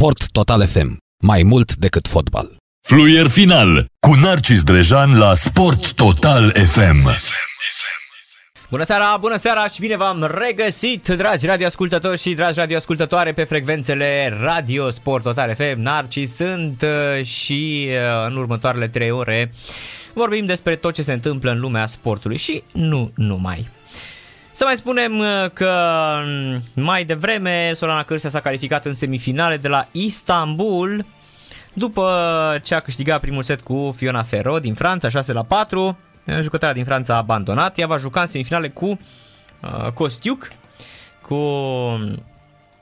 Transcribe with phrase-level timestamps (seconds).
[0.00, 0.96] Sport Total FM.
[1.22, 2.56] Mai mult decât fotbal.
[2.88, 7.08] Fluier final cu Narcis Drejan la Sport Total FM.
[8.70, 14.38] Bună seara, bună seara și bine v-am regăsit, dragi radioascultători și dragi radioascultătoare pe frecvențele
[14.42, 15.80] Radio Sport Total FM.
[15.80, 19.52] Narcis sunt uh, și uh, în următoarele trei ore
[20.14, 23.68] vorbim despre tot ce se întâmplă în lumea sportului și nu numai.
[24.60, 25.74] Să mai spunem uh, că
[26.24, 31.04] mm, mai devreme Sorana Cârstea s-a calificat în semifinale de la Istanbul
[31.72, 32.10] după
[32.62, 35.98] ce a câștigat primul set cu Fiona Ferro din Franța 6 la 4.
[36.40, 37.78] Jucătoarea din Franța a abandonat.
[37.78, 40.48] Ea va juca în semifinale cu uh, Costiuc,
[41.22, 41.36] cu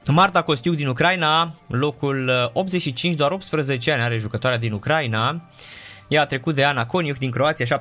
[0.07, 5.49] Marta Costiuc din Ucraina, locul 85, uh, doar 18 ani are jucătoarea din Ucraina.
[6.09, 7.81] Ea a trecut de Ana Coniuc din Croația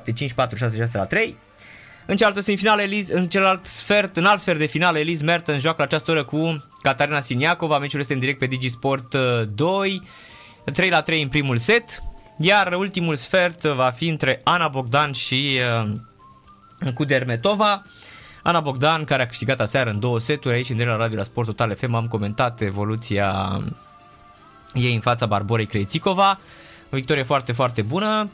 [0.68, 1.36] 4-6, 6 la 3.
[2.10, 5.76] În cealaltă semifinală, Eliz, în celălalt sfert, în alt sfert de finală, Eliz Mertens joacă
[5.78, 7.78] la această oră cu Catarina Siniacova.
[7.78, 9.14] Meciul este în direct pe Digisport
[9.54, 10.02] 2.
[10.64, 12.02] Uh, 3 la 3 în primul set.
[12.38, 15.58] Iar ultimul sfert va fi între Ana Bogdan și
[16.84, 17.84] uh, cu Dermetova.
[18.42, 21.46] Ana Bogdan, care a câștigat aseară în două seturi aici în la Radio la Sport
[21.46, 23.60] Total FM, am comentat evoluția
[24.74, 26.40] ei în fața Barborei Crețicova.
[26.90, 28.30] O victorie foarte, foarte bună.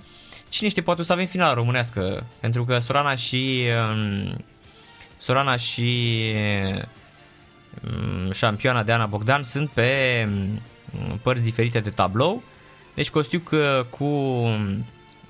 [0.55, 4.45] Cine știe, poate o să avem finala românească, pentru că Sorana și um,
[5.17, 6.33] Sorana și
[7.85, 9.89] um, șampioana de Ana Bogdan sunt pe
[10.29, 12.43] um, părți diferite de tablou.
[12.95, 14.43] Deci Costiuc uh, cu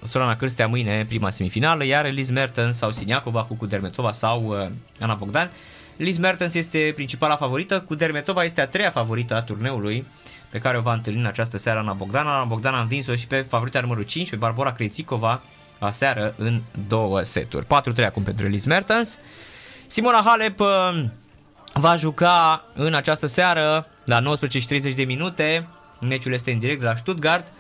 [0.02, 5.14] Sorana Cârstea mâine prima semifinală, iar Liz Mertens sau Siniacova cu Kudermetova sau uh, Ana
[5.14, 5.50] Bogdan.
[5.96, 10.04] Liz Mertens este principala favorită, Kudermetova este a treia favorită a turneului
[10.54, 12.26] pe care o va întâlni în această seară Ana Bogdan.
[12.26, 15.42] Ana Bogdan a învins-o și pe favorita numărul 5, pe Barbara Krejcikova,
[15.78, 17.66] aseară în două seturi.
[17.66, 17.68] 4-3
[18.06, 19.18] acum pentru Liz Mertens.
[19.86, 20.68] Simona Halep uh,
[21.72, 25.66] va juca în această seară la 19.30 de minute
[26.00, 27.52] Meciul este în direct de la Stuttgart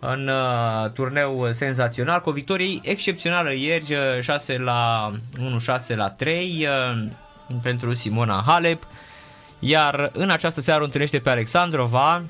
[0.00, 6.08] în uh, turneu senzațional cu o victorie excepțională ieri 6 uh, la 1 6 la
[6.08, 7.08] 3 uh,
[7.62, 8.82] pentru Simona Halep
[9.58, 12.22] iar în această seară o întâlnește pe Alexandrova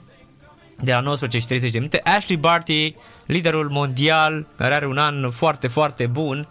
[0.80, 2.94] de la 19 și 30 de minute Ashley Barty,
[3.26, 6.48] liderul mondial care are un an foarte foarte bun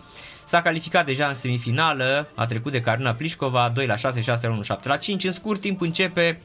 [0.48, 4.54] S-a calificat deja în semifinală, a trecut de Karina Plișcova 2 la 6, 6 la
[4.54, 5.24] 1, 7 la 5.
[5.24, 6.42] În scurt timp începe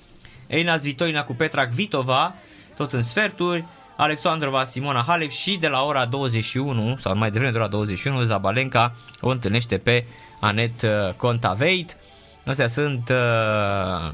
[0.46, 2.34] Elina Zvitoina cu Petra Kvitova
[2.76, 3.64] tot în sferturi,
[3.96, 8.94] Alexandrova, Simona Halep și de la ora 21 sau mai devreme de la 21 Zabalenka
[9.20, 10.06] o întâlnește pe
[10.40, 11.96] Anet uh, Contaveit.
[12.46, 14.12] Astea sunt uh,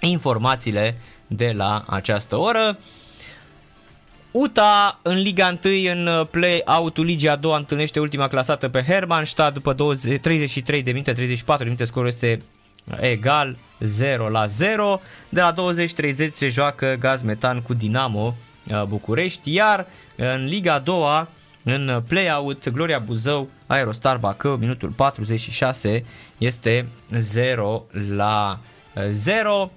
[0.00, 2.78] informațiile de la această oră.
[4.30, 9.54] UTA în Liga 1 în uh, play-out-ul Ligii a doua întâlnește ultima clasată pe Hermannstadt
[9.54, 12.42] după 20, 33 de minute, 34 de minute scorul este
[13.00, 15.00] egal 0 la 0.
[15.28, 15.54] De la
[16.28, 18.34] 20-30 se joacă gaz metan cu Dinamo
[18.70, 21.28] uh, București, iar în Liga a doua,
[21.68, 26.04] în play-out, Gloria Buzău, Aerostar Bacău, minutul 46,
[26.38, 27.84] este 0
[28.14, 28.58] la
[29.10, 29.70] 0.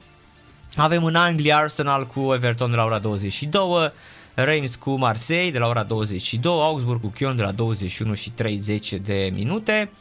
[0.76, 3.92] Avem în Anglia Arsenal cu Everton de la ora 22,
[4.34, 8.94] Reims cu Marseille de la ora 22, Augsburg cu Kion de la 21 și 30
[8.94, 9.92] de minute.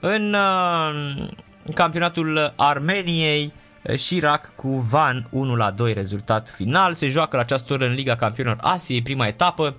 [0.00, 1.28] În uh,
[1.74, 3.52] campionatul Armeniei,
[3.96, 6.94] Chirac cu Van 1 la 2 rezultat final.
[6.94, 9.76] Se joacă la această oră în Liga Campionilor Asiei, prima etapă.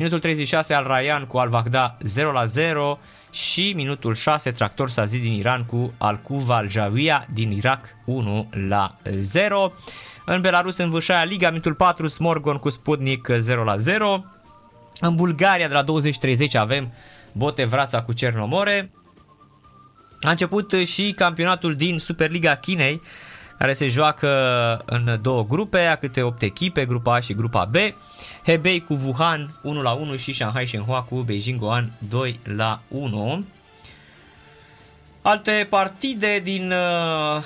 [0.00, 2.98] Minutul 36 al Ryan cu Al Baghdad 0 la 0
[3.30, 8.48] și minutul 6 Tractor Sazi din Iran cu Al Kuva Al Javia din Irak 1
[8.68, 9.72] la 0.
[10.26, 14.24] În Belarus în Vâșaia Liga, minutul 4 Smorgon cu Sputnik 0 la 0.
[15.00, 16.92] În Bulgaria de la 20-30 avem
[17.32, 18.92] Botevrața cu Cernomore.
[20.20, 23.00] A început și campionatul din Superliga Chinei,
[23.60, 24.28] care se joacă
[24.84, 27.74] în două grupe, a câte 8 echipe, grupa A și grupa B.
[28.44, 33.44] Hebei cu Wuhan 1 la 1 și Shanghai Shenhua cu Beijing Guoan 2 la 1.
[35.22, 37.42] Alte partide din uh,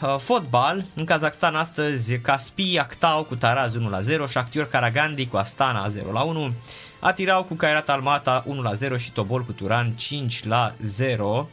[0.00, 0.84] uh, fotbal.
[0.94, 6.12] În Kazakhstan astăzi Caspi Actau cu Taraz 1 la 0, Shakhtar Karagandi cu Astana 0
[6.12, 6.52] la 1,
[6.98, 11.48] Atirau cu Kairat Almata 1 la 0 și Tobol cu Turan 5 la 0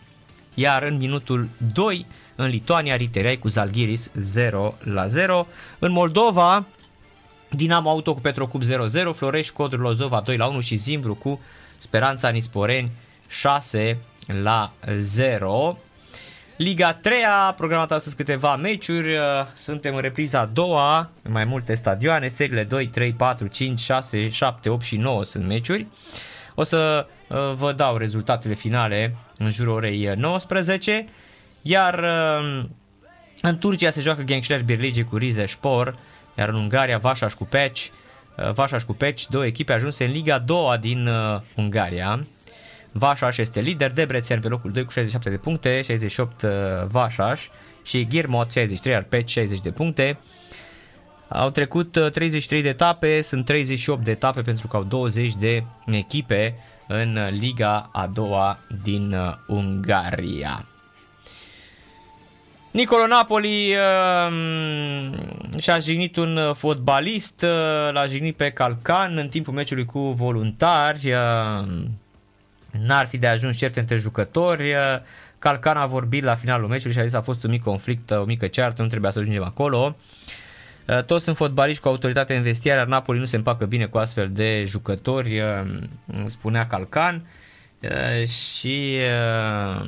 [0.56, 2.06] iar în minutul 2
[2.36, 5.48] în Lituania Ritereai cu Zalgiris 0 la 0.
[5.80, 6.66] În Moldova
[7.50, 8.68] Dinamo Auto cu Petrocup 0-0,
[9.16, 11.42] Florești Codru Lozova 2 la 1 și Zimbru cu
[11.78, 12.92] Speranța Nisporeni
[13.28, 13.98] 6
[14.44, 15.78] la 0.
[16.56, 19.18] Liga 3 a programat astăzi câteva meciuri,
[19.56, 24.30] suntem în repriza a doua, în mai multe stadioane, seriile 2, 3, 4, 5, 6,
[24.30, 25.88] 7, 8 și 9 sunt meciuri.
[26.56, 31.06] O să uh, vă dau rezultatele finale în jurul orei 19,
[31.62, 32.66] iar uh,
[33.42, 35.96] în Turcia se joacă Gençler Birlice cu Rize Spor
[36.38, 37.92] iar în Ungaria Vașaș cu Peci,
[38.38, 42.28] uh, Vașaș cu Peci, două echipe ajunse în Liga 2 din uh, Ungaria.
[42.92, 46.50] Vașaș este lider, Debrețen pe locul 2 cu 67 de puncte, 68 uh,
[46.86, 47.48] Vașaș
[47.86, 50.18] și Ghirmot 63, iar Peci 60 de puncte.
[51.28, 56.56] Au trecut 33 de etape, sunt 38 de etape pentru că au 20 de echipe
[56.88, 59.16] în Liga a doua din
[59.48, 60.66] Ungaria.
[62.72, 64.34] Nicolo Napoli uh,
[65.58, 71.12] și-a jignit un fotbalist, uh, l-a jignit pe Calcan în timpul meciului cu voluntari.
[71.12, 71.68] Uh,
[72.86, 74.74] n-ar fi de ajuns certe între jucători.
[74.74, 74.78] Uh,
[75.40, 78.12] Calcan a vorbit la finalul meciului și a zis că a fost un mic conflict,
[78.12, 79.96] o mică ceartă, nu trebuia să ajungem acolo.
[79.98, 80.44] Uh,
[81.06, 84.30] toți sunt fotbaliști cu autoritate în vestiar, iar Napoli nu se împacă bine cu astfel
[84.32, 85.62] de jucători, uh,
[86.26, 87.28] spunea Calcan.
[87.82, 88.98] Uh, și
[89.80, 89.86] uh,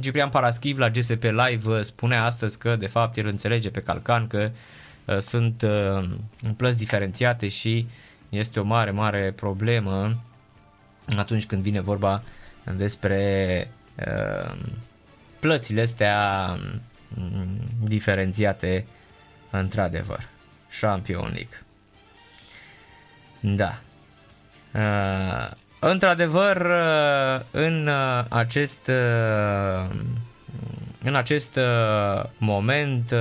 [0.00, 4.26] Ciprian Paraschiv la GSP Live uh, spunea astăzi că de fapt el înțelege pe Calcan
[4.26, 4.50] că
[5.04, 6.10] uh, sunt uh,
[6.56, 7.86] plăți diferențiate și
[8.28, 10.16] este o mare, mare problemă
[11.16, 12.22] atunci când vine vorba
[12.76, 13.68] despre
[14.06, 14.56] uh,
[15.40, 16.80] plățile astea um,
[17.82, 18.86] diferențiate
[19.50, 20.28] într-adevăr.
[20.80, 21.62] Champion League.
[23.40, 23.78] Da.
[24.74, 29.96] Uh, Într-adevăr, uh, în uh, acest, uh,
[31.02, 31.58] în acest
[32.38, 33.14] moment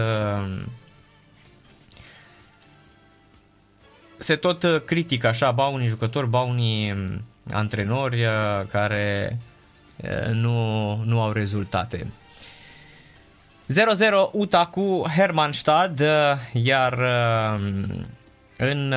[4.17, 8.25] se tot critică așa, ba unii jucători, ba unii um, antrenori
[8.67, 9.37] care
[10.31, 12.11] nu, nu au rezultate.
[13.69, 16.03] 0-0 UTA cu Hermannstad,
[16.53, 16.99] iar
[18.57, 18.93] în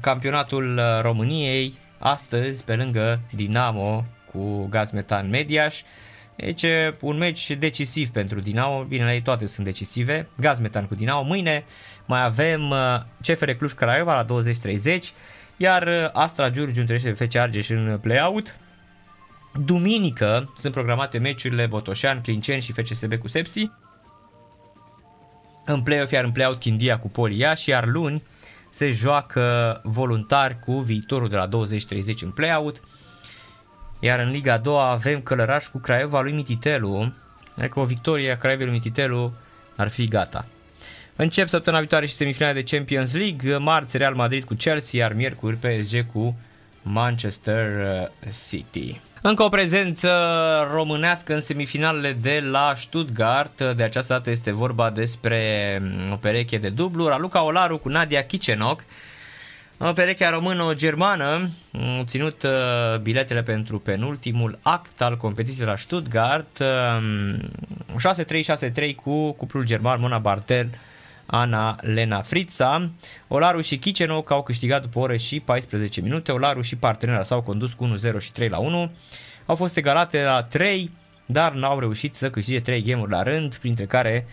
[0.00, 5.82] campionatul uh, României, astăzi, pe lângă Dinamo cu gaz metan Mediaș.
[6.36, 6.64] Deci
[7.00, 11.22] un meci decisiv pentru Dinamo, bine, ei toate sunt decisive, gaz metan cu Dinamo.
[11.22, 11.64] Mâine
[12.06, 14.42] mai avem uh, CFR Cluj Craiova la
[14.98, 14.98] 20-30,
[15.56, 18.54] iar uh, Astra Giurgiu întâlnește FC Argeș în play-out.
[19.54, 23.70] Duminică sunt programate meciurile Botoșan, Clinceni și FCSB cu Sepsi.
[25.64, 28.22] În play-off, iar în play-out Chindia cu Polia și iar luni
[28.70, 31.50] se joacă voluntari cu viitorul de la 20-30
[32.20, 32.82] în play-out.
[34.00, 37.12] Iar în Liga 2 avem Călăraș cu Craiova lui Mititelu.
[37.56, 39.32] Adică o victorie a Craiovei lui Mititelu
[39.76, 40.46] ar fi gata.
[41.16, 43.56] Încep săptămâna viitoare și semifinale de Champions League.
[43.56, 46.36] Marți Real Madrid cu Chelsea, iar miercuri PSG cu
[46.82, 47.68] Manchester
[48.48, 49.00] City.
[49.24, 50.10] Încă o prezență
[50.72, 53.62] românească în semifinalele de la Stuttgart.
[53.76, 57.08] De această dată este vorba despre mm, o pereche de dublu.
[57.08, 58.84] Raluca Olaru cu Nadia Kicenoc.
[59.94, 66.62] Perechea română-germană mm, au ținut uh, biletele pentru penultimul act al competiției la Stuttgart.
[66.62, 67.00] 6-3-6-3
[68.76, 70.70] mm, cu cuplul german Mona Bartel
[71.26, 72.90] Ana Lena Fritza.
[73.28, 76.32] Olaru și Kicenoc au câștigat după ore și 14 minute.
[76.32, 78.92] Olaru și partenera s-au condus cu 1-0 și 3 la 1.
[79.46, 80.90] Au fost egalate la 3,
[81.26, 84.26] dar n-au reușit să câștige 3 game la rând, printre care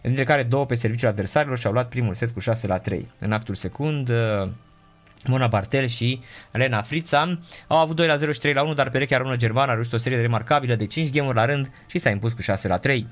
[0.00, 3.10] dintre care două pe serviciul adversarilor și au luat primul set cu 6 la 3.
[3.18, 4.12] În actul secund,
[5.28, 6.20] Mona Bartel și
[6.52, 9.70] Elena Frița au avut 2 la 0 și 3 la 1, dar perechea română germană
[9.70, 12.68] a reușit o serie remarcabilă de 5 game la rând și s-a impus cu 6
[12.68, 13.06] la 3.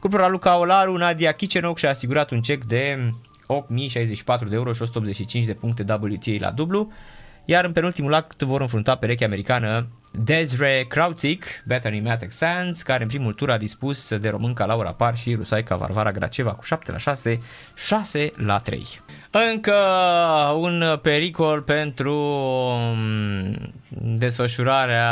[0.00, 3.12] Cuplul Luca Olaru, Nadia Kicenoc și-a asigurat un cec de
[3.44, 6.92] 8.064 de euro și 185 de puncte WTA la dublu,
[7.44, 13.08] iar în penultimul act vor înfrunta perechea americană Desre Krautic, Bethany Matek Sands, care în
[13.08, 16.98] primul tur a dispus de românca Laura Par și rusaica Varvara Graceva cu 7 la
[16.98, 17.40] 6,
[17.74, 18.86] 6 la 3.
[19.52, 19.74] Încă
[20.56, 25.08] un pericol pentru um, desfășurarea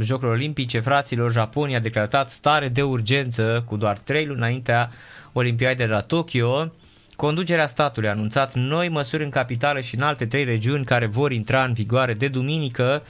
[0.00, 0.80] Jocurilor Olimpice.
[0.80, 4.90] Fraților, Japonia a declarat stare de urgență cu doar 3 luni înaintea
[5.32, 6.72] Olimpiadei de la Tokyo.
[7.16, 11.32] Conducerea statului a anunțat noi măsuri în capitală și în alte trei regiuni care vor
[11.32, 13.02] intra în vigoare de duminică.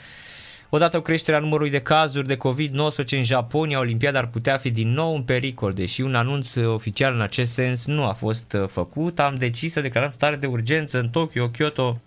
[0.75, 4.93] Odată cu creșterea numărului de cazuri de COVID-19 în Japonia, Olimpiada ar putea fi din
[4.93, 9.21] nou în pericol, deși un anunț oficial în acest sens nu a fost uh, făcut.
[9.21, 12.01] Am decis să declarăm stare de urgență în Tokyo, Kyoto,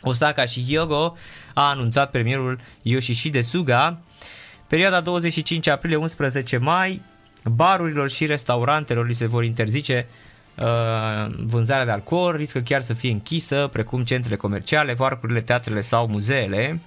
[0.00, 1.16] Osaka și Hyogo,
[1.54, 3.98] a anunțat premierul Yoshihide Suga.
[4.68, 7.02] Perioada 25 aprilie-11 mai,
[7.44, 10.06] barurilor și restaurantelor li se vor interzice
[10.58, 16.06] uh, vânzarea de alcool, riscă chiar să fie închisă, precum centrele comerciale, parcurile, teatrele sau
[16.06, 16.80] muzeele.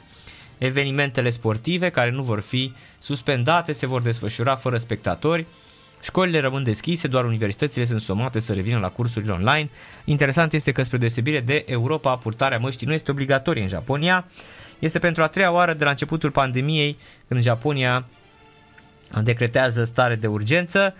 [0.59, 5.45] Evenimentele sportive care nu vor fi suspendate se vor desfășura fără spectatori.
[6.01, 9.69] Școlile rămân deschise, doar universitățile sunt somate să revină la cursurile online.
[10.03, 14.25] Interesant este că spre deosebire de Europa, purtarea măștii nu este obligatorie în Japonia.
[14.79, 16.97] Este pentru a treia oară de la începutul pandemiei
[17.27, 18.05] când Japonia
[19.21, 20.95] decretează stare de urgență.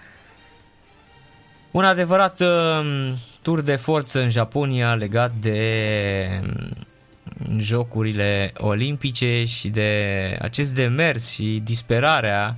[1.72, 3.12] Un adevărat uh,
[3.42, 6.88] tur de forță în Japonia legat de um,
[7.58, 12.58] jocurile olimpice și de acest demers și disperarea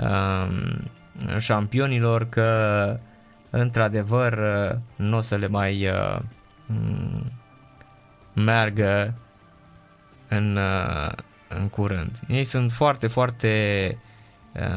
[0.00, 0.48] uh,
[1.38, 2.98] șampionilor că
[3.50, 6.18] într-adevăr uh, nu o să le mai uh,
[8.32, 9.14] meargă
[10.28, 11.12] în, uh,
[11.48, 12.20] în curând.
[12.28, 13.98] Ei sunt foarte, foarte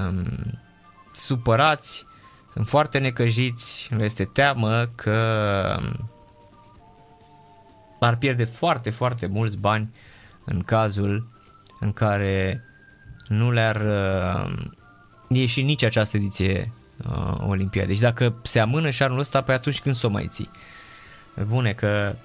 [0.07, 0.25] um,
[1.11, 2.05] supărați,
[2.53, 6.09] sunt foarte necăjiți, le este teamă că um,
[7.99, 9.93] ar pierde foarte, foarte mulți bani
[10.45, 11.27] în cazul
[11.79, 12.63] în care
[13.27, 14.55] nu le-ar uh,
[15.27, 16.71] ieși nici această ediție
[17.09, 17.87] uh, Olimpiadă.
[17.87, 20.49] Deci dacă se amână și anul ăsta, pe atunci când s-o mai ții?
[21.47, 22.15] Bune, că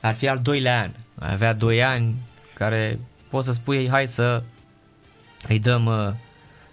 [0.00, 0.90] ar fi al doilea an.
[1.18, 2.14] Avea doi ani
[2.54, 4.42] care poți să spui, hai să
[5.48, 6.12] îi dăm uh,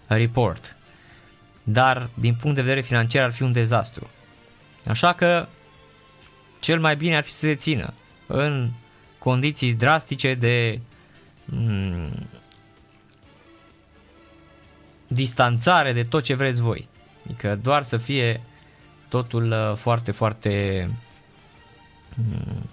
[0.07, 0.75] report.
[1.63, 4.09] Dar din punct de vedere financiar ar fi un dezastru.
[4.87, 5.47] Așa că
[6.61, 7.93] cel mai bine ar fi să se țină
[8.27, 8.69] în
[9.17, 10.79] condiții drastice de
[11.45, 12.29] mm,
[15.07, 16.87] distanțare de tot ce vreți voi.
[17.25, 18.41] Adică doar să fie
[19.09, 20.89] totul uh, foarte, foarte
[22.15, 22.69] mm,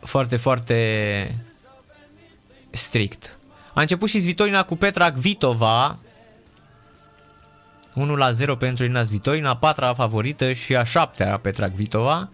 [0.00, 1.44] foarte, foarte
[2.70, 3.38] strict.
[3.74, 5.98] A început și Svitolina cu Petra Vitova.
[7.98, 12.30] 1 la 0 pentru Irina Svitolina, a patra favorită și a șaptea Petra Vitova.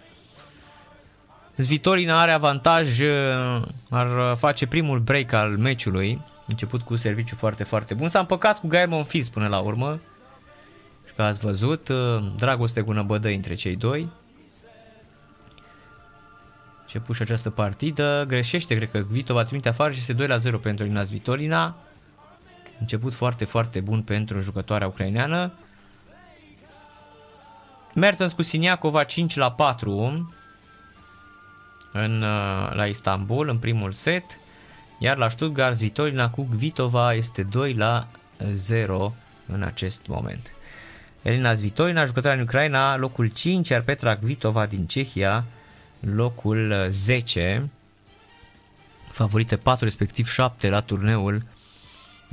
[1.57, 7.95] Svitolina are avantaj, uh, ar face primul break al meciului, început cu serviciu foarte, foarte
[7.95, 8.09] bun.
[8.09, 10.01] S-a împăcat cu Gael Monfils până la urmă.
[11.07, 14.09] Și că ați văzut, uh, dragoste cu năbădă între cei doi.
[16.81, 20.37] Început și această partidă, greșește, cred că Vito va trimite afară și este 2 la
[20.37, 21.77] 0 pentru Inas Vitolina.
[22.81, 25.53] Început foarte, foarte bun pentru jucătoarea ucraineană.
[27.95, 30.33] Mertens cu Siniacova 5 la 4
[31.93, 34.25] în, uh, la Istanbul în primul set.
[34.99, 38.07] Iar la Stuttgart, Vitolina cu Vitova este 2 la
[38.51, 39.15] 0
[39.47, 40.53] în acest moment.
[41.23, 45.45] Elina Zvitolina, jucătoarea în Ucraina, locul 5, iar Petra Vitova din Cehia,
[46.01, 47.69] locul 10.
[49.11, 51.43] Favorite 4, respectiv 7 la turneul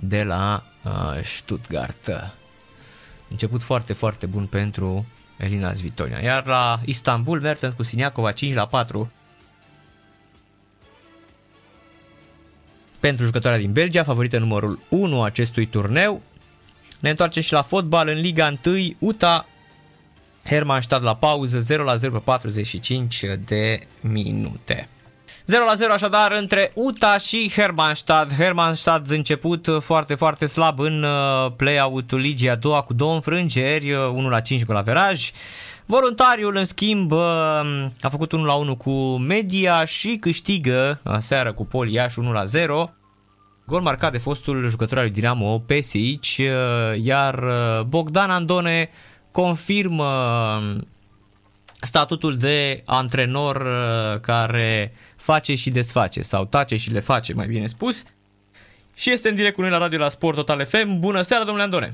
[0.03, 2.33] de la uh, Stuttgart.
[3.29, 5.05] Început foarte, foarte bun pentru
[5.37, 6.19] Elina Zvitolina.
[6.19, 9.11] Iar la Istanbul, Mertens cu Siniacova 5 la 4
[12.99, 16.21] pentru jucătoarea din Belgia, favorită numărul 1 acestui turneu.
[16.99, 19.47] Ne întoarcem și la fotbal în Liga 1, UTA
[20.43, 24.87] Hermannstadt la pauză 0 la 0 pe 45 de minute.
[25.45, 28.33] 0 la 0 așadar între UTA și Hermannstadt.
[28.33, 34.23] Hermannstadt început foarte, foarte slab în uh, play-out-ul ligii a doua cu două înfrângeri, 1
[34.23, 35.31] uh, la 5 cu la veraj.
[35.85, 37.11] Voluntariul, în schimb,
[38.01, 42.45] a făcut 1 la 1 cu Media și câștigă aseară cu Pol Iași 1 la
[42.45, 42.89] 0.
[43.65, 46.37] Gol marcat de fostul jucător al lui Dinamo Pesic,
[47.01, 47.43] iar
[47.87, 48.89] Bogdan Andone
[49.31, 50.11] confirmă
[51.81, 53.67] statutul de antrenor
[54.21, 58.03] care face și desface sau tace și le face, mai bine spus.
[58.93, 60.99] Și este în direct cu noi la radio la Sport Total FM.
[60.99, 61.89] Bună seara, domnule Andone!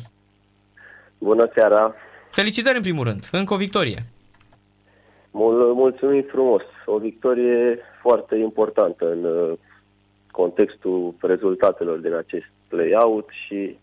[1.18, 1.96] Bună seara!
[2.32, 4.04] Felicitări în primul rând, încă o victorie.
[5.32, 9.58] Mul- mulțumim frumos, o victorie foarte importantă în uh,
[10.32, 13.78] contextul rezultatelor din acest play-out și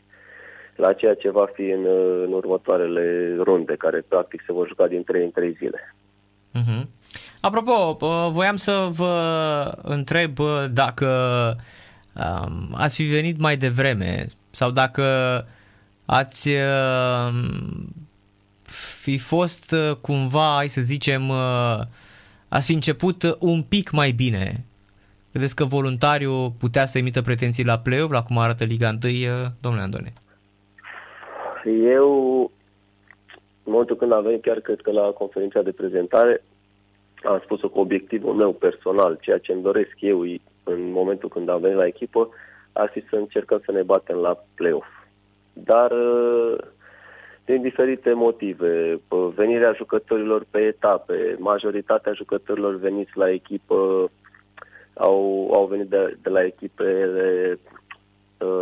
[0.76, 4.86] la ceea ce va fi în, uh, în următoarele runde, care practic se vor juca
[4.86, 5.94] din 3 în 3 zile.
[6.54, 6.82] Uh-huh.
[7.44, 9.14] Apropo, uh, voiam să vă
[9.82, 10.38] întreb
[10.72, 11.06] dacă
[12.14, 15.02] um, ați fi venit mai devreme sau dacă
[16.06, 16.50] ați
[19.02, 21.80] fi fost uh, cumva, hai să zicem, uh,
[22.48, 24.64] ați fi început un pic mai bine?
[25.30, 29.46] Credeți că voluntariu putea să emită pretenții la play-off, la cum arată Liga 1, uh,
[29.60, 30.12] domnule Andone?
[31.94, 32.40] Eu,
[33.64, 36.42] în momentul când am venit, chiar cred că la conferința de prezentare,
[37.24, 40.20] am spus-o cu obiectivul meu personal, ceea ce îmi doresc eu
[40.64, 42.28] în momentul când am venit la echipă,
[42.72, 44.86] ar fi să încercăm să ne batem la play-off.
[45.52, 45.92] Dar
[47.44, 49.00] din diferite motive.
[49.34, 54.10] Venirea jucătorilor pe etape, majoritatea jucătorilor veniți la echipă
[54.94, 57.58] au, au venit de, de la echipele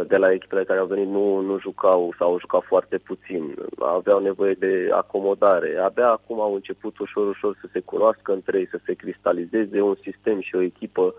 [0.07, 4.21] de la echipele care au venit nu, nu jucau sau au jucat foarte puțin, aveau
[4.21, 5.76] nevoie de acomodare.
[5.76, 9.97] Abia acum au început ușor, ușor să se cunoască între ei, să se cristalizeze un
[10.02, 11.14] sistem și o echipă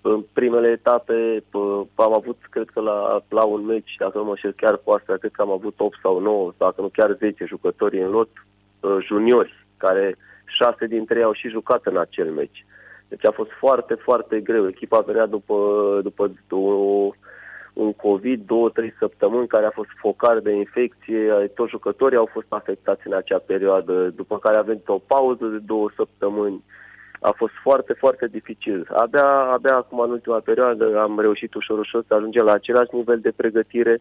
[0.00, 1.42] în primele etape
[1.94, 5.16] am avut, cred că la, la un meci, dacă nu mă știu chiar cu asta,
[5.16, 8.28] cred că am avut 8 sau 9, dacă nu chiar 10 jucători în lot
[9.00, 12.64] juniori, care șase dintre ei au și jucat în acel meci.
[13.08, 14.68] Deci a fost foarte, foarte greu.
[14.68, 17.10] Echipa venea după, după o,
[17.74, 22.46] un COVID, două, trei săptămâni, care a fost focar de infecție, toți jucătorii au fost
[22.48, 26.64] afectați în acea perioadă, după care a venit o pauză de două săptămâni.
[27.20, 28.88] A fost foarte, foarte dificil.
[28.96, 33.18] Abia, abia acum, în ultima perioadă, am reușit ușor, ușor să ajungem la același nivel
[33.20, 34.00] de pregătire,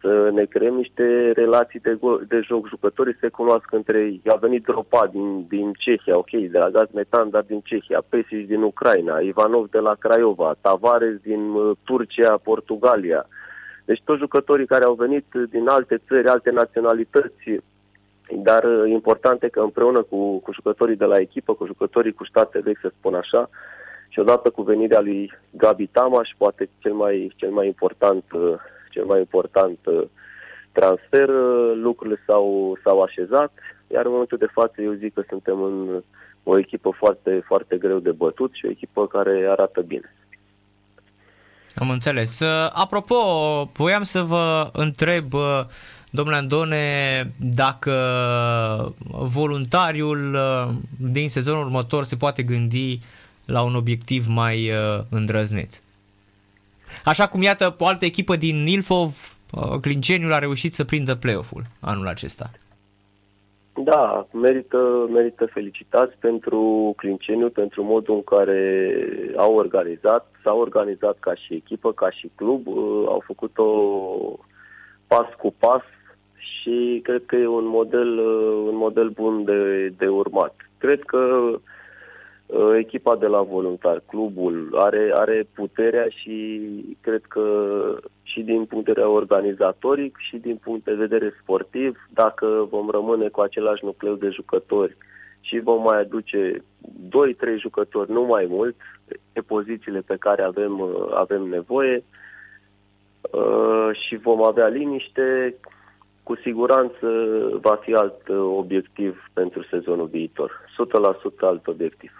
[0.00, 2.68] să ne creăm niște relații de, de joc.
[2.68, 4.20] Jucătorii se cunosc între ei.
[4.26, 8.46] A venit Dropa din, din Cehia, ok, de la Gaz Metan, dar din Cehia, Pesic
[8.46, 13.26] din Ucraina, Ivanov de la Craiova, Tavares din uh, Turcia, Portugalia.
[13.84, 17.44] Deci toți jucătorii care au venit din alte țări, alte naționalități,
[18.34, 22.24] dar uh, important e că împreună cu, cu jucătorii de la echipă, cu jucătorii cu
[22.24, 23.50] state vechi, să spun așa,
[24.08, 28.54] și odată cu venirea lui Gabi Tamaș, poate cel mai, cel mai important uh,
[28.90, 30.02] cel mai important uh,
[30.72, 33.52] transfer, uh, lucrurile s-au, s-au așezat,
[33.86, 36.02] iar în momentul de față eu zic că suntem în
[36.42, 40.14] o echipă foarte, foarte greu de bătut și o echipă care arată bine.
[41.74, 42.40] Am înțeles.
[42.40, 43.16] Uh, apropo,
[43.72, 45.24] voiam să vă întreb,
[46.10, 46.82] domnule Andone,
[47.38, 47.92] dacă
[49.08, 50.38] voluntariul
[50.98, 52.98] din sezonul următor se poate gândi
[53.44, 54.70] la un obiectiv mai
[55.10, 55.82] îndrăzneț.
[57.04, 61.62] Așa cum, iată, o altă echipă din Ilfov, uh, Clinceniul a reușit să prindă play-off-ul
[61.80, 62.50] anul acesta.
[63.84, 68.94] Da, merită, merită felicitați pentru Clinceniu, pentru modul în care
[69.36, 73.66] au organizat, s-au organizat ca și echipă, ca și club, uh, au făcut-o
[75.06, 75.82] pas cu pas
[76.36, 80.54] și cred că e un model, uh, un model bun de, de urmat.
[80.78, 81.60] Cred că Uh,
[82.78, 87.44] echipa de la voluntar, clubul, are, are puterea și cred că
[88.22, 93.28] și din punct de vedere organizatoric și din punct de vedere sportiv, dacă vom rămâne
[93.28, 94.96] cu același nucleu de jucători
[95.40, 96.64] și vom mai aduce
[97.08, 98.76] 2-3 jucători, nu mai mult,
[99.32, 102.04] pe pozițiile pe care avem, uh, avem nevoie
[103.30, 105.54] uh, și vom avea liniște,
[106.22, 107.08] cu siguranță
[107.60, 110.50] va fi alt obiectiv pentru sezonul viitor.
[111.36, 112.19] 100% alt obiectiv.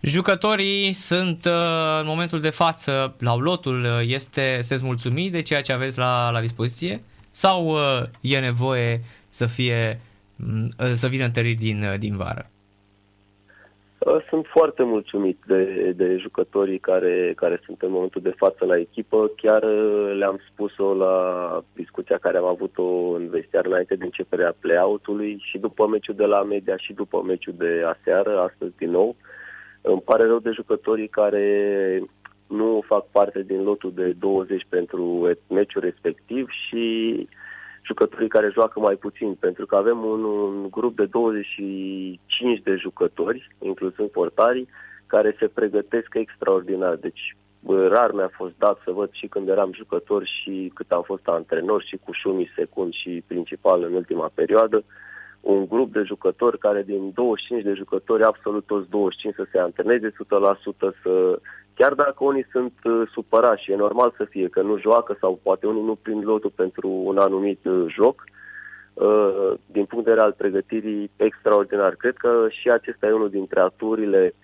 [0.00, 5.62] Jucătorii sunt uh, în momentul de față, la lotul, uh, este, să-ți mulțumi de ceea
[5.62, 10.00] ce aveți la, la dispoziție sau uh, e nevoie să fie
[10.36, 12.50] mm, să vină întăriri din, din vară?
[14.28, 19.30] Sunt foarte mulțumit de, de jucătorii care, care sunt în momentul de față la echipă.
[19.36, 19.62] Chiar
[20.18, 21.14] le-am spus-o la
[21.74, 26.42] discuția care am avut-o în vestiar înainte de începerea play-out-ului și după meciul de la
[26.42, 29.08] media și după meciul de aseară, astăzi din nou.
[29.08, 29.16] Uh,
[29.92, 31.46] îmi pare rău de jucătorii care
[32.46, 37.26] nu fac parte din lotul de 20 pentru meciul respectiv și
[37.86, 43.48] jucătorii care joacă mai puțin, pentru că avem un, un grup de 25 de jucători,
[43.58, 44.68] inclusând portarii,
[45.06, 46.94] care se pregătesc extraordinar.
[46.94, 47.36] Deci
[47.88, 51.82] rar mi-a fost dat să văd și când eram jucător și cât am fost antrenor
[51.82, 54.84] și cu Șumi secund și principal în ultima perioadă,
[55.46, 60.08] un grup de jucători care din 25 de jucători, absolut toți 25 să se antreneze
[60.10, 60.12] 100%,
[61.02, 61.38] să,
[61.74, 65.40] chiar dacă unii sunt uh, supărați și e normal să fie, că nu joacă sau
[65.42, 68.24] poate unii nu prind lotul pentru un anumit uh, joc,
[68.94, 71.94] uh, din punct de vedere al pregătirii extraordinar.
[71.94, 74.34] Cred că și acesta e unul dintre aturile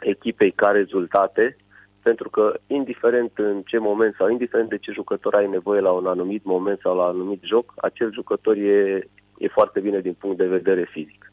[0.00, 1.56] echipei ca rezultate,
[2.02, 6.06] pentru că indiferent în ce moment sau indiferent de ce jucător ai nevoie la un
[6.06, 10.36] anumit moment sau la un anumit joc, acel jucător e e foarte bine din punct
[10.36, 11.30] de vedere fizic.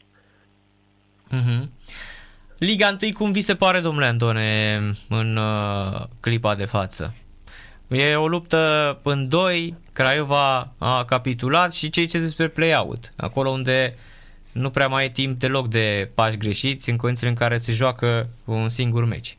[1.30, 1.68] Mm-hmm.
[2.58, 7.14] Liga 1, cum vi se pare, domnule Antone, în uh, clipa de față?
[7.88, 8.60] E o luptă
[9.02, 13.94] în doi, Craiova a capitulat și cei ce despre play-out, acolo unde
[14.52, 18.22] nu prea mai e timp deloc de pași greșiți în condițiile în care se joacă
[18.44, 19.38] un singur meci.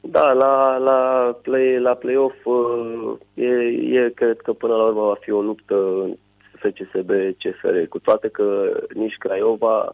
[0.00, 3.46] Da, la, la, play, la play-off uh, e,
[3.98, 5.76] e, cred că până la urmă va fi o luptă
[6.62, 9.90] FCSB CFR, cu toate că nici Craiova,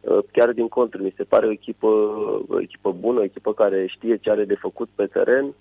[0.00, 1.86] uh, chiar din contră, mi se pare o echipă,
[2.48, 5.54] o echipă bună, o echipă care știe ce are de făcut pe teren,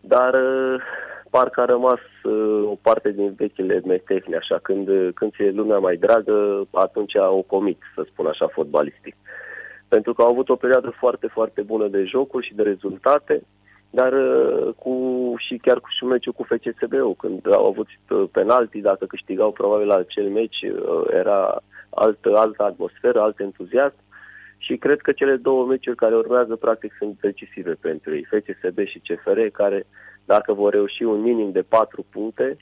[0.00, 0.80] dar uh,
[1.30, 5.96] parcă a rămas uh, o parte din vechile metehne, așa, când, când ți-e lumea mai
[5.96, 9.16] dragă, atunci o comit, să spun așa, fotbalistic.
[9.88, 13.42] Pentru că au avut o perioadă foarte, foarte bună de jocuri și de rezultate,
[13.90, 14.94] dar uh, cu,
[15.38, 19.90] și chiar cu și meciul cu FCSB-ul, când au avut uh, penalti, dacă câștigau probabil
[19.90, 23.96] acel meci, uh, era altă, altă atmosferă, alt entuziasm.
[24.58, 29.02] Și cred că cele două meciuri care urmează practic sunt decisive pentru ei, FCSB și
[29.06, 29.86] CFR, care
[30.24, 32.56] dacă vor reuși un minim de 4 puncte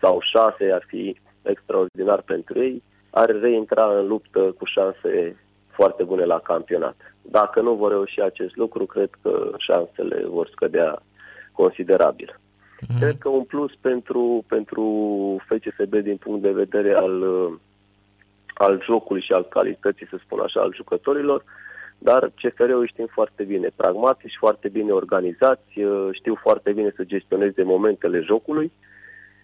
[0.00, 5.36] sau 6 ar fi extraordinar pentru ei, ar reintra în luptă cu șanse
[5.80, 6.96] foarte bune la campionat.
[7.22, 11.02] Dacă nu vor reuși acest lucru, cred că șansele vor scădea
[11.52, 12.30] considerabil.
[12.38, 12.98] Mm-hmm.
[13.00, 14.82] Cred că un plus pentru, pentru
[15.48, 17.14] FCSB din punct de vedere al,
[18.54, 21.44] al jocului și al calității, să spun așa, al jucătorilor,
[21.98, 25.70] dar CFR-ul știm foarte bine, pragmatici, foarte bine organizați,
[26.12, 28.72] știu foarte bine să gestioneze momentele jocului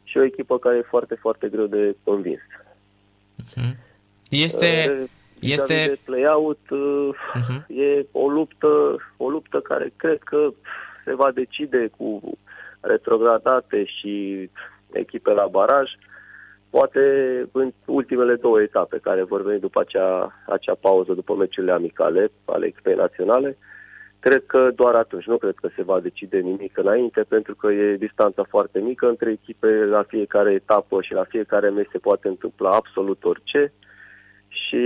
[0.04, 2.40] și o echipă care e foarte, foarte greu de convins.
[3.42, 3.74] Mm-hmm.
[4.30, 4.98] Este...
[5.02, 5.08] Uh,
[5.40, 5.74] este...
[5.74, 7.66] De play-out uh-huh.
[7.66, 10.48] e o luptă, o luptă care cred că
[11.04, 12.38] se va decide cu
[12.80, 14.50] retrogradate și
[14.92, 15.90] echipe la baraj,
[16.70, 17.00] poate
[17.52, 22.66] în ultimele două etape care vor veni după acea, acea pauză, după meciurile amicale ale
[22.66, 23.58] echipei naționale.
[24.20, 27.96] Cred că doar atunci, nu cred că se va decide nimic înainte, pentru că e
[27.96, 32.70] distanța foarte mică între echipe, la fiecare etapă și la fiecare meci se poate întâmpla
[32.70, 33.72] absolut orice
[34.66, 34.82] și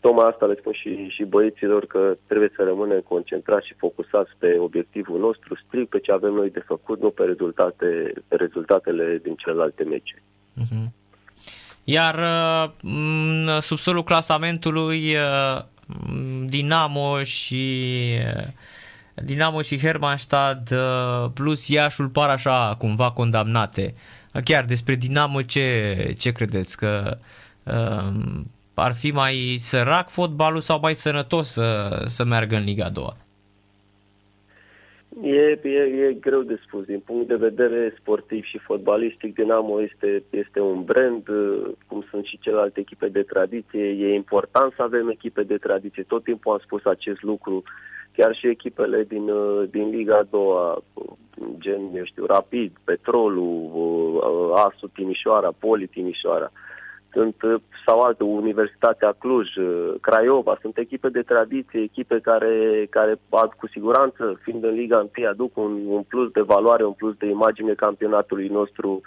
[0.00, 4.56] tocmai asta le spun și, și băieților că trebuie să rămânem concentrați și focusați pe
[4.58, 9.34] obiectivul nostru, strict pe ce avem noi de făcut, nu pe, rezultate, pe rezultatele din
[9.34, 10.22] celelalte meciuri.
[10.62, 10.86] Uh-huh.
[11.84, 12.18] Iar
[12.82, 15.16] în subsolul clasamentului
[16.46, 17.64] Dinamo și
[19.14, 20.68] Dinamo și Hermannstad
[21.34, 23.94] plus Iașul par așa cumva condamnate.
[24.44, 26.76] Chiar despre Dinamo ce, ce credeți?
[26.76, 27.18] Că
[28.74, 33.14] ar fi mai sărac fotbalul sau mai sănătos să, să meargă în Liga 2?
[35.22, 36.84] E, e, e greu de spus.
[36.84, 41.22] Din punct de vedere sportiv și fotbalistic, Dinamo este, este un brand,
[41.86, 43.84] cum sunt și celelalte echipe de tradiție.
[43.84, 46.02] E important să avem echipe de tradiție.
[46.02, 47.62] Tot timpul am spus acest lucru.
[48.16, 49.30] Chiar și echipele din,
[49.70, 50.40] din Liga 2,
[51.58, 56.52] gen, eu știu, Rapid, Petrolul, Asu Timișoara, Poli Timișoara,
[57.18, 63.14] sunt sau alte, Universitatea Cluj, uh, Craiova, sunt echipe de tradiție, echipe care, care
[63.56, 67.26] cu siguranță, fiind în Liga 1, aduc un, un plus de valoare, un plus de
[67.26, 69.00] imagine campionatului nostru,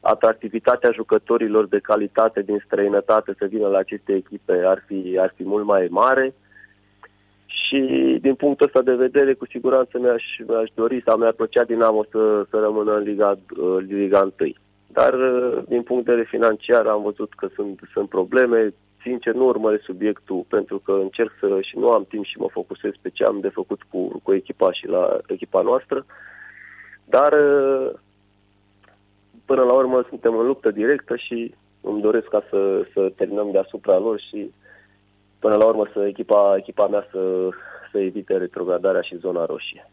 [0.00, 5.44] atractivitatea jucătorilor de calitate din străinătate să vină la aceste echipe ar fi, ar fi
[5.44, 6.34] mult mai mare.
[7.46, 7.80] Și
[8.20, 12.46] din punctul ăsta de vedere, cu siguranță mi-aș, mi-aș dori sau mi-ar plăcea Dinamo să,
[12.50, 14.52] să rămână în Liga, uh, Liga 1.
[14.98, 18.74] Dar, uh, din punct de vedere financiar, am văzut că sunt, sunt probleme.
[19.02, 22.92] Sincer, nu urmăresc subiectul pentru că încerc să și nu am timp și mă focusez
[23.02, 26.06] pe ce am de făcut cu, cu echipa și la echipa noastră.
[27.04, 27.90] Dar, uh,
[29.44, 33.98] până la urmă, suntem în luptă directă și îmi doresc ca să, să terminăm deasupra
[33.98, 34.50] lor și,
[35.38, 37.48] până la urmă, să echipa, echipa mea să,
[37.92, 39.90] să evite retrogradarea și zona roșie.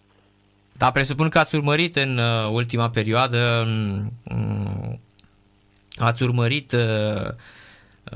[0.77, 4.99] Da, presupun că ați urmărit în uh, ultima perioadă, um,
[5.99, 7.27] ați urmărit uh,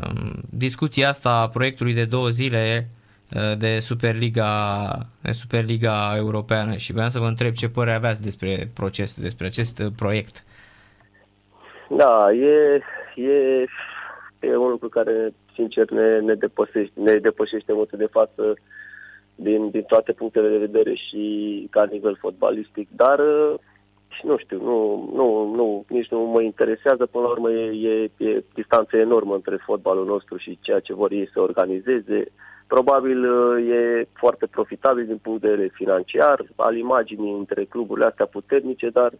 [0.01, 2.87] um, discuția asta a proiectului de două zile
[3.35, 4.91] uh, de Superliga,
[5.21, 9.83] de Superliga Europeană și vreau să vă întreb ce părere aveați despre proces, despre acest
[9.95, 10.43] proiect.
[11.89, 12.81] Da, e,
[13.15, 13.65] e,
[14.39, 18.57] e un lucru care, sincer, ne, ne, depășește, ne depășește mult de față uh,
[19.41, 23.53] din, din toate punctele de vedere și ca nivel fotbalistic, dar uh,
[24.09, 28.09] și nu știu, nu, nu, nu, nici nu mă interesează, până la urmă e, e,
[28.17, 32.23] e distanță enormă între fotbalul nostru și ceea ce vor ei să organizeze.
[32.67, 38.25] Probabil uh, e foarte profitabil din punct de vedere financiar, al imaginii între cluburile astea
[38.25, 39.11] puternice, dar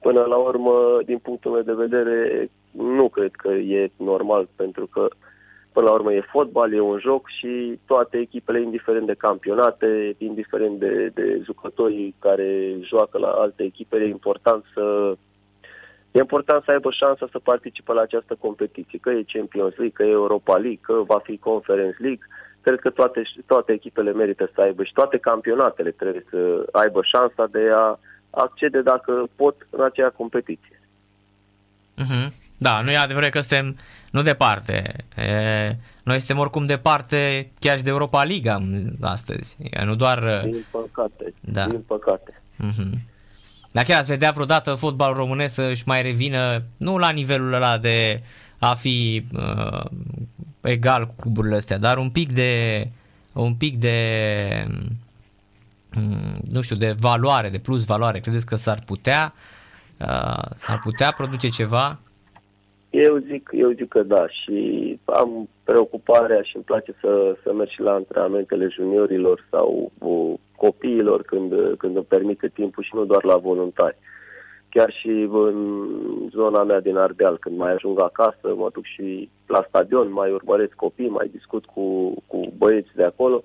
[0.00, 5.00] până la urmă, din punctul meu de vedere, nu cred că e normal, pentru că
[5.00, 5.27] uh,
[5.72, 10.78] Până la urmă e fotbal, e un joc și toate echipele, indiferent de campionate, indiferent
[10.78, 15.16] de, de jucătorii care joacă la alte echipe, e important să
[16.10, 20.02] E important să aibă șansa să participe la această competiție, că e Champions League, că
[20.02, 22.26] e Europa League, că va fi Conference League.
[22.60, 27.46] Cred că toate, toate echipele merită să aibă și toate campionatele trebuie să aibă șansa
[27.50, 27.98] de a
[28.30, 30.80] accede, dacă pot, în aceea competiție.
[32.02, 32.28] Uh-huh.
[32.56, 33.76] Da, nu e adevărat că suntem
[34.10, 35.04] nu departe.
[35.16, 38.68] E, noi suntem oricum departe chiar și de Europa Liga
[39.00, 39.56] astăzi.
[39.70, 40.42] E, nu doar...
[40.44, 41.34] Din păcate.
[41.40, 41.66] Da.
[41.66, 42.42] Din păcate.
[42.64, 42.98] Mm-hmm.
[43.70, 48.22] Dar chiar ați vedea vreodată fotbalul românesc să-și mai revină, nu la nivelul ăla de
[48.58, 49.84] a fi uh,
[50.60, 52.88] egal cu cluburile astea, dar un pic de
[53.32, 54.66] un pic de
[55.96, 58.20] um, nu știu, de valoare, de plus valoare.
[58.20, 59.34] Credeți că s-ar putea
[59.98, 61.98] uh, s-ar putea produce ceva?
[62.90, 67.68] Eu zic, eu zic că da și am preocuparea și îmi place să, să merg
[67.68, 73.24] și la antrenamentele juniorilor sau uh, copiilor când, când îmi permite timpul și nu doar
[73.24, 73.96] la voluntari.
[74.70, 75.88] Chiar și în
[76.30, 80.74] zona mea din Ardeal, când mai ajung acasă, mă duc și la stadion, mai urmăresc
[80.74, 83.42] copii, mai discut cu, cu băieți de acolo.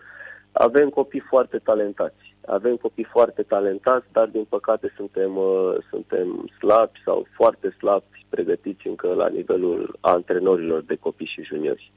[0.51, 7.01] Avem copii foarte talentați avem copii foarte talentați, dar din păcate suntem, uh, suntem slabi
[7.05, 11.91] sau foarte slabi pregătiți încă la nivelul antrenorilor de copii și juniori.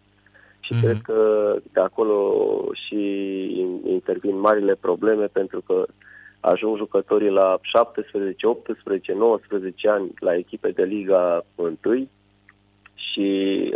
[0.61, 0.81] Și mm-hmm.
[0.81, 1.21] cred că
[1.73, 3.01] de acolo și
[3.85, 5.87] intervin marile probleme pentru că
[6.41, 12.09] ajung jucătorii la 17, 18, 19 ani la echipe de Liga 1
[12.95, 13.29] și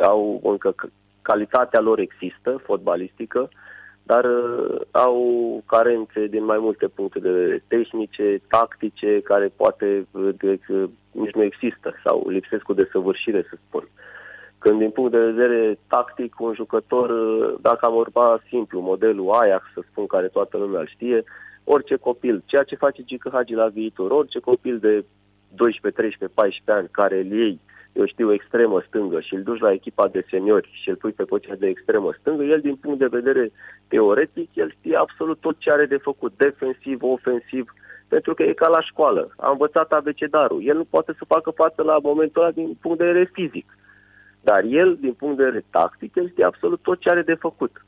[0.02, 0.74] au încă
[1.22, 3.48] calitatea lor există, fotbalistică,
[4.10, 5.16] dar uh, au
[5.66, 11.34] carențe din mai multe puncte de vedere, tehnice, tactice, care poate uh, de, uh, nici
[11.34, 13.88] nu există sau lipsesc cu desăvârșire, să spun.
[14.58, 19.64] Când din punct de vedere tactic, un jucător, uh, dacă am urma simplu, modelul Ajax,
[19.74, 21.24] să spun, care toată lumea îl știe,
[21.64, 25.04] orice copil, ceea ce face Gică Hagi la viitor, orice copil de
[25.54, 27.60] 12, 13, 14 ani care îl iei
[27.92, 31.24] eu știu, extremă stângă și îl duci la echipa de seniori și îl pui pe
[31.24, 33.52] poziția de extremă stângă, el din punct de vedere
[33.88, 37.74] teoretic, el știe absolut tot ce are de făcut, defensiv, ofensiv,
[38.08, 39.34] pentru că e ca la școală.
[39.36, 40.60] A învățat abecedarul.
[40.64, 43.76] El nu poate să facă față la momentul ăla din punct de vedere fizic.
[44.40, 47.84] Dar el, din punct de vedere tactic, el știe absolut tot ce are de făcut.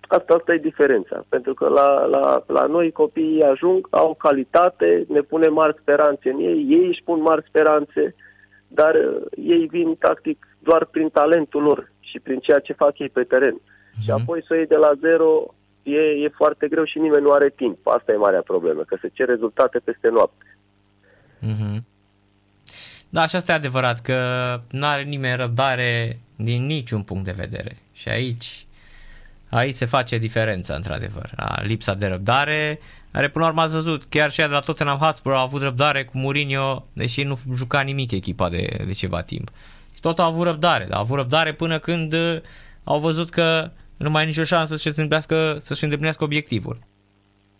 [0.00, 1.24] Asta, asta e diferența.
[1.28, 6.38] Pentru că la, la, la noi copiii ajung, au calitate, ne punem mari speranțe în
[6.38, 8.28] ei, ei își pun mari speranțe, uh,
[8.72, 13.08] dar uh, ei vin tactic doar prin talentul lor și prin ceea ce fac ei
[13.08, 13.60] pe teren.
[13.60, 14.02] Uh-huh.
[14.04, 17.32] Și apoi să o iei de la zero e, e foarte greu și nimeni nu
[17.32, 17.86] are timp.
[17.86, 20.56] Asta e marea problemă, că se cer rezultate peste noapte.
[21.42, 21.78] Uh-huh.
[23.08, 24.16] Da, și asta e adevărat, că
[24.70, 27.76] nu are nimeni răbdare din niciun punct de vedere.
[27.92, 28.66] Și aici,
[29.50, 31.30] aici se face diferența, într-adevăr.
[31.62, 32.78] Lipsa de răbdare
[33.12, 36.04] are până la urmă ați văzut, chiar și de la Tottenham Hotspur au avut răbdare
[36.04, 39.48] cu Mourinho, deși nu juca nimic echipa de, de ceva timp.
[39.94, 42.36] Și tot au avut răbdare, dar au avut răbdare până când uh,
[42.84, 46.76] au văzut că nu mai e nicio șansă să-și îndeplinească, să-și îndeplinească obiectivul.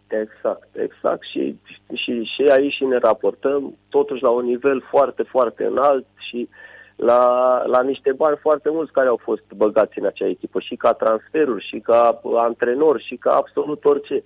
[0.06, 1.22] Exact, exact.
[1.32, 1.56] Și,
[1.94, 6.48] și, și aici și ne raportăm totuși la un nivel foarte, foarte înalt și
[6.96, 7.22] la,
[7.66, 11.66] la niște bani foarte mulți care au fost băgați în acea echipă și ca transferuri,
[11.68, 14.14] și ca antrenori, și ca absolut orice.
[14.14, 14.22] Uh,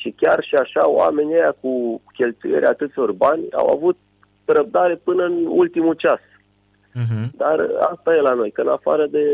[0.00, 3.96] și chiar și așa, oamenii ăia cu cheltuieri atâților bani au avut
[4.44, 6.20] răbdare până în ultimul ceas.
[7.00, 7.30] Uh-huh.
[7.36, 9.26] Dar asta e la noi, că în afară de,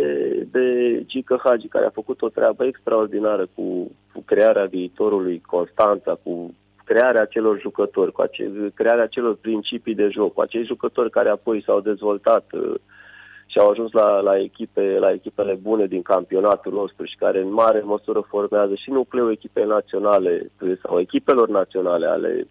[0.50, 0.66] de
[1.07, 7.22] Gică Hagi, care a făcut o treabă extraordinară cu, cu crearea viitorului Constanța, cu crearea
[7.22, 11.81] acelor jucători, cu ace- crearea acelor principii de joc, cu acei jucători care apoi s-au
[11.81, 12.74] dezvoltat uh,
[13.46, 17.52] și au ajuns la, la, echipe, la echipele bune din campionatul nostru și care în
[17.52, 20.50] mare măsură formează și nucleul echipei naționale
[20.83, 22.46] sau echipelor naționale ale,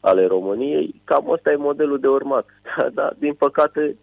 [0.00, 2.46] ale României, cam ăsta e modelul de urmat.
[2.94, 3.96] Da, din păcate,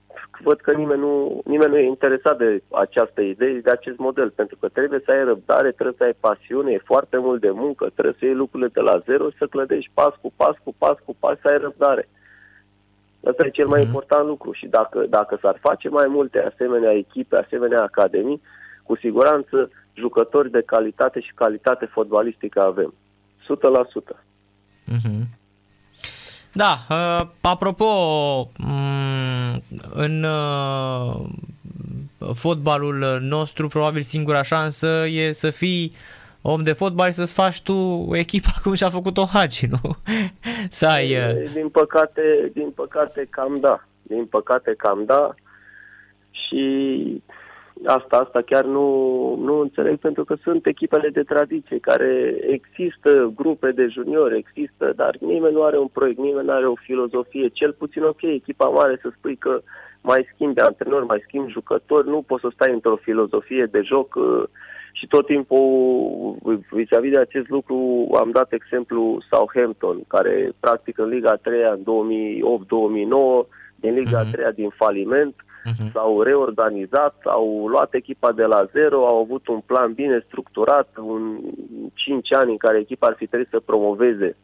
[0.43, 4.57] văd că nimeni nu, nimeni nu e interesat de această idee, de acest model, pentru
[4.59, 8.15] că trebuie să ai răbdare, trebuie să ai pasiune, e foarte mult de muncă, trebuie
[8.19, 11.37] să iei lucrurile de la zero, să clădești pas cu pas, cu pas cu pas,
[11.41, 12.07] să ai răbdare.
[13.29, 13.85] Asta e cel mai mm-hmm.
[13.85, 18.41] important lucru și dacă, dacă s-ar face mai multe asemenea echipe, asemenea academii,
[18.83, 22.93] cu siguranță jucători de calitate și calitate fotbalistică avem.
[24.13, 24.17] 100%.
[24.91, 25.41] Mm-hmm.
[26.51, 27.85] Da, uh, apropo,
[28.59, 29.61] um,
[29.93, 31.21] în uh,
[32.33, 35.91] fotbalul nostru probabil singura șansă e să fii
[36.45, 39.95] om de fotbal și să-ți faci tu echipa cum și-a făcut-o Hagi, nu?
[40.79, 41.15] să ai...
[41.17, 41.51] Uh...
[41.53, 43.83] Din păcate, din păcate cam da.
[44.01, 45.33] Din păcate cam da.
[46.31, 46.63] Și
[47.85, 48.87] asta, asta chiar nu,
[49.35, 55.17] nu înțeleg pentru că sunt echipele de tradiție care există, grupe de juniori există, dar
[55.19, 57.47] nimeni nu are un proiect, nimeni nu are o filozofie.
[57.47, 59.61] Cel puțin ok, echipa mare să spui că
[60.01, 64.43] mai schimbi antrenori, mai schimbi jucători, nu poți să stai într-o filozofie de joc uh,
[64.93, 71.35] și tot timpul vis-a-vis de acest lucru am dat exemplu Southampton, care practic în Liga
[71.35, 74.31] 3 în 2008-2009, din Liga uh-huh.
[74.31, 75.91] 3 din faliment, uh-huh.
[75.93, 81.39] s-au reorganizat, au luat echipa de la zero, au avut un plan bine structurat, un
[81.93, 84.35] 5 ani în care echipa ar fi trebuit să promoveze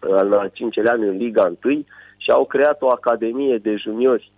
[0.00, 1.84] în al 5 ani în Liga 1
[2.16, 4.37] și au creat o academie de juniori Uh,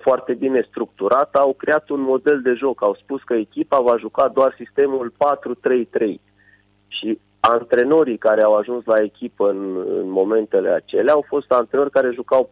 [0.00, 2.82] foarte bine structurat, au creat un model de joc.
[2.82, 6.14] Au spus că echipa va juca doar sistemul 4-3-3.
[6.88, 12.10] Și Antrenorii care au ajuns la echipă în, în momentele acelea au fost antrenori care
[12.14, 12.50] jucau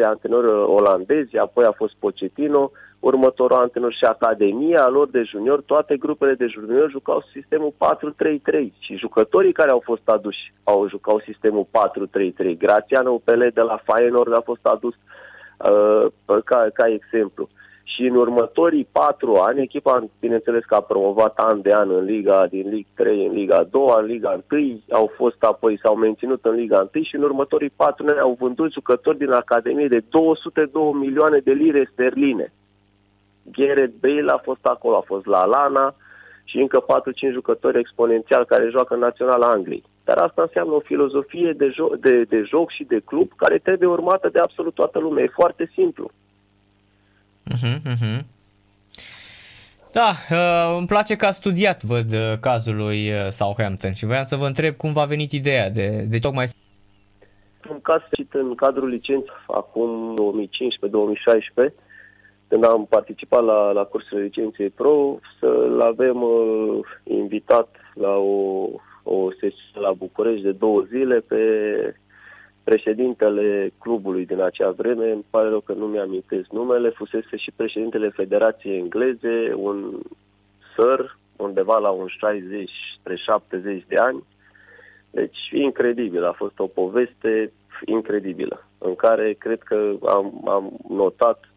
[0.00, 2.70] 4-3-3, antrenori olandezi, apoi a fost Pochettino,
[3.00, 8.96] următorul antrenor și Academia lor de junior, toate grupele de junior jucau sistemul 4-3-3 și
[8.96, 11.66] jucătorii care au fost aduși au jucau sistemul
[12.52, 12.56] 4-3-3.
[12.58, 15.25] Grațiano Pele de la Feyenoord a fost adus uh,
[16.44, 17.48] ca, ca exemplu.
[17.82, 22.46] Și în următorii patru ani, echipa, bineînțeles că a promovat an de an în Liga,
[22.46, 26.54] din Liga 3 în Liga 2, în Liga 1, au fost apoi, s-au menținut în
[26.54, 31.38] Liga 1 și în următorii patru ani au vândut jucători din Academie de 202 milioane
[31.38, 32.52] de lire sterline.
[33.52, 35.94] Gareth Bale a fost acolo, a fost la Lana
[36.44, 36.84] și încă
[37.30, 39.84] 4-5 jucători exponențial care joacă în Naționala Angliei.
[40.06, 43.88] Dar asta înseamnă o filozofie de, jo- de, de joc și de club care trebuie
[43.88, 45.24] urmată de absolut toată lumea.
[45.24, 46.10] E foarte simplu.
[47.54, 48.20] Uh-huh, uh-huh.
[49.92, 54.24] Da, uh, îmi place că a studiat, văd, uh, cazul lui uh, Southampton și voiam
[54.24, 56.46] să vă întreb cum v-a venit ideea de, de tocmai...
[57.70, 58.00] Un caz
[58.32, 60.14] în cadrul licenței acum
[61.70, 61.72] 2015-2016
[62.48, 68.68] când am participat la, la cursul licenței pro, să-l avem uh, invitat la o,
[69.08, 71.40] o sesiune la București de două zile pe
[72.64, 78.08] președintele clubului din acea vreme, îmi pare rău că nu mi-amintesc numele, fusese și președintele
[78.08, 79.98] Federației Engleze, un
[80.76, 82.70] săr, undeva la un 60
[83.14, 84.24] 70 de ani.
[85.10, 87.52] Deci, incredibil, a fost o poveste
[87.84, 91.50] incredibilă, în care cred că am, am notat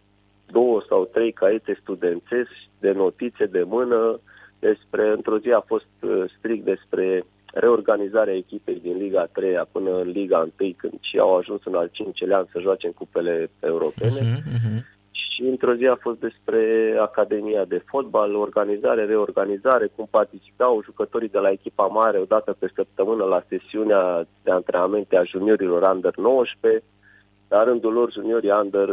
[0.51, 4.19] două sau trei caiete studențești de notițe de mână
[4.59, 10.09] despre, într-o zi a fost uh, strict despre reorganizarea echipei din Liga 3 până în
[10.09, 14.19] Liga 1, când și au ajuns în al cincelea an să joace în cupele europene.
[14.19, 14.97] Uh-huh, uh-huh.
[15.11, 16.61] Și într-o zi a fost despre
[17.01, 23.23] Academia de Fotbal, organizare, reorganizare, cum participau jucătorii de la echipa mare odată pe săptămână
[23.23, 26.83] la sesiunea de antrenamente a juniorilor Under 19,
[27.47, 28.89] la rândul lor, juniorii under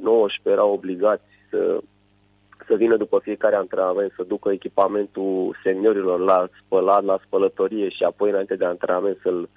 [0.00, 1.78] 19 uh, erau obligați să,
[2.68, 8.30] să vină după fiecare antrenament, să ducă echipamentul seniorilor la spălat, la spălătorie și apoi
[8.30, 9.48] înainte de antrenament să-l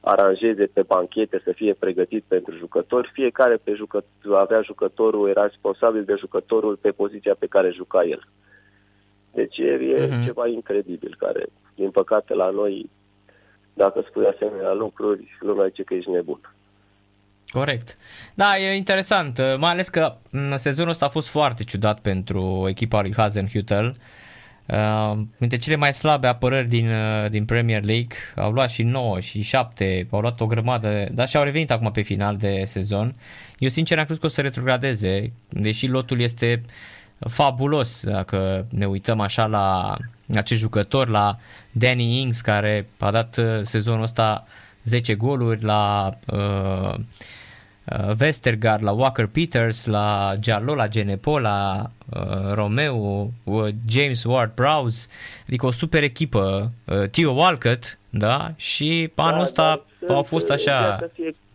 [0.00, 3.10] aranjeze pe banchete, să fie pregătit pentru jucători.
[3.12, 8.22] Fiecare pe jucător, avea jucătorul, era responsabil de jucătorul pe poziția pe care juca el.
[9.32, 10.24] Deci e, e uh-huh.
[10.24, 12.90] ceva incredibil care, din păcate, la noi,
[13.74, 16.53] dacă spui asemenea lucruri, lumea zice că ești nebun.
[17.54, 17.96] Corect.
[18.34, 22.66] Da, e interesant, uh, mai ales că mm, sezonul ăsta a fost foarte ciudat pentru
[22.68, 23.92] echipa lui Hazenhüttel.
[24.66, 29.20] Uh, dintre cele mai slabe apărări din, uh, din Premier League au luat și 9
[29.20, 33.14] și 7, au luat o grămadă, dar și-au revenit acum pe final de sezon.
[33.58, 36.62] Eu sincer am crezut că o să retrogradeze, deși lotul este
[37.18, 39.96] fabulos dacă ne uităm așa la
[40.34, 41.38] acest jucător, la
[41.70, 44.46] Danny Ings care a dat uh, sezonul ăsta
[44.84, 46.94] 10 goluri, la uh, uh,
[48.20, 51.82] Westergaard, la Walker Peters, la Giallo, la Genepo, la
[52.16, 55.08] uh, Romeo, uh, James Ward-Prowse,
[55.46, 61.08] adică o super echipă, uh, Theo Walcott, da, și anul da, ăsta au fost așa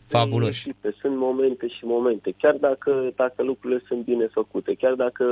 [0.07, 0.71] fabuloși.
[1.01, 5.25] sunt momente și momente, chiar dacă, dacă lucrurile sunt bine făcute, chiar dacă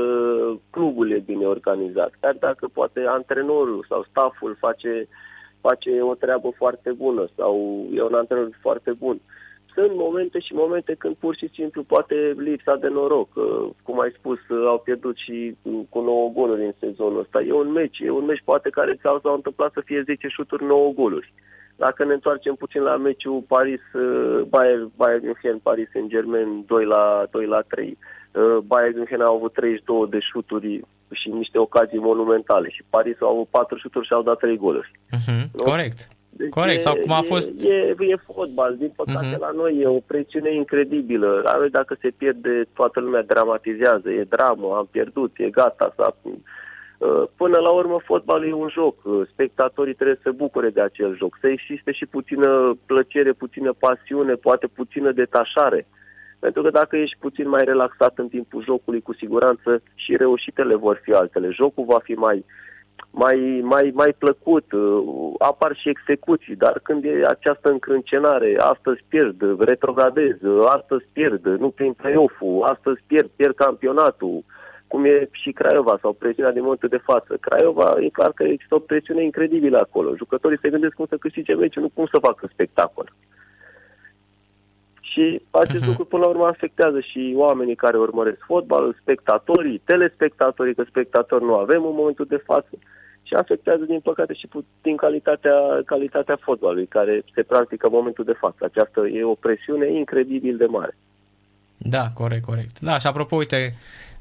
[0.69, 5.07] clubul e bine organizat, chiar dacă poate antrenorul sau stafful face,
[5.61, 9.15] face o treabă foarte bună sau e un antrenor foarte bun.
[9.15, 9.36] Uh,
[9.77, 13.29] sunt momente și momente când pur și simplu poate lipsa de noroc.
[13.83, 15.55] Cum ai spus, au pierdut și
[15.89, 17.41] cu 9 goluri în sezonul ăsta.
[17.41, 20.91] E un meci, e un meci poate care s-au întâmplat să fie 10 șuturi, 9
[20.93, 21.33] goluri.
[21.75, 23.81] Dacă ne întoarcem puțin la meciul Paris,
[24.49, 27.97] Bayern, Bayern München, Paris Saint-Germain 2 la, 2 la 3.
[28.63, 33.47] Bayern München au avut 32 de șuturi și niște ocazii monumentale și Paris au avut
[33.47, 34.91] 4 șuturi și au dat 3 goluri.
[35.17, 36.07] Uh-huh, corect.
[36.37, 37.63] Deci Corect, e, sau cum a fost...
[37.63, 39.39] E, e, e fotbal, din păcate uh-huh.
[39.39, 41.41] la noi e o presiune incredibilă.
[41.43, 45.93] La noi dacă se pierde, toată lumea dramatizează, e dramă, am pierdut, e gata.
[45.95, 46.15] S-a...
[46.97, 48.95] Uh, până la urmă, fotbalul e un joc.
[49.03, 51.37] Uh, spectatorii trebuie să se bucure de acel joc.
[51.41, 55.87] Să existe și puțină plăcere, puțină pasiune, poate puțină detașare.
[56.39, 60.99] Pentru că dacă ești puțin mai relaxat în timpul jocului, cu siguranță și reușitele vor
[61.03, 61.49] fi altele.
[61.49, 62.45] Jocul va fi mai,
[63.23, 69.59] mai, mai, mai plăcut, uh, apar și execuții, dar când e această încrâncenare, astăzi pierd,
[69.59, 74.43] retrogradez, uh, astăzi pierd, nu prin play-off-ul, astăzi pierd, pierd campionatul,
[74.87, 77.37] cum e și Craiova sau presiunea din momentul de față.
[77.39, 80.15] Craiova e clar că există o presiune incredibilă acolo.
[80.15, 83.13] Jucătorii se gândesc cum să câștige meciul, nu cum să facă spectacol.
[85.01, 85.87] Și acest uh-huh.
[85.87, 91.55] lucru până la urmă afectează și oamenii care urmăresc fotbalul, spectatorii, telespectatorii, că spectatori nu
[91.55, 92.69] avem în momentul de față
[93.27, 98.39] și afectează, din păcate, și puțin calitatea, calitatea fotbalului, care se practică în momentul de
[98.39, 98.57] față.
[98.61, 100.97] Aceasta e o presiune incredibil de mare.
[101.77, 102.79] Da, corect, corect.
[102.79, 103.73] Da, și apropo, uite,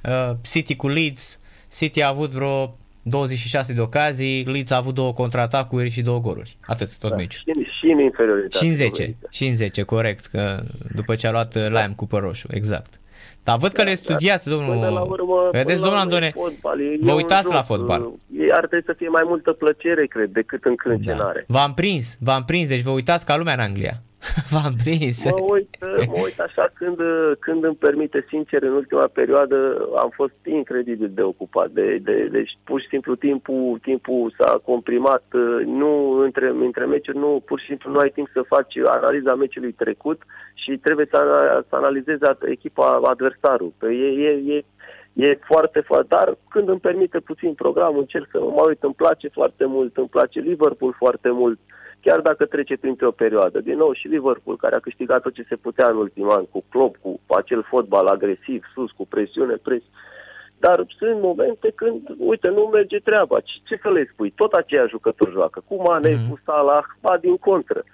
[0.05, 1.41] uh, City cu Leeds,
[1.71, 6.57] City a avut vreo 26 de ocazii, Leeds a avut două contraatacuri și două goluri.
[6.67, 7.43] Atât, tot da, meciul.
[7.55, 8.65] Și, și în inferioritate.
[8.65, 10.61] Și în 10, și în 10, corect, că
[10.95, 13.01] după ce a luat uh, Lime cu roșu, exact.
[13.47, 14.75] Dar văd că da, le studiați, domnul.
[14.75, 18.13] Până la urmă, Vedeți, domnul Andone, fotbal, vă uitați la fotbal.
[18.39, 21.45] E, ar trebui să fie mai multă plăcere, cred, decât încrâncenare.
[21.49, 21.59] Da.
[21.59, 23.95] V-am prins, v-am prins, deci vă uitați ca lumea în Anglia.
[24.53, 25.25] V-am prins.
[25.25, 26.99] Mă uit, mă uit așa când,
[27.39, 31.71] când îmi permite, sincer, în ultima perioadă am fost incredibil de ocupat.
[31.71, 35.25] De, de, deci pur și simplu timpul, timpul s-a comprimat.
[35.65, 39.73] Nu între, între meciuri, nu, pur și simplu nu ai timp să faci analiza meciului
[39.73, 40.23] trecut
[40.55, 41.19] și trebuie să,
[41.69, 43.73] să analizezi echipa adversarul.
[43.83, 44.65] E, e, e,
[45.13, 49.29] e foarte, foarte, dar când îmi permite puțin programul, încerc să mă uit, îmi place
[49.29, 51.59] foarte mult, îmi place Liverpool foarte mult.
[51.59, 53.61] Uh, chiar dacă trece printr-o perioadă.
[53.61, 56.65] Din nou și Liverpool, care a câștigat tot ce se putea în ultimul an, cu
[56.71, 59.83] Klopp, cu acel fotbal agresiv, sus, cu presiune, pres.
[60.59, 63.41] Dar sunt momente când, uite, nu merge treaba.
[63.41, 64.31] Ce, ce să le spui?
[64.31, 65.63] Tot aceia jucători joacă.
[65.69, 66.29] Cu Mane, mm.
[66.29, 67.85] cu Salah, ba din contră.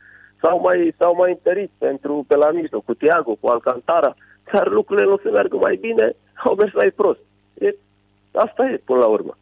[0.42, 4.14] S-au mai, s-au mai întărit pentru, pe la mijloc, cu Tiago, cu Alcantara,
[4.52, 7.20] dar lucrurile nu se meargă mai bine, au mers mai prost.
[7.58, 7.74] E,
[8.32, 9.36] asta e, până la urmă.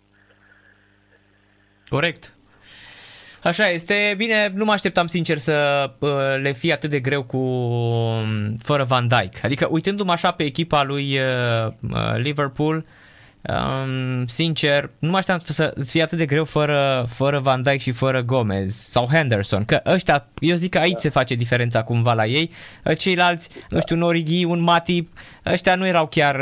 [1.88, 2.34] Corect.
[3.42, 4.14] Așa este.
[4.16, 5.90] Bine, nu mă așteptam sincer să
[6.42, 7.38] le fie atât de greu cu
[8.62, 9.44] fără Van Dijk.
[9.44, 12.84] Adică uitându-mă așa pe echipa lui uh, uh, Liverpool,
[13.42, 17.90] Um, sincer, nu mă așteptam să fie atât de greu fără, fără Van Dijk și
[17.90, 20.98] fără Gomez sau Henderson, că ăștia, eu zic că aici da.
[20.98, 22.50] se face diferența cumva la ei,
[22.98, 23.66] ceilalți, da.
[23.70, 26.40] nu știu, un Origi, un Matip, ăștia nu erau chiar,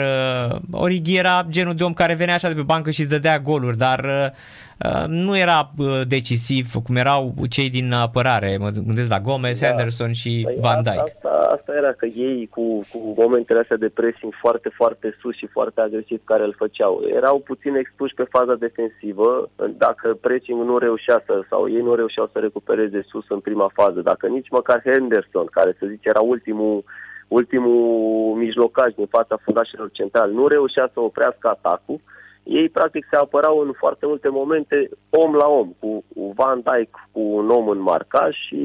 [0.51, 3.39] uh, Origi era genul de om care venea așa de pe bancă și îți dădea
[3.39, 4.68] goluri, dar uh, Uh,
[5.07, 9.67] nu era uh, decisiv cum erau cei din apărare, mă gândesc la Gomez, da.
[9.67, 10.99] Henderson și păi Van Dijk.
[10.99, 12.63] Asta, asta era că ei cu,
[12.93, 17.39] cu momentele astea de pressing foarte, foarte sus și foarte agresiv care îl făceau, erau
[17.39, 22.39] puțin expuși pe faza defensivă, dacă pressing nu reușea să, sau ei nu reușeau să
[22.39, 26.85] recupereze sus în prima fază, dacă nici măcar Henderson, care să zice era ultimul
[27.29, 32.18] ultimul mijlocaj din fața fundașilor centrali, nu reușea să oprească atacul, uh,
[32.49, 37.21] ei practic se apărau în foarte multe momente om la om, cu, Van Dijk cu
[37.21, 38.63] un om în marcaj și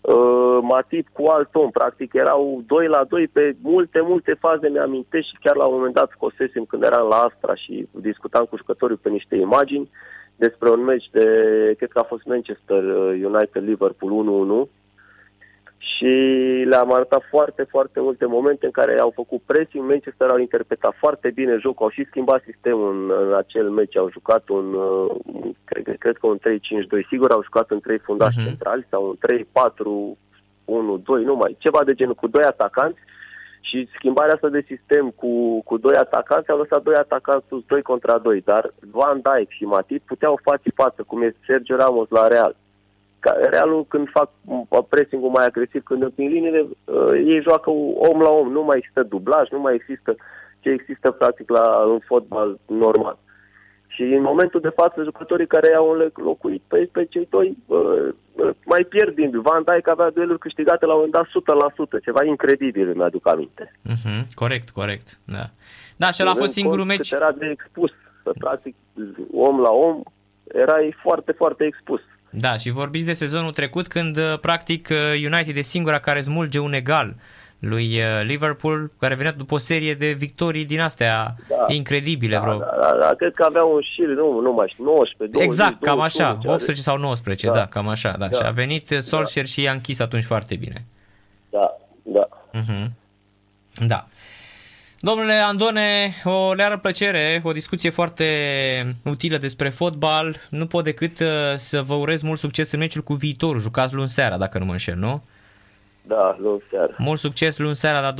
[0.00, 1.70] uh, Matip cu alt om.
[1.70, 5.94] Practic erau 2 la 2 pe multe, multe faze, mi-amintesc și chiar la un moment
[5.94, 9.90] dat scosesem când eram la Astra și discutam cu jucătorii pe niște imagini
[10.36, 11.24] despre un meci de,
[11.76, 12.82] cred că a fost Manchester
[13.30, 14.81] United-Liverpool 1-1
[15.82, 16.12] și
[16.64, 21.30] le-am arătat foarte, foarte multe momente în care au făcut pressing, Manchester au interpretat foarte
[21.30, 25.10] bine jocul, au și schimbat sistemul în, în acel meci, au jucat un, uh,
[25.64, 28.44] cred, cred că un 3-5-2, sigur au jucat în 3 fundași uh-huh.
[28.44, 29.16] centrali sau un
[31.22, 32.98] 3-4-1-2, nu mai, ceva de genul, cu doi atacanți.
[33.60, 37.82] Și schimbarea asta de sistem cu, cu doi atacanți au lăsat doi atacanți sus, doi
[37.82, 42.26] contra doi, dar Van Dijk și Matip puteau face față, cum e Sergio Ramos la
[42.28, 42.56] Real
[43.50, 44.30] Realul când fac
[44.88, 47.70] pressing-ul mai agresiv, când împing liniile, uh, ei joacă
[48.10, 50.16] om la om, nu mai există dublaj, nu mai există
[50.60, 53.18] ce există practic la, în fotbal normal.
[53.86, 57.78] Și în momentul de față, jucătorii care au înlocuit pe, pe cei doi uh,
[58.32, 61.14] uh, mai pierd din Van Dijk avea dueluri câștigate la un moment
[61.44, 63.72] dat 100%, ceva incredibil îmi aduc aminte.
[63.88, 64.26] Uh-huh.
[64.34, 65.44] Corect, corect, da.
[65.96, 67.10] Da, și el a fost singurul meci.
[67.10, 67.92] Era de expus,
[68.38, 68.74] practic,
[69.32, 70.02] om la om,
[70.54, 72.00] erai foarte, foarte expus.
[72.32, 76.58] Da, și vorbiți de sezonul trecut când uh, practic uh, United e singura care smulge
[76.58, 77.14] un egal
[77.58, 82.36] lui uh, Liverpool, care venea după o serie de victorii din astea da, incredibile.
[82.36, 82.58] Da, vreo.
[82.58, 85.80] Da, da, da, cred că avea un șir, nu, nu mai știu, 19, 20, Exact,
[85.80, 88.28] 20, cam așa, 18 sau 19, da, da cam așa, da.
[88.28, 88.36] da.
[88.36, 89.52] Și a venit Solskjaer da.
[89.52, 90.84] și i-a închis atunci foarte bine.
[91.50, 92.28] Da, da.
[92.54, 92.86] Uh-huh.
[93.86, 94.06] Da.
[95.04, 98.24] Domnule Andone, o leară plăcere, o discuție foarte
[99.04, 100.36] utilă despre fotbal.
[100.50, 103.60] Nu pot decât uh, să vă urez mult succes în meciul cu viitorul.
[103.60, 105.22] Jucați luni seara, dacă nu mă înșel, nu?
[106.02, 106.94] Da, luni seara.
[106.98, 108.14] Mult succes luni seara la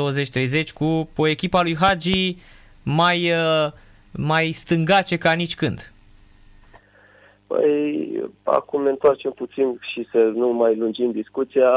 [0.62, 2.37] 20-30 cu o echipa lui Hagi
[2.83, 3.72] mai, uh,
[4.11, 5.91] mai stângace ca nici când.
[7.53, 11.70] Păi, acum ne întoarcem puțin și să nu mai lungim discuția.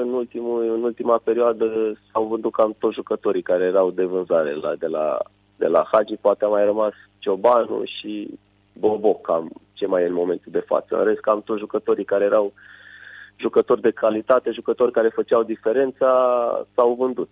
[0.00, 4.74] În, ultimul, în ultima perioadă s-au vândut cam toți jucătorii care erau de vânzare la,
[4.74, 5.18] de, la,
[5.56, 6.16] de la Hagi.
[6.16, 8.28] Poate a mai rămas Ciobanu și
[8.72, 10.98] Bobo, cam ce mai e în momentul de față.
[10.98, 12.52] În rest, cam toți jucătorii care erau
[13.36, 16.10] jucători de calitate, jucători care făceau diferența,
[16.74, 17.30] s-au vândut.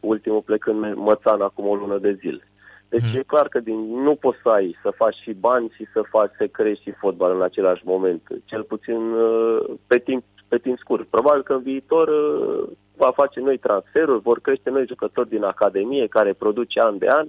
[0.00, 2.48] Ultimul plecând Mățan acum o lună de zile.
[2.90, 3.16] Deci Mhm.
[3.16, 6.30] e clar că din, nu poți să ai, să faci și bani și să faci,
[6.38, 8.22] să crești și fotbal în același moment.
[8.44, 11.06] Cel puțin uh, pe timp, pe timp scurt.
[11.06, 16.06] Probabil că în viitor uh, va face noi transferuri, vor crește noi jucători din academie
[16.06, 17.26] care produce an de an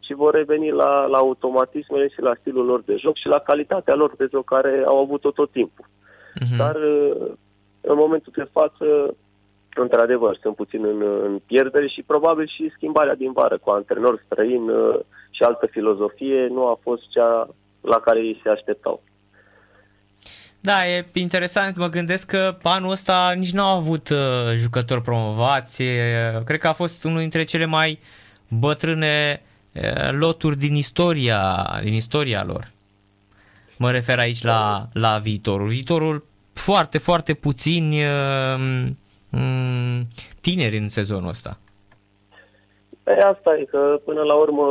[0.00, 3.94] și vor reveni la, la automatismele și la stilul lor de joc și la calitatea
[3.94, 5.86] lor de joc care au avut-o tot timpul.
[6.40, 6.56] Mhm.
[6.56, 7.30] Dar uh,
[7.80, 9.14] în momentul de față,
[9.74, 14.68] într-adevăr, sunt puțin în, în pierdere și probabil și schimbarea din vară cu antrenor străin
[14.68, 14.98] uh,
[15.30, 17.48] și altă filozofie nu a fost cea
[17.80, 19.02] la care ei se așteptau.
[20.60, 24.18] Da, e interesant, mă gândesc că anul ăsta nici n-au avut uh,
[24.56, 27.98] jucători promovați, e, cred că a fost unul dintre cele mai
[28.48, 29.42] bătrâne
[29.72, 32.70] uh, loturi din istoria, din istoria lor.
[33.76, 35.68] Mă refer aici la, la viitorul.
[35.68, 38.94] Viitorul foarte, foarte puțini uh, m-
[40.40, 41.58] tineri în sezonul ăsta.
[43.02, 44.66] Pe asta e că până la urmă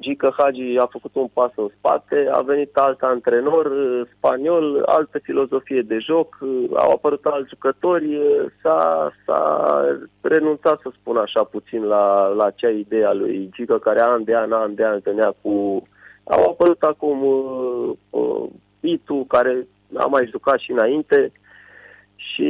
[0.00, 5.18] Gică Hagi a făcut un pas în spate, a venit alt antrenor uh, spaniol, altă
[5.18, 9.84] filozofie de joc, uh, au apărut alți jucători, uh, s-a, s-a
[10.20, 14.34] renunțat, să spun așa, puțin la, la acea idee a lui Gică, care an de
[14.34, 15.82] an, an de an venea cu...
[16.24, 18.48] Au apărut acum uh, uh,
[18.80, 19.66] Pitu, care
[19.96, 21.32] a mai jucat și înainte,
[22.18, 22.48] și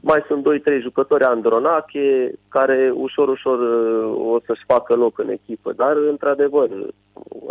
[0.00, 0.46] mai sunt
[0.78, 5.72] 2-3 jucători Andronache care ușor, ușor uh, o să-și facă loc în echipă.
[5.72, 6.68] Dar, într-adevăr,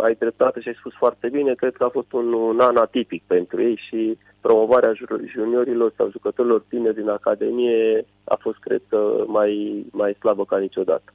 [0.00, 3.22] ai dreptate și ai spus foarte bine, cred că a fost un, un an atipic
[3.26, 9.24] pentru ei și promovarea jur- juniorilor sau jucătorilor tineri din Academie a fost, cred că,
[9.26, 11.12] mai, mai slabă ca niciodată.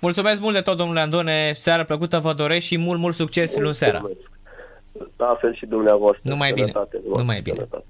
[0.00, 3.74] Mulțumesc mult de tot, domnule Andone, seară plăcută vă doresc și mult, mult succes luni
[3.74, 3.98] seara.
[3.98, 4.29] Mulțumesc.
[5.16, 6.20] La fel și dumneavoastră.
[6.22, 6.70] Numai bine.
[6.70, 7.56] Sănătate, Numai bine.
[7.56, 7.84] sănătate.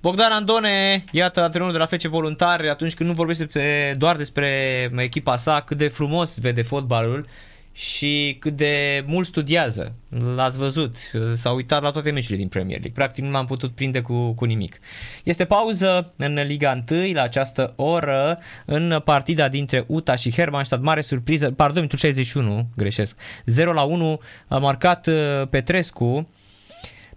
[0.00, 4.48] Bogdan Andone, iată antrenorul de la FC Voluntari, atunci când nu vorbește despre, doar despre
[4.96, 7.26] echipa sa, cât de frumos vede fotbalul
[7.72, 9.94] și cât de mult studiază.
[10.34, 10.94] L-ați văzut,
[11.34, 12.92] s-a uitat la toate meciurile din Premier League.
[12.94, 14.78] Practic nu l-am putut prinde cu, cu nimic.
[15.24, 20.82] Este pauză în Liga 1 la această oră în partida dintre UTA și Hermannstadt.
[20.82, 23.18] Mare surpriză, pardon, minutul 61, greșesc.
[23.46, 26.28] 0 la 1 a marcat uh, Petrescu.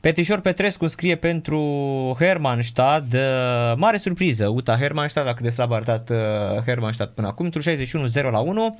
[0.03, 1.59] Petrișor Petrescu scrie pentru
[2.19, 3.19] Hermannstadt, uh,
[3.75, 6.17] mare surpriză, Uta Hermannstadt, la cât de slab a arătat uh,
[6.65, 8.79] Hermannstadt până acum, minutul 61, 0 la 1.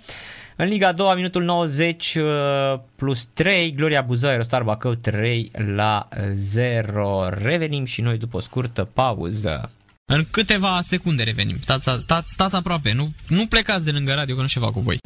[0.56, 7.30] În Liga 2, minutul 90 uh, plus 3, Gloria Buzău, Aerostar Bacău 3 la 0.
[7.30, 9.72] Revenim și noi după o scurtă pauză.
[10.06, 11.56] În câteva secunde revenim.
[11.60, 14.98] Stați, stați, stați aproape, nu, nu plecați de lângă radio că nu ceva cu voi.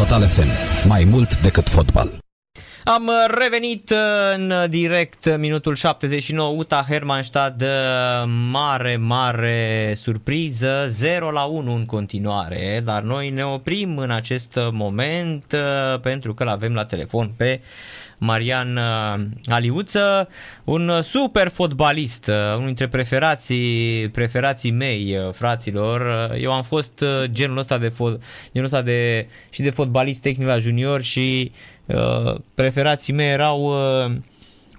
[0.00, 0.48] Total FM.
[0.88, 2.10] Mai mult decât fotbal.
[2.84, 3.96] Am uh, revenit uh,
[4.34, 7.62] în direct uh, minutul 79, UTA Hermannstadt,
[8.50, 15.54] mare, mare surpriză, 0 la 1 în continuare, dar noi ne oprim în acest moment
[16.00, 17.60] pentru că l-avem la telefon pe
[18.20, 18.78] Marian
[19.46, 20.28] Aliuță,
[20.64, 26.30] un super fotbalist, unul dintre preferații, preferații mei, fraților.
[26.38, 28.18] Eu am fost genul ăsta de, fo-
[28.52, 31.52] genul ăsta de și de fotbalist tehnic la junior și
[31.86, 34.12] uh, preferații mei erau uh,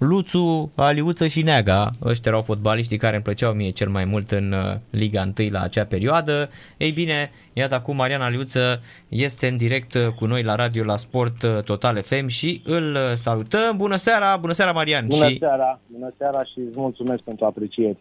[0.02, 1.90] Luțu, Aliuță și Neaga.
[2.04, 5.60] Ăștia erau fotbaliștii care îmi plăceau mie cel mai mult în uh, Liga 1 la
[5.60, 6.50] acea perioadă.
[6.76, 10.96] Ei bine, iată acum Marian Aliuță este în direct uh, cu noi la radio la
[10.96, 13.76] Sport uh, Total FM și îl uh, salutăm.
[13.76, 15.06] Bună seara, bună seara Marian!
[15.06, 17.96] Bună și seara, bună seara și îți mulțumesc pentru apreciere.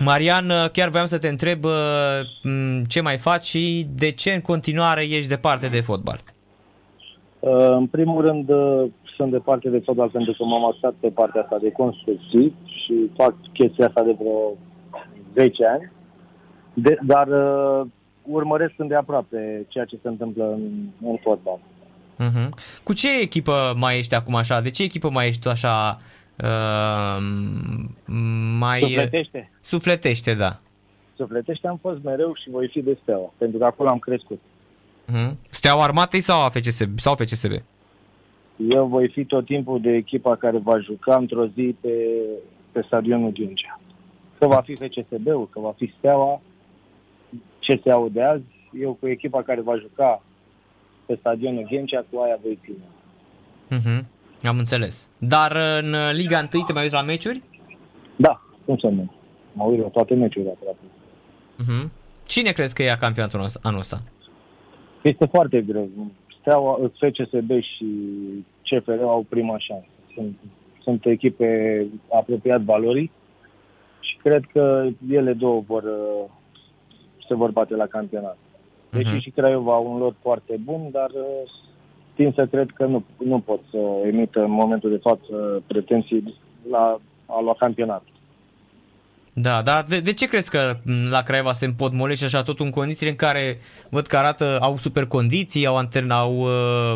[0.00, 1.72] Marian, uh, chiar voiam să te întreb uh,
[2.42, 6.20] m, ce mai faci și de ce în continuare ești departe de fotbal.
[7.40, 11.42] Uh, În primul rând, uh, sunt departe de fotbal pentru că m-am axat pe partea
[11.42, 14.56] asta de construcții și fac chestia asta de vreo
[15.34, 15.92] 10 ani,
[16.74, 17.86] de, dar uh,
[18.22, 20.62] urmăresc îndeaproape ceea ce se întâmplă în,
[21.10, 21.58] în fotbal.
[22.24, 22.48] Uh-huh.
[22.82, 24.60] Cu ce echipă mai ești acum așa?
[24.60, 26.00] De ce echipă mai ești tu așa
[26.36, 27.16] uh,
[28.58, 28.80] mai...
[28.80, 29.50] Sufletește.
[29.60, 30.60] Sufletește, da.
[31.16, 34.40] Sufletește am fost mereu și voi fi de steaua, pentru că acolo am crescut.
[35.08, 35.30] Uh-huh.
[35.50, 36.98] Steaua Armatei sau FCSB?
[36.98, 37.52] Sau FCSB?
[38.58, 41.92] Eu voi fi tot timpul de echipa care va juca într-o zi pe,
[42.72, 43.80] pe stadionul Ghincea.
[44.38, 46.40] Că va fi FCSB-ul, că va fi Steaua,
[47.58, 48.42] ce se aude azi,
[48.80, 50.22] eu cu echipa care va juca
[51.06, 52.84] pe stadionul Ghencea, cu aia voi ține.
[53.78, 54.04] Uh-huh.
[54.42, 55.08] Am înțeles.
[55.18, 57.42] Dar în Liga 1 te mai uiți la meciuri?
[58.16, 59.12] Da, cum să nu?
[59.52, 60.78] Mă uit la toate meciurile aproape.
[61.62, 61.90] Uh-huh.
[62.26, 64.02] Cine crezi că ia campionatul ăsta- anul ăsta?
[65.02, 65.88] Este foarte greu.
[66.48, 67.86] Steaua, FCSB și
[68.62, 69.86] CFR au prima șansă.
[70.14, 70.36] Sunt,
[70.82, 73.10] sunt echipe apropiat valorii
[74.00, 76.30] și cred că ele două vor, uh,
[77.28, 78.36] se vor bate la campionat.
[78.90, 79.20] Deși uh-huh.
[79.20, 81.50] și Craiova au un lot foarte bun, dar uh,
[82.14, 86.34] tind să cred că nu, nu pot să emită în momentul de față pretenții
[86.70, 88.04] la a lua campionat.
[89.42, 90.76] Da, dar de, de ce crezi că
[91.10, 93.58] la Craiova se împotmolește așa tot în condițiile în care
[93.90, 96.92] văd că arată, au super condiții, au antrenă, au uh,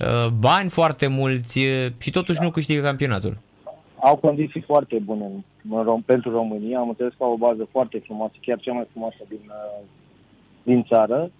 [0.00, 3.38] uh, bani foarte mulți uh, și totuși nu câștigă campionatul?
[4.00, 8.02] Au condiții foarte bune în, în, pentru România, am înțeles că au o bază foarte
[8.04, 9.84] frumoasă, chiar cea mai frumoasă din, uh,
[10.62, 11.30] din țară.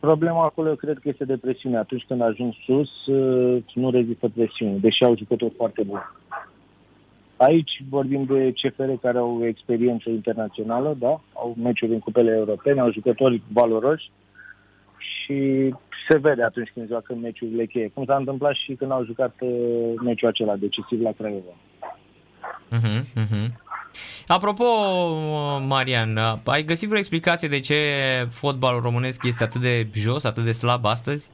[0.00, 1.76] Problema acolo eu cred că este de presiune.
[1.76, 6.02] Atunci când ajung sus, uh, nu rezistă presiune, deși au jucători foarte buni.
[7.48, 11.20] Aici vorbim de CFR care au experiență internațională, da?
[11.32, 14.10] au meciuri în cupele europene, au jucători valoroși
[14.96, 15.38] și
[16.08, 17.90] se vede atunci când joacă meciurile cheie.
[17.94, 19.50] Cum s-a întâmplat și când au jucat uh,
[20.04, 21.54] meciul acela decisiv la Craiova.
[22.72, 23.46] Uh-huh, uh-huh.
[24.26, 24.64] Apropo,
[25.66, 27.74] Marian, ai găsit vreo explicație de ce
[28.30, 31.30] fotbalul românesc este atât de jos, atât de slab astăzi?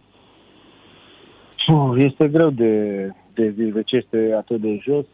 [1.97, 2.73] Este greu de,
[3.35, 5.07] de zis de ce este atât de jos.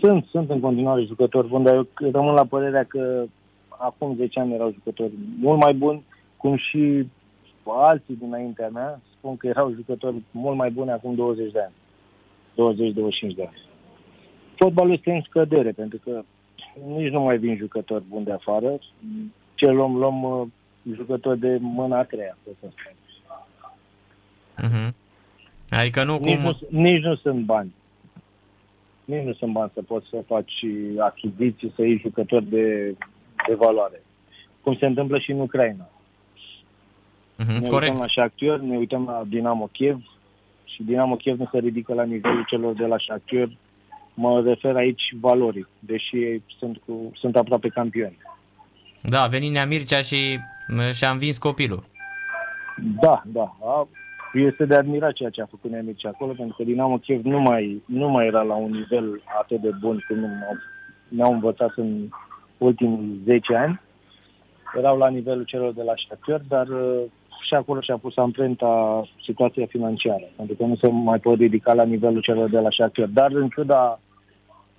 [0.00, 3.24] Sunt, sunt în continuare jucători buni, dar eu rămân la părerea că
[3.68, 6.04] acum 10 ani erau jucători mult mai buni,
[6.36, 7.06] cum și
[7.64, 11.74] alții dinaintea mea spun că erau jucători mult mai buni acum 20 de ani.
[13.32, 13.62] 20-25 de ani.
[14.56, 16.22] Fotbalul este în scădere, pentru că
[16.86, 18.78] nici nu mai vin jucători buni de afară.
[19.54, 20.46] Ce luăm, luăm uh,
[20.96, 22.72] jucători de mâna a treia, să spun.
[24.62, 24.94] Uh-huh.
[25.70, 26.42] Adică nu nici cum...
[26.42, 27.74] Nu, nici nu sunt bani
[29.04, 30.64] nici nu sunt bani să poți să faci
[30.98, 32.96] achiziții, să iei jucători de,
[33.46, 34.02] de valoare.
[34.62, 35.88] Cum se întâmplă și în Ucraina.
[37.38, 37.92] Mm-hmm, ne corect.
[37.92, 40.00] uităm la Shakhtar, ne uităm la Dinamo Kiev
[40.64, 43.48] și Dinamo Kiev nu se ridică la nivelul celor de la Shakhtar.
[44.14, 48.18] Mă refer aici valorii, deși ei sunt, cu, sunt aproape campioni.
[49.00, 50.38] Da, a venit Nea Mircea și
[50.92, 51.84] și-a învins copilul.
[53.00, 53.56] Da, da.
[53.64, 53.88] A,
[54.40, 57.82] este de admirat ceea ce a făcut Nemici acolo, pentru că Dinamo Kiev nu mai,
[57.86, 60.18] nu mai era la un nivel atât de bun cum
[61.08, 62.08] ne-au învățat în
[62.58, 63.80] ultimii 10 ani.
[64.76, 67.02] Erau la nivelul celor de la Shakhtar, dar uh,
[67.46, 71.84] și acolo și-a pus amprenta situația financiară, pentru că nu se mai pot ridica la
[71.84, 73.06] nivelul celor de la Shakhtar.
[73.06, 74.00] Dar în ciuda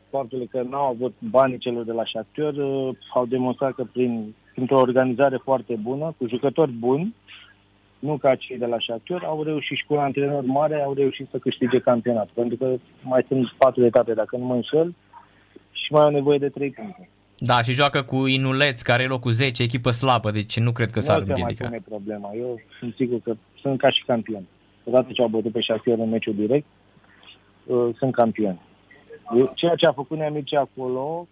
[0.09, 4.79] faptului că n-au avut banii celor de la Shakhtar, uh, au demonstrat că prin, printr-o
[4.79, 7.15] organizare foarte bună, cu jucători buni,
[7.99, 11.27] nu ca cei de la Shakhtar, au reușit și cu un antrenor mare, au reușit
[11.31, 12.31] să câștige campionatul.
[12.33, 14.93] Pentru că mai sunt patru etape, dacă nu mă înșel,
[15.71, 17.09] și mai au nevoie de trei puncte.
[17.37, 20.99] Da, și joacă cu Inuleț, care e locul 10, echipă slabă, deci nu cred că
[20.99, 21.67] s-ar Nu se mai împiedica.
[21.67, 22.31] pune problema.
[22.37, 24.43] Eu sunt sigur că sunt ca și campion.
[24.83, 26.65] Odată ce au bătut pe Shakhtar în meciul direct,
[27.65, 28.59] uh, sunt campioni.
[29.37, 31.27] Eu- Ceea ce a făcut Neamici acolo,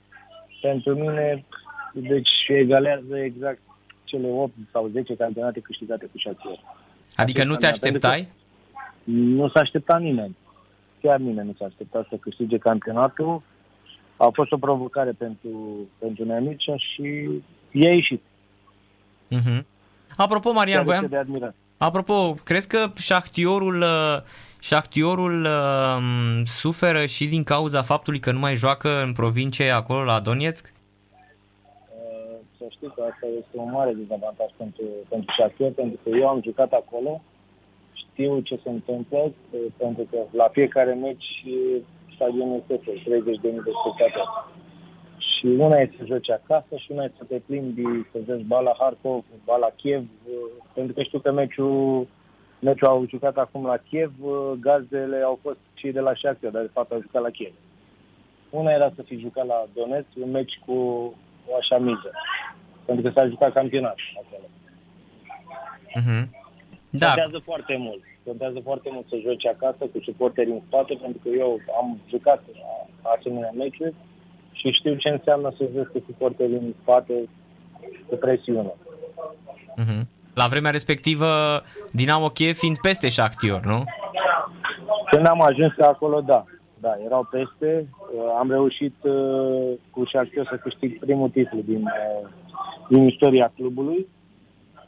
[0.62, 1.46] pentru mine,
[1.94, 3.60] deci egalează exact
[4.14, 6.60] cele 8 sau 10 campionate câștigate cu Shakhtar.
[7.16, 8.28] Adică nu te Pentru că- așteptai?
[9.04, 10.36] Nu s-a așteptat nimeni.
[11.02, 13.42] Chiar nimeni nu s-a așteptat să câștige campionatul.
[14.18, 15.52] A fost o provocare pentru,
[16.00, 17.04] pentru Neamicea și
[17.72, 18.22] i-a ieșit.
[19.28, 19.66] Mhm.
[20.18, 21.56] Apropo, Marian, Chiar voiam, este de admirat.
[21.78, 24.18] Apropo, crezi că Șahtiorul, uh,
[24.60, 25.98] Șahtiorul uh,
[26.46, 30.73] suferă și din cauza faptului că nu mai joacă în provincie acolo la Donetsk?
[32.64, 36.28] Uh, Să știi că asta este un mare dezavantaj pentru, pentru Shakhtar, pentru că eu
[36.28, 37.22] am jucat acolo,
[37.94, 41.82] știu ce se întâmplă, uh, pentru că la fiecare meci uh,
[42.16, 44.30] stadionul este plin, 30 de mii de spectatori.
[45.18, 48.60] Și una e să joci acasă și una e să te plimbi, să joci ba
[48.60, 52.08] la Harkov, ba la Kiev, uh, pentru că știu că meciul,
[52.60, 56.62] meciul au jucat acum la Kiev, uh, gazdele au fost cei de la Shakhtar, dar
[56.62, 57.54] de fapt au jucat la Kiev.
[58.50, 60.74] Una era să fi jucat la Donetsk, un meci cu
[61.48, 62.10] o așa miză,
[62.86, 64.48] pentru că s-a jucat campionat acolo.
[65.96, 66.36] Mhm.
[66.90, 68.02] Da, Contează foarte mult.
[68.26, 72.42] Contează foarte mult să joci acasă cu suporteri în spate, pentru că eu am jucat
[73.04, 73.94] la asemenea meciuri
[74.52, 77.14] și știu ce înseamnă să joci cu suporteri în spate
[78.08, 78.74] cu presiune.
[79.76, 80.08] mhm.
[80.34, 81.28] la vremea respectivă
[81.92, 83.84] Dinamo Kiev fiind peste Shakhtyor, nu?
[85.10, 86.44] Când am ajuns acolo, da.
[86.84, 87.88] Da, erau peste.
[87.90, 92.30] Uh, Am reușit uh, cu Shakhtar să câștig primul titlu din, uh,
[92.90, 94.08] din istoria clubului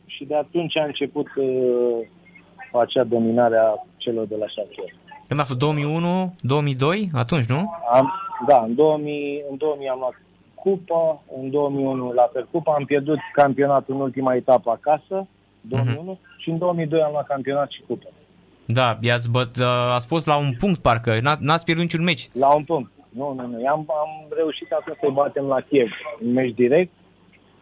[0.05, 2.07] și de atunci a început uh,
[2.81, 4.95] acea dominare a celor de la Shakhtar.
[5.27, 7.73] Când a fost 2001, 2002, atunci, nu?
[7.91, 8.11] Am,
[8.47, 10.21] da, în 2000, în 2000 am luat
[10.55, 15.27] cupa, în 2001 la fel cupa, am pierdut campionatul în ultima etapă acasă,
[15.61, 16.37] 2001, uh-huh.
[16.37, 18.07] și în 2002 am luat campionat și cupă.
[18.65, 22.29] Da, i-ați băt, uh, ați fost la un punct parcă, N-a, n-ați pierdut niciun meci.
[22.33, 22.91] La un punct.
[23.09, 23.67] Nu, nu, nu.
[23.67, 25.89] Am, am reușit atunci să-i batem la Kiev
[26.19, 26.91] în meci direct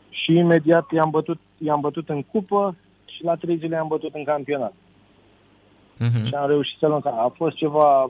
[0.10, 2.76] și imediat i-am bătut, i-am bătut în cupă
[3.06, 4.74] și la trei zile i-am bătut în campionat.
[4.74, 6.28] Uh-huh.
[6.28, 7.02] Și am reușit să luăm.
[7.06, 8.10] A fost ceva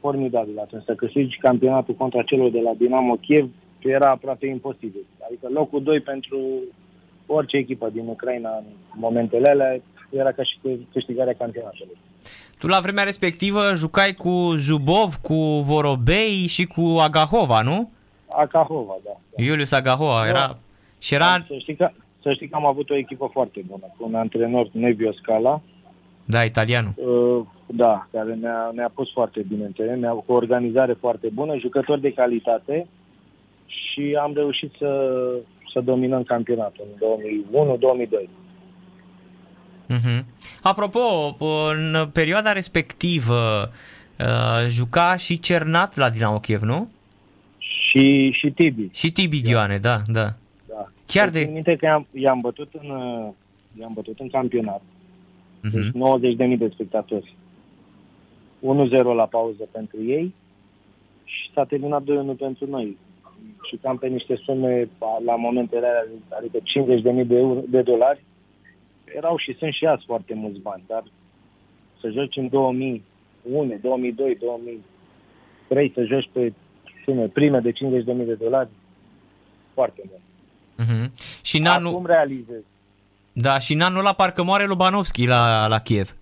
[0.00, 0.84] formidabil atunci.
[0.84, 5.04] Să câștigi campionatul contra celor de la Dinamo Kiev era aproape imposibil.
[5.26, 6.38] Adică locul 2 pentru
[7.26, 8.64] orice echipă din Ucraina în
[8.94, 9.80] momentele alea
[10.10, 10.58] era ca și
[10.92, 11.98] câștigarea campionatului.
[12.62, 15.34] Tu la vremea respectivă jucai cu Zubov, cu
[15.64, 17.90] Vorobei și cu Agahova, nu?
[18.28, 19.10] Agahova, da.
[19.36, 19.42] da.
[19.42, 20.58] Iulius Agahova era...
[20.98, 21.44] Și era...
[21.46, 21.90] Să știi, că,
[22.22, 25.60] să știi că am avut o echipă foarte bună, cu un antrenor Nevio Scala.
[26.24, 26.92] Da, italianul.
[26.96, 31.28] Uh, da, care ne-a, ne-a pus foarte bine în teren, ne-a cu o organizare foarte
[31.34, 32.86] bună, jucători de calitate
[33.66, 35.22] și am reușit să,
[35.72, 38.28] să dominăm campionatul în 2001-2002.
[39.90, 40.24] Uh-huh.
[40.62, 41.34] Apropo,
[41.70, 43.70] în perioada respectivă
[44.18, 46.90] uh, juca și Cernat la Dinamo Kiev, nu?
[47.58, 48.88] Și, și Tibi.
[48.92, 50.34] Și Tibi Ghioane, da, da.
[50.68, 50.88] da.
[51.06, 51.50] Chiar de...
[51.52, 52.88] minte că i-am, i-am, bătut în,
[53.80, 54.80] i-am bătut în campionat.
[54.80, 55.72] Uh-huh.
[55.72, 57.34] Deci 90.000 de spectatori.
[58.62, 60.34] 1-0 la pauză pentru ei
[61.24, 62.06] și s-a terminat 2-1
[62.38, 62.96] pentru noi.
[63.62, 64.88] Și cam pe niște sume
[65.24, 66.04] la momentele alea,
[66.38, 66.58] adică
[67.20, 68.22] 50.000 de, euro, de dolari,
[69.16, 71.04] erau și sunt și azi foarte mulți bani, dar
[72.00, 76.52] să joci în 2001, 2002, 2003, să joci pe
[77.04, 78.68] sume prime de 50.000 de dolari,
[79.74, 80.20] foarte mult.
[80.82, 81.10] Uh-huh.
[81.42, 81.92] Și în anul...
[81.92, 82.62] Acum realizez.
[83.32, 86.16] Da, și în anul ăla parcă moare Lubanovski la, la Kiev.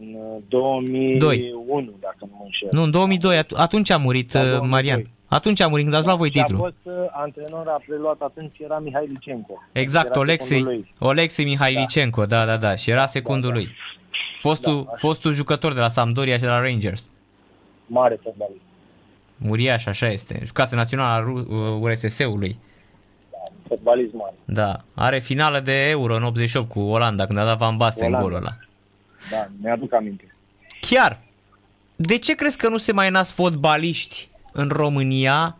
[0.00, 0.16] În
[0.48, 1.54] 2001, 2.
[2.00, 2.68] dacă nu mă înșel.
[2.70, 5.10] Nu, în 2002, atunci a murit da, uh, Marian.
[5.28, 6.58] Atunci a murit când ați luat voi titlul.
[6.58, 9.62] a fost uh, antrenor, a preluat atunci, era Mihai Licenco.
[9.72, 11.80] Exact, Olexei, Olexei Mihai da.
[11.80, 13.62] Licenco, da, da, da, și era secundul da, da.
[13.62, 13.74] lui.
[14.40, 17.08] Fostul, da, fostul jucător de la Sampdoria și de la Rangers.
[17.86, 18.60] Mare fotbalist.
[19.48, 20.40] Uriaș, așa este.
[20.44, 21.46] Jucață național al
[21.80, 22.58] URSS-ului.
[23.30, 24.34] Da, fotbalist mare.
[24.44, 28.34] Da, are finală de Euro în 88 cu Olanda, când a dat Van Basten golul
[28.34, 28.56] ăla.
[29.30, 30.34] Da, mi-aduc aminte.
[30.80, 31.20] Chiar,
[31.96, 34.28] de ce crezi că nu se mai nasc fotbaliști
[34.58, 35.56] în România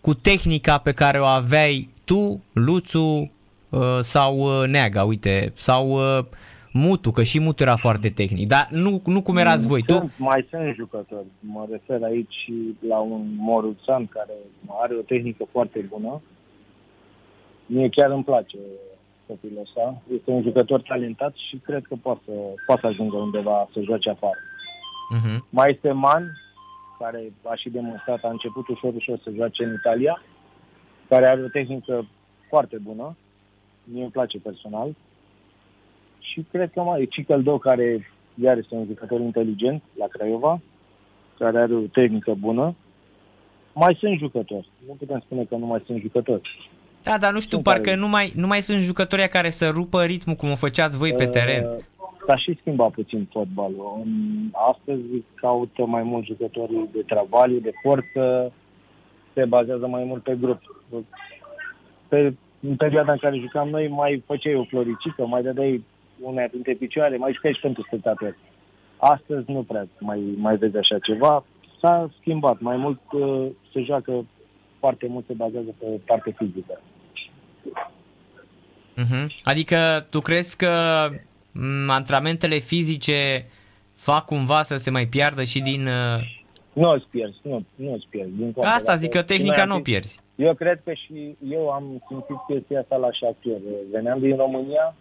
[0.00, 3.30] cu tehnica pe care o aveai tu, Luțu
[3.68, 6.24] uh, sau uh, Neaga, uite, sau uh,
[6.72, 9.82] Mutu, că și Mutu era foarte tehnic, dar nu, nu cum erați voi.
[9.86, 10.22] Sunt, tu?
[10.22, 12.50] Mai sunt jucători, mă refer aici
[12.88, 14.36] la un Moruțan care
[14.82, 16.22] are o tehnică foarte bună.
[17.66, 18.58] Mie chiar îmi place
[19.26, 20.02] copilul ăsta.
[20.14, 22.32] Este un jucător talentat și cred că poate să,
[22.66, 24.38] poate să ajungă undeva să joace afară.
[25.16, 25.38] Uh-huh.
[25.50, 26.24] Mai este Man,
[26.98, 30.22] care a și demonstrat, a început ușor, ușor să joace în Italia,
[31.08, 32.06] care are o tehnică
[32.48, 33.16] foarte bună,
[33.84, 34.94] mie îmi place personal.
[36.18, 40.60] Și cred că mai e Cicăldo, care iar este un jucător inteligent la Craiova,
[41.38, 42.74] care are o tehnică bună.
[43.72, 44.70] Mai sunt jucători.
[44.86, 46.70] Nu putem spune că nu mai sunt jucători.
[47.02, 47.96] Da, dar nu știu, sunt parcă care...
[47.96, 51.24] nu, mai, nu mai sunt jucători care să rupă ritmul cum o făceați voi pe
[51.24, 51.66] uh, teren.
[52.26, 54.02] S-a și schimbat puțin fotbalul.
[54.52, 55.02] Astăzi
[55.34, 58.52] caută mai mult jucătorii de travaliu, de forță,
[59.34, 60.60] se bazează mai mult pe grup.
[62.08, 65.84] Pe, în perioada în care jucam noi, mai făceai o floricică, mai dădeai
[66.20, 68.36] una dintre picioare, mai jucai și pentru spectatori.
[68.96, 71.44] Astăzi nu prea mai, mai vezi așa ceva.
[71.80, 72.60] S-a schimbat.
[72.60, 74.24] Mai mult uh, se joacă
[74.78, 76.80] foarte mult, se bazează pe parte fizică.
[78.96, 79.26] Uh-huh.
[79.42, 80.70] Adică tu crezi că
[81.10, 81.25] Mm,
[81.88, 83.46] antrenamentele fizice
[83.94, 85.86] fac cumva să se mai piardă și din...
[85.86, 86.34] Uh,
[86.72, 88.36] nu îți pierzi, nu, nu îți pierzi.
[88.36, 90.20] Din Asta zic că tehnica nu o pierzi.
[90.34, 93.58] Eu cred că și eu am simțit chestia asta la șachier.
[93.92, 94.94] Veneam din România,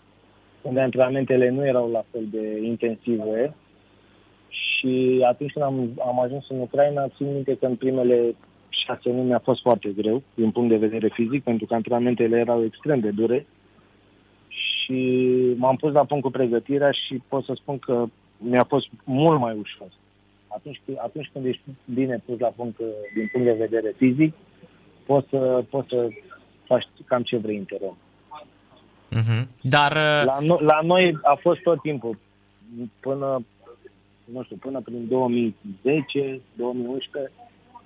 [0.61, 3.55] unde antrenamentele nu erau la fel de intensive
[4.47, 8.35] și atunci când am, am ajuns în Ucraina, țin minte că în primele
[8.69, 12.63] șase luni mi-a fost foarte greu din punct de vedere fizic, pentru că antrenamentele erau
[12.63, 13.45] extrem de dure
[14.85, 14.97] și
[15.57, 18.05] m-am pus la punct cu pregătirea și pot să spun că
[18.37, 19.87] mi-a fost mult mai ușor.
[20.47, 24.33] Atunci, atunci când ești bine pus la punct uh, din punct de vedere fizic,
[25.05, 26.07] poți să, poți să
[26.63, 27.95] faci cam ce vrei în teren.
[29.15, 29.47] Mm-hmm.
[29.61, 29.91] Dar...
[29.91, 32.17] Uh, la, no- la noi a fost tot timpul,
[32.99, 33.45] până,
[34.25, 37.31] nu știu, până prin 2010, 2011,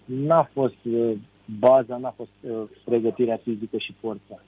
[0.06, 1.12] n-a fost uh,
[1.60, 2.32] baza, n-a fost
[2.84, 4.42] pregătirea fizică și forța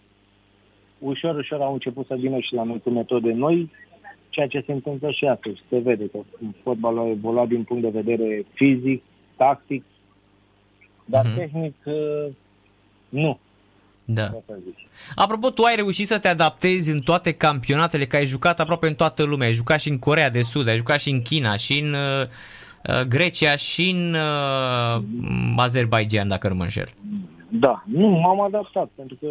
[1.02, 3.72] ușor, ușor au început să vină și la noi cu metode noi,
[4.30, 5.62] ceea ce se întâmplă și astăzi.
[5.70, 6.20] Se vede că
[6.64, 9.04] fotbalul a evoluat din punct de vedere fizic,
[9.36, 9.84] tactic,
[11.06, 11.36] dar uh-huh.
[11.36, 12.34] tehnic uh,
[13.10, 13.40] nu.
[14.06, 14.24] Da.
[14.24, 14.78] Asta zic.
[15.16, 18.96] Apropo, tu ai reușit să te adaptezi în toate campionatele, că ai jucat aproape în
[18.96, 19.48] toată lumea.
[19.48, 22.28] Ai jucat și în Corea de Sud, ai jucat și în China, și în uh,
[22.88, 25.04] uh, Grecia, și în uh,
[25.58, 26.90] Azerbaijan, dacă nu mă înșel.
[27.54, 29.28] Da, nu, m-am adaptat, pentru că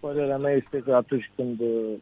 [0.00, 1.92] părerea mea este că atunci când uh,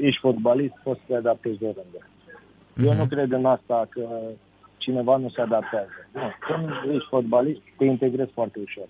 [0.00, 2.04] ești fotbalist, poți să te adaptezi de rând.
[2.86, 2.98] Eu Mhm.
[2.98, 4.08] nu cred în asta că
[4.78, 5.90] cineva nu se adaptează.
[6.12, 8.84] Nu, când ești fotbalist, te integrezi foarte ușor.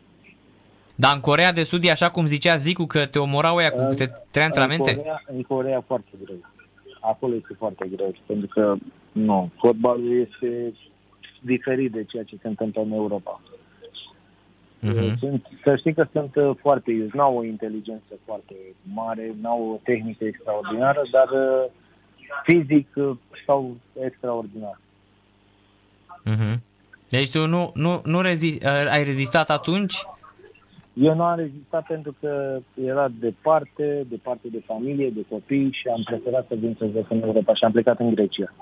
[0.95, 3.81] Dar în Corea de Sud e așa cum zicea Zicu că te omorau ăia cu
[3.81, 4.91] În- câte trei antrenamente?
[4.91, 6.37] În Corea, în Corea foarte greu.
[7.01, 8.75] Acolo este foarte greu, pentru că
[9.13, 10.73] nu, fotbalul este
[11.41, 13.41] diferit de ceea ce se întâmplă în Europa.
[14.81, 15.19] Mhm.
[15.19, 18.55] Sunt, să știi că sunt uh, foarte iuți, n-au o inteligență foarte
[18.95, 21.65] mare, n-au o tehnică extraordinară, dar uh,
[22.45, 24.79] fizic uh, stau extraordinar.
[26.25, 26.63] Mhm.
[27.09, 29.95] Deci tu nu, nu, nu rezi- uh, ai rezistat atunci?
[30.93, 36.03] Eu nu am rezistat pentru că era departe, departe de familie, de copii și am
[36.05, 38.53] preferat să vin să joc în Europa și am plecat în Grecia.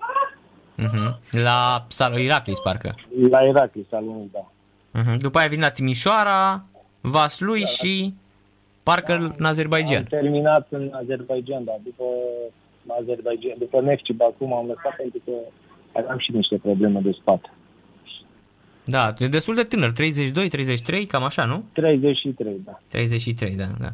[0.77, 1.19] Mhm.
[1.31, 2.95] La Salo Iraklis, parcă.
[3.31, 4.53] La Iraklis, al unui, da.
[4.95, 5.17] Mhm.
[5.19, 6.65] După aia vin la Timișoara,
[7.01, 8.15] Vaslui și
[8.83, 10.05] parcă în Am Azerbaijan.
[10.05, 12.05] terminat în Azerbaijan, dar după
[13.01, 15.33] Azerbaijan, după Nefci Baku m-am lăsat pentru că
[15.93, 17.51] aveam și niște probleme de spate.
[18.85, 21.65] Da, e destul de tânăr, 32, 33, cam așa, nu?
[21.73, 22.81] 33, da.
[22.89, 23.89] 33, da, da.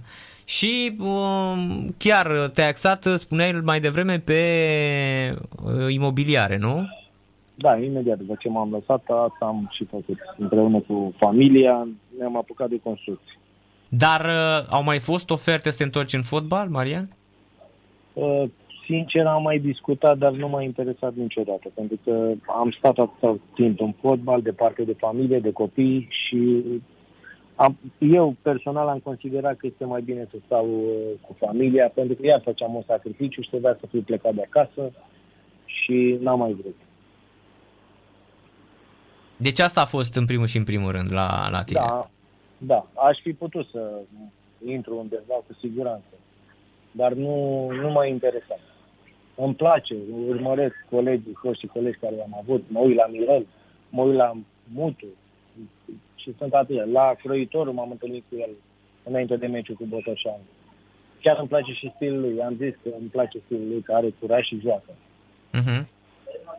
[0.44, 4.40] Și um, chiar te-ai axat, spuneai mai devreme, pe
[5.64, 6.88] uh, imobiliare, nu?
[7.60, 10.18] Da, imediat după ce m-am lăsat, asta am și făcut.
[10.38, 11.88] Împreună cu familia
[12.18, 13.38] ne-am apucat de construcții.
[13.88, 17.08] Dar uh, au mai fost oferte să te întorci în fotbal, Marian?
[18.12, 18.42] Uh,
[18.86, 23.80] Sincer, am mai discutat, dar nu m-a interesat niciodată, pentru că am stat atâta timp
[23.80, 26.64] în fotbal, departe de familie, de copii și
[27.54, 32.14] am, eu personal am considerat că este mai bine să stau uh, cu familia, pentru
[32.14, 34.92] că iar făceam un sacrificiu și trebuia să fiu plecat de acasă
[35.64, 36.76] și n-am mai vrut.
[39.40, 41.80] Deci asta a fost în primul și în primul rând la, la tine.
[41.80, 42.10] Da,
[42.58, 44.00] da, aș fi putut să
[44.66, 46.14] intru undeva cu siguranță,
[46.90, 48.60] dar nu, nu m-a interesat.
[49.34, 49.96] Îmi place,
[50.28, 53.46] urmăresc colegii, foștii colegi care am avut, mă uit la Mirel,
[53.88, 54.36] mă uit la
[54.74, 55.06] Mutu
[56.14, 56.84] și sunt atâția.
[56.84, 58.50] La Croitorul m-am întâlnit cu el
[59.02, 60.42] înainte de meciul cu Botoșani.
[61.22, 64.14] Chiar îmi place și stilul lui, am zis că îmi place stilul lui, că are
[64.20, 64.90] curaj și joacă.
[65.52, 65.88] Mhm.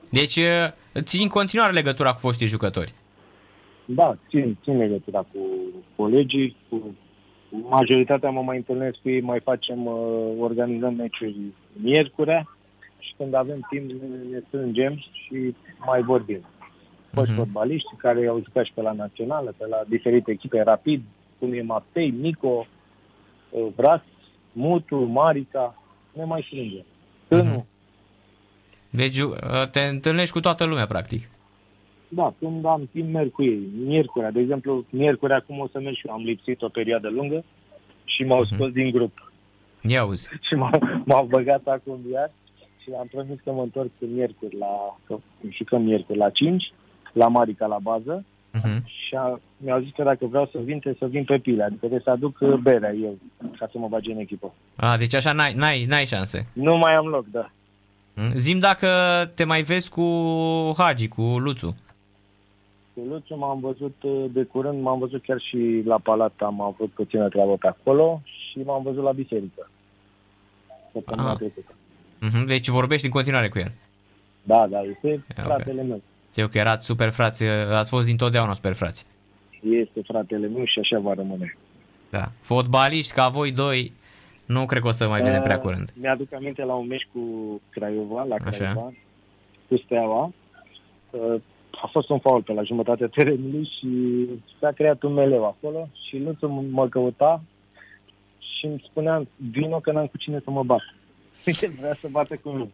[0.10, 0.68] Deci uh,
[1.00, 2.94] ții în continuare legătura cu foștii jucători.
[3.86, 5.40] Da, țin, țin legătura cu
[5.96, 6.96] colegii, cu
[7.70, 9.94] majoritatea mă mai întâlnesc cu ei, mai facem, uh,
[10.40, 11.36] organizăm meciuri
[11.82, 12.48] miercurea
[13.00, 16.42] și când avem timp ne, ne strângem și mai vorbim.
[17.14, 17.40] Foști Mhm.
[17.40, 21.02] fotbaliști care au jucat și pe la națională, pe la diferite echipe, Rapid,
[21.40, 22.68] cum e Maptei, Nico,
[23.50, 24.02] uh, Vras,
[24.52, 25.76] Mutu, Marica,
[26.14, 26.86] ne mai strângem.
[27.28, 27.66] Tânu, Mhm.
[28.92, 29.34] Deci uh,
[29.72, 31.30] te întâlnești cu toată lumea, practic.
[32.08, 33.60] Da, când am timp, merg cu ei.
[33.86, 36.14] Miercurea, de exemplu, miercurea acum o să merg și eu.
[36.14, 37.44] Am lipsit o perioadă lungă
[38.06, 39.32] și m-au scos din grup.
[39.82, 40.30] Ia uzi.
[40.48, 40.72] Și m-au,
[41.06, 42.32] m-au băgat acum iar
[42.84, 45.18] și am promis că mă întorc miercuri la, că
[45.50, 46.72] jucăm miercuri la 5,
[47.14, 48.84] la Marica la bază Mhm.
[48.86, 51.80] și a, mi-au zis că dacă vreau să vin, trebuie să vin pe pile, adică
[51.80, 53.18] trebuie să aduc uh, berea eu
[53.58, 54.54] ca să mă bage în echipă.
[54.76, 56.48] A, deci așa n-ai, n-ai, n-ai șanse.
[56.54, 57.52] Nu mai am loc, da.
[58.14, 58.32] Mm?
[58.36, 58.88] Zim dacă
[59.36, 60.04] te mai vezi cu
[60.78, 61.78] Hagi, cu Luțu.
[62.94, 66.90] Cu Luțu m-am văzut uh, de curând, m-am văzut chiar și la Palat, am avut
[66.92, 69.70] puțină treabă pe acolo și m-am văzut la biserică.
[70.92, 71.38] Săptămâna Ah.
[71.38, 71.74] trecută.
[72.20, 72.46] Mhm.
[72.46, 73.72] Deci vorbești în continuare cu el.
[74.44, 75.46] Da, da, este ok.
[75.46, 76.02] fratele meu.
[76.36, 77.44] Eu că erați super frați,
[77.74, 79.06] ați fost dintotdeauna super frați.
[79.70, 81.58] Este fratele meu și așa va rămâne.
[82.10, 82.32] Da.
[82.42, 83.94] Fotbaliști ca voi doi,
[84.52, 85.90] nu cred că o să mai vedem prea Uh, curând.
[85.94, 87.20] Mi-aduc aminte la un meci cu
[87.70, 88.50] Craiova, la Așa.
[88.58, 88.92] Craiova,
[89.68, 90.32] cu Steaua.
[91.10, 91.42] Uh,
[91.84, 93.90] A fost un fault pe la jumătatea terenului și
[94.60, 97.42] s-a creat un meleu acolo și Luțu m- mă căuta
[98.40, 100.82] și îmi spunea, vino că n-am cu cine să mă bat.
[101.62, 102.70] El vrea să bată cu mine.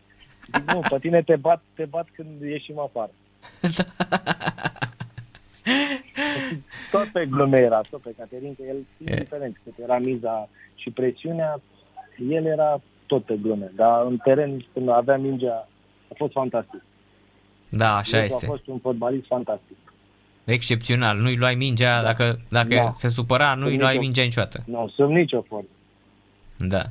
[0.54, 3.12] Zic, nu, pe tine te bat, te bat când ieșim afară.
[6.92, 11.62] tot pe glume era, tot pe Caterin, că el, indiferent cât era miza și presiunea,
[12.30, 13.72] el era tot pe glume.
[13.76, 15.68] Dar în teren, când avea mingea,
[16.12, 16.82] a fost fantastic.
[17.70, 18.46] Da, așa Luțu este.
[18.46, 19.78] A fost un fotbalist fantastic.
[20.44, 21.18] Excepțional.
[21.18, 22.92] Nu-i luai mingea, dacă, dacă Da.
[22.96, 24.64] se supăra, nu-i Sunt luai nicio- mingea niciodată.
[24.66, 25.68] Nu, sub nicio formă.
[26.58, 26.84] Da.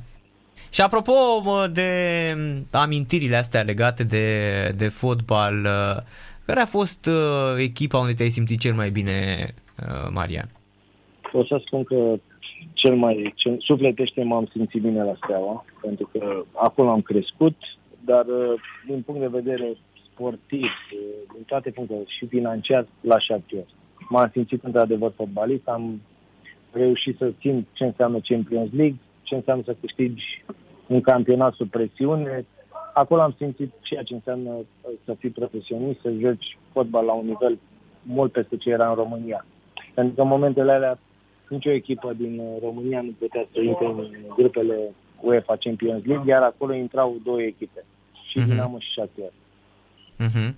[0.69, 1.91] Și apropo mă, de
[2.71, 6.03] amintirile astea legate de, de fotbal, uh,
[6.47, 9.47] care a fost uh, echipa unde te-ai simțit cel mai bine,
[9.79, 10.49] uh, Marian?
[11.31, 11.95] O să spun că
[12.73, 17.55] cel cel mai cel, sufletește m-am simțit bine la Steaua, pentru că acolo am crescut,
[18.05, 18.53] dar uh,
[18.87, 19.77] din punct de vedere
[20.11, 20.99] sportiv, uh,
[21.33, 23.65] din toate punctele, și financiar, la șapte
[24.09, 26.01] M-am simțit într-adevăr fotbalist, am
[26.71, 30.43] reușit să țin ce înseamnă Champions League, ce înseamnă să câștigi
[30.87, 32.45] un campionat sub presiune.
[33.03, 37.25] Acolo am simțit ceea ce înseamnă uh, să fii profesionist, să joci fotbal la un
[37.25, 37.57] nivel
[38.01, 39.45] mult peste ce era în România.
[39.93, 40.99] Pentru că în momentele alea
[41.47, 44.77] nicio echipă din uh, România nu putea să intre în grupele
[45.21, 47.85] UEFA Champions League, iar acolo intrau două echipe,
[48.29, 48.45] și uh-huh.
[48.45, 49.31] Dinamo și Shakhtar.
[50.25, 50.53] Uh-huh.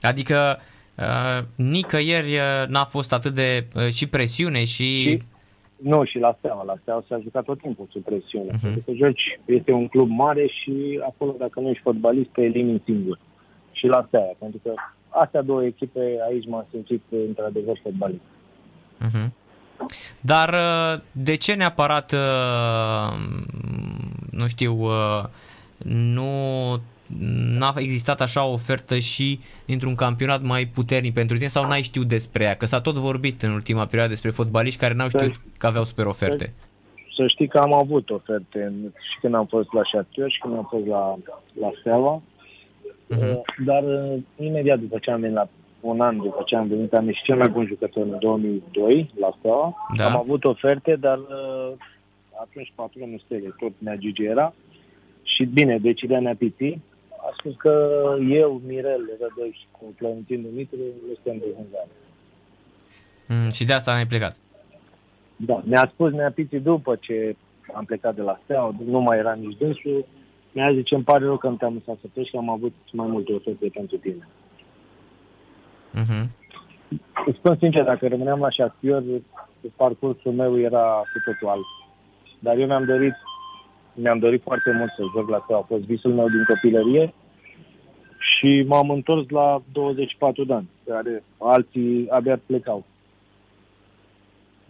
[0.00, 0.58] Adică
[0.98, 5.02] uh, nicăieri uh, n-a fost atât de uh, și presiune și...
[5.02, 5.22] și...
[5.76, 6.62] Nu, și la Steaua.
[6.62, 8.50] La Steaua s-a jucat tot timpul sub presiune.
[8.52, 8.60] Uh-huh.
[8.62, 12.82] Pentru că joci, este un club mare și acolo dacă nu ești fotbalist, te elimini
[12.84, 13.18] singur.
[13.72, 14.74] Și la Steaua, pentru că
[15.08, 18.20] astea două echipe, aici m-am simțit într-adevăr fotbalist.
[19.06, 19.28] Uh-huh.
[20.20, 23.18] Dar uh, de ce neapărat, uh,
[24.30, 25.24] nu știu, uh,
[25.88, 26.30] nu
[27.58, 32.06] n-a existat așa o ofertă și dintr-un campionat mai puternic pentru tine sau n-ai știut
[32.06, 32.54] despre ea?
[32.54, 36.06] Că s-a tot vorbit în ultima perioadă despre fotbaliști care n-au știut că aveau super
[36.06, 36.52] oferte.
[37.16, 40.66] Să știi că am avut oferte și când am fost la Shakhtar și când am
[40.70, 41.16] fost la,
[41.60, 42.22] la Steaua.
[43.14, 43.64] Uh-huh.
[43.64, 43.84] Dar
[44.36, 45.48] imediat după ce am venit la
[45.80, 49.34] un an după ce am venit, am ieșit cel mai bun jucător în 2002 la
[49.38, 49.74] Steaua.
[49.96, 50.04] Da.
[50.04, 51.72] Am avut oferte, dar uh,
[52.40, 54.54] atunci patronul Stele, tot Nea Gigi era.
[55.22, 56.78] Și bine, decidea Nea Piti.
[57.46, 61.88] A spus că eu, Mirel, Rădăș, cu Florentin Dumitru, nu suntem de vânzare.
[63.28, 64.36] Mm, și de asta ai plecat.
[65.36, 67.36] Da, mi-a spus Nea Piti după ce
[67.74, 70.06] am plecat de la Steaua, nu mai era nici dânsul,
[70.52, 73.06] mi-a zis, îmi pare rău că nu te-am lăsat să pleci, că am avut mai
[73.06, 74.28] multe oferte pentru tine.
[76.00, 76.24] Uh-huh.
[77.26, 79.02] Îți spun sincer, dacă rămâneam la șafior,
[79.76, 81.66] parcursul meu era cu totul alt.
[82.38, 83.14] Dar eu mi-am dorit,
[83.94, 85.62] mi-am dorit foarte mult să joc la Steaua.
[85.62, 87.14] A fost visul meu din copilărie
[88.38, 92.84] și m-am întors la 24 de ani, care alții abia plecau.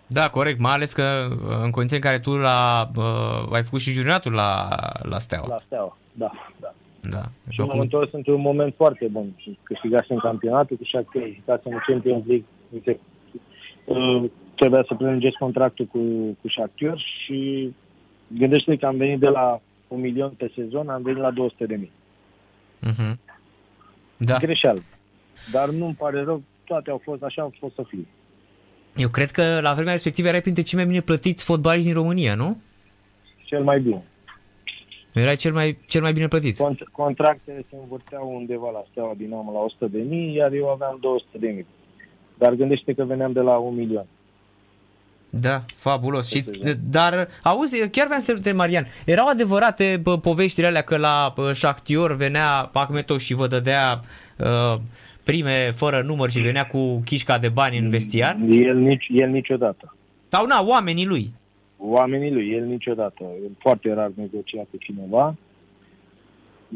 [0.06, 1.28] Da, corect, mai ales că
[1.62, 4.68] în condiții în care tu la, uh, ai făcut și jurnatul la,
[5.02, 5.46] la Steaua.
[5.48, 6.72] La Steaua, da, da.
[7.10, 7.22] Da.
[7.48, 9.26] Și m-am întors într-un moment foarte bun.
[9.62, 12.46] Câștigasem campionatul cu Shakhtar, jucasem în Champions League.
[12.72, 13.00] Uite,
[13.84, 15.98] uh, trebuia să prelungesc contractul cu,
[16.40, 17.72] cu Shakhtar și
[18.26, 21.74] gândește că am venit de la un milion pe sezon, am venit la 200 de
[21.76, 21.92] mii.
[22.82, 23.16] Uh-huh.
[24.16, 24.36] Da.
[24.36, 24.82] Greșeală.
[25.52, 28.06] Dar nu-mi pare rău, toate au fost așa, au fost să fie.
[28.96, 32.34] Eu cred că la vremea respectivă erai printre cei mai bine plătiți fotbaliști din România,
[32.34, 32.60] nu?
[33.44, 34.02] Cel mai bine.
[35.12, 36.56] Era cel mai, cel mai bine plătit.
[36.56, 40.98] Cont- contractele se învârteau undeva la Steaua Dinamo la 100 de mii, iar eu aveam
[41.00, 41.66] 200 de mii.
[42.38, 44.06] Dar gândește că veneam de la un milion.
[45.40, 46.28] Da, fabulos.
[46.28, 46.44] Și,
[46.90, 52.16] dar, auzi, chiar vreau să te Marian, erau adevărate bă, poveștile alea că la Shakhtyor
[52.16, 54.00] venea Pacmetov și vă dădea
[54.38, 54.80] uh,
[55.24, 58.36] prime fără număr și venea cu chișca de bani în vestiar?
[58.48, 59.94] El, nici, el niciodată.
[60.28, 61.32] Sau na, oamenii lui?
[61.78, 63.24] oamenii lui, el niciodată.
[63.58, 65.34] Foarte rar negocia cu cineva.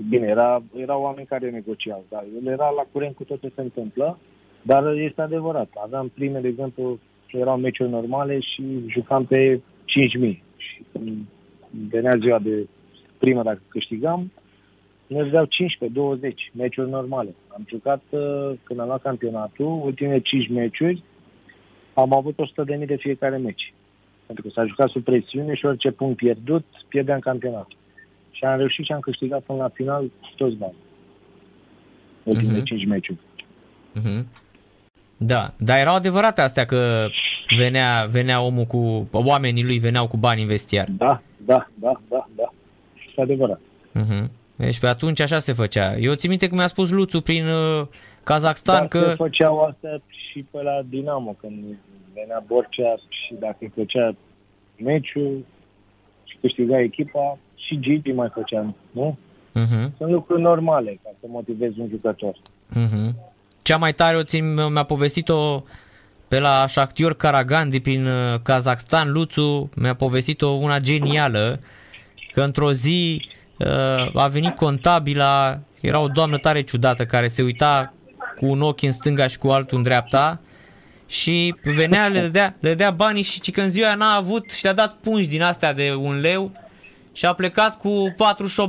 [0.09, 3.61] Bine, era, era oameni care negociau, dar el era la curent cu tot ce se
[3.61, 4.19] întâmplă,
[4.63, 5.69] dar este adevărat.
[5.85, 6.99] Aveam prime, de exemplu,
[7.39, 9.61] erau meciuri normale și jucam pe
[10.27, 10.43] 5.000.
[10.57, 11.27] Și când
[11.91, 12.69] venea ziua de
[13.19, 14.31] primă, dacă câștigam,
[15.07, 15.49] ne dădeau 15-20
[16.53, 17.35] meciuri normale.
[17.49, 21.03] Am jucat, uh, când am luat campionatul, ultimele 5 meciuri,
[21.95, 23.73] am avut 100.000 de fiecare meci.
[24.27, 27.77] Pentru că s-a jucat sub presiune și orice punct pierdut, pierdeam campionatul.
[28.31, 30.77] Și am reușit și am câștigat până la final toți bani.
[32.23, 32.65] Ultimele uh-huh.
[32.65, 33.19] 5 meciuri.
[33.99, 34.25] Uh-huh.
[35.23, 37.07] Da, dar erau adevărate astea că
[37.57, 40.89] venea, venea omul cu, oamenii lui veneau cu bani în vestiar.
[40.97, 42.53] Da, da, da, da, da.
[43.09, 43.61] Este adevărat.
[43.99, 44.25] Uh-huh.
[44.57, 45.97] Deci pe atunci așa se făcea.
[45.97, 47.87] Eu țin minte cum mi-a spus Luțu prin uh,
[48.23, 49.01] Kazakhstan da, că...
[49.01, 51.65] se făceau astea și pe la Dinamo, când
[52.15, 54.15] venea Borcea și dacă îi plăcea
[54.77, 55.45] meciul
[56.25, 59.19] și câștiga echipa, și Gigi mai făcea, nu?
[59.51, 59.97] Uh-huh.
[59.97, 62.37] Sunt lucruri normale ca să motivezi un jucător.
[62.77, 63.11] Uh-huh.
[63.63, 65.65] Cea mai tare o țin, mi-a povestit-o
[66.29, 71.61] pe la Shakhtar Karagandi prin uh, Kazakhstan, Luțu mi-a povestit-o una genială,
[72.33, 77.95] că într-o zi uh, a venit contabila, era o doamnă tare ciudată care se uita
[78.37, 80.41] cu un ochi în stânga și cu altul în dreapta
[81.07, 84.65] și venea, le dea, le dea banii și ci că în ziua n-a avut și
[84.65, 86.53] le-a dat pungi din astea de un leu
[87.13, 88.15] și a plecat cu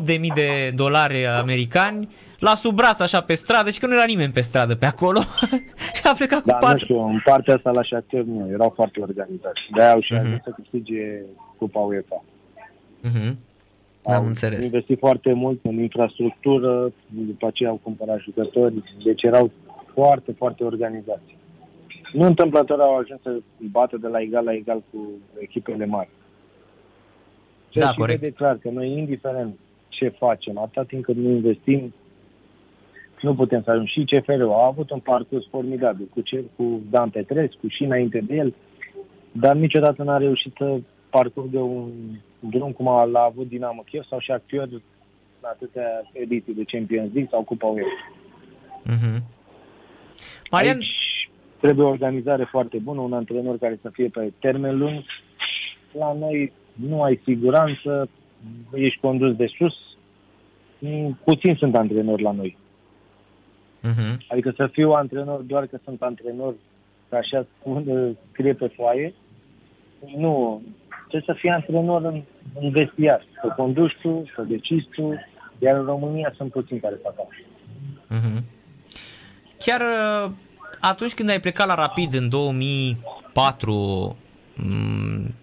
[0.09, 2.09] 48.000 de dolari americani
[2.41, 5.19] la sub braț așa pe stradă și că nu era nimeni pe stradă pe acolo
[5.97, 6.83] și a plecat cu Dar nu patru.
[6.85, 9.61] știu, în partea asta la șacher nu, erau foarte organizați.
[9.75, 10.21] De-aia au și Mhm.
[10.25, 11.21] ajuns să câștige
[11.57, 12.23] Cupa UEFA.
[13.01, 13.37] Mhm.
[14.03, 14.63] Am au înțeles.
[14.63, 18.73] investit foarte mult în infrastructură, după aceea au cumpărat jucători,
[19.03, 19.51] deci erau
[19.93, 21.37] foarte, foarte organizați.
[22.13, 23.37] Nu întâmplător au ajuns să
[23.71, 25.07] bată de la egal la egal cu
[25.39, 26.09] echipele mari.
[27.73, 28.19] Se Da, și corect.
[28.19, 31.93] vede clar că noi, indiferent ce facem, atâta timp cât nu investim,
[33.21, 34.05] nu putem să ajungem.
[34.05, 38.35] Și CFR-ul a avut un parcurs formidabil cu, ce, cu Dan Petrescu și înainte de
[38.35, 38.53] el,
[39.31, 41.91] dar niciodată n-a reușit să parcurgă un
[42.39, 44.69] drum cum a, l-a avut Dinamo Kiev sau și Actior
[45.41, 48.11] la atâtea ediții de Champions League sau Cupa UEFA.
[48.83, 49.23] Mhm.
[50.51, 55.03] Marian, Aici trebuie o organizare foarte bună, un antrenor care să fie pe termen lung.
[55.91, 58.09] La noi nu ai siguranță,
[58.73, 59.73] ești condus de sus.
[60.79, 62.57] Mm, Puțin sunt antrenori la noi.
[63.81, 64.21] Mhm.
[64.27, 66.53] Adică să fiu antrenor doar că sunt antrenor,
[67.09, 67.83] ca așa spun,
[68.31, 69.13] scrie pe foaie.
[70.17, 70.61] Nu.
[71.09, 72.21] Trebuie să fii antrenor în,
[72.61, 73.25] în vestiar.
[73.41, 75.13] Să conduci tu, să decizi tu.
[75.59, 77.27] Iar în România sunt puțini care fac asta.
[78.07, 78.43] Mhm.
[79.57, 80.31] Chiar uh,
[80.79, 84.17] atunci când ai plecat la Rapid în 2004,
[84.55, 85.33] m,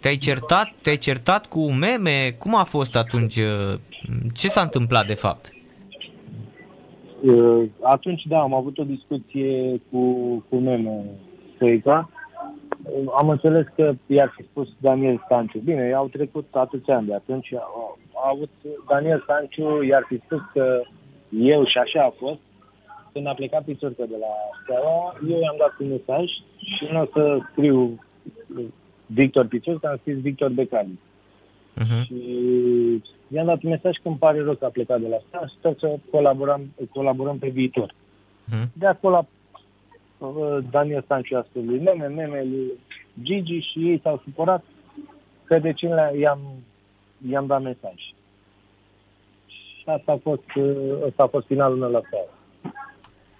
[0.00, 2.30] te-ai certat, te-ai certat cu meme?
[2.38, 3.36] Cum a fost atunci?
[3.36, 3.78] uh,
[4.34, 5.53] Ce s-a întâmplat de fapt?
[7.24, 10.02] Uh, Atunci, da, am avut o discuție cu,
[10.48, 11.04] cu Meme
[11.54, 12.10] Stoica.
[12.82, 15.58] Uh, Am înțeles că i-ar fi spus Daniel Stanciu.
[15.58, 17.54] Bine, au trecut atâția ani de atunci.
[17.54, 18.50] A, a avut
[18.88, 20.82] Daniel Stanciu, i-ar fi spus că
[21.30, 22.40] eu, și așa a fost,
[23.12, 26.24] când a plecat Piciorcă de la Steaua, eu i-am dat un mesaj
[26.76, 27.98] și nu o să scriu
[29.06, 30.98] Victor Piciorcă, am scris Victor Becali.
[31.74, 32.04] Mhm.
[32.04, 32.22] Și
[33.34, 35.54] i-am dat un mesaj că îmi pare rău că a plecat de la Steaua și
[35.58, 37.94] sper să colaborăm, colaborăm pe viitor.
[38.44, 38.70] Mhm.
[38.72, 39.26] De acolo
[40.18, 42.72] uh, Daniel Stanciu a spus lui meme, meme lui
[43.22, 44.64] Gigi și ei s-au supărat
[45.44, 46.38] că de ce le- i-am,
[47.30, 47.94] i-am dat mesaj.
[49.46, 50.74] Și asta a fost, uh,
[51.06, 52.28] ăsta a fost finalul meu la seară.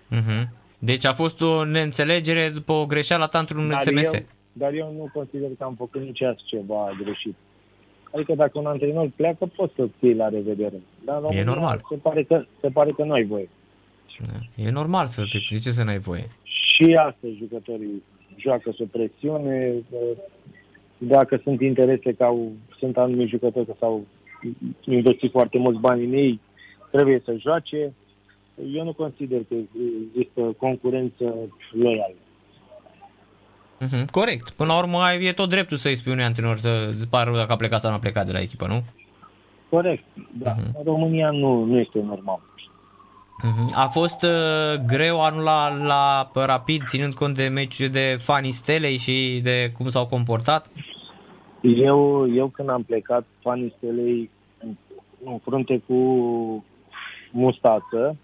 [0.09, 0.53] Mhm.
[0.78, 4.12] Deci a fost o neînțelegere după o greșeală ta într-un Dar SMS.
[4.14, 4.20] eu,
[4.53, 7.34] dar eu nu consider că am făcut nici azi ceva greșit.
[8.14, 10.80] Adică dacă un antrenor pleacă, poți să ții la revedere.
[11.04, 11.82] Dar în România normal.
[11.88, 13.48] Se pare, că, se pare că nu ai voie.
[14.18, 14.64] Da.
[14.64, 15.38] E normal să te...
[15.50, 16.30] De ce să n-ai voie?
[16.42, 18.02] Și astăzi jucătorii
[18.36, 19.72] joacă sub presiune.
[19.90, 19.98] uh,
[20.98, 24.04] Dacă sunt interese că au, sunt anumiti jucători că s-au
[24.84, 26.40] investit foarte mulți bani în ei,
[26.90, 27.92] trebuie să joace.
[28.74, 29.54] Eu nu consider că
[30.06, 31.34] există concurență
[31.72, 32.14] loială.
[33.80, 34.04] Mhm.
[34.10, 34.50] Corect.
[34.50, 37.38] Până la urmă ai- e tot dreptul să-i spui unui antrenor să îți pară rău
[37.38, 38.82] dacă a plecat sau nu a plecat de la echipă, nu?
[39.68, 40.50] Corect, da.
[40.50, 40.74] Mhm.
[40.78, 42.40] În România nu, nu este normal.
[43.42, 43.72] Mhm.
[43.74, 48.96] A fost uh, greu anul la, la Rapid, ținând cont de meciul de fanii Stelei
[48.96, 50.70] și de cum s-au comportat?
[51.60, 54.76] Eu, eu când am plecat, fanii Stelei în,
[55.24, 55.94] în frunte cu
[57.30, 58.16] Mustață,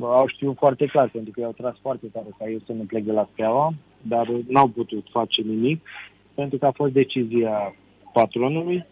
[0.00, 3.04] au știut foarte clar, pentru că i-au tras foarte tare ca eu să nu plec
[3.04, 5.86] de la Steaua, dar n-au putut face nimic,
[6.34, 7.74] pentru că a fost decizia
[8.12, 8.86] patronului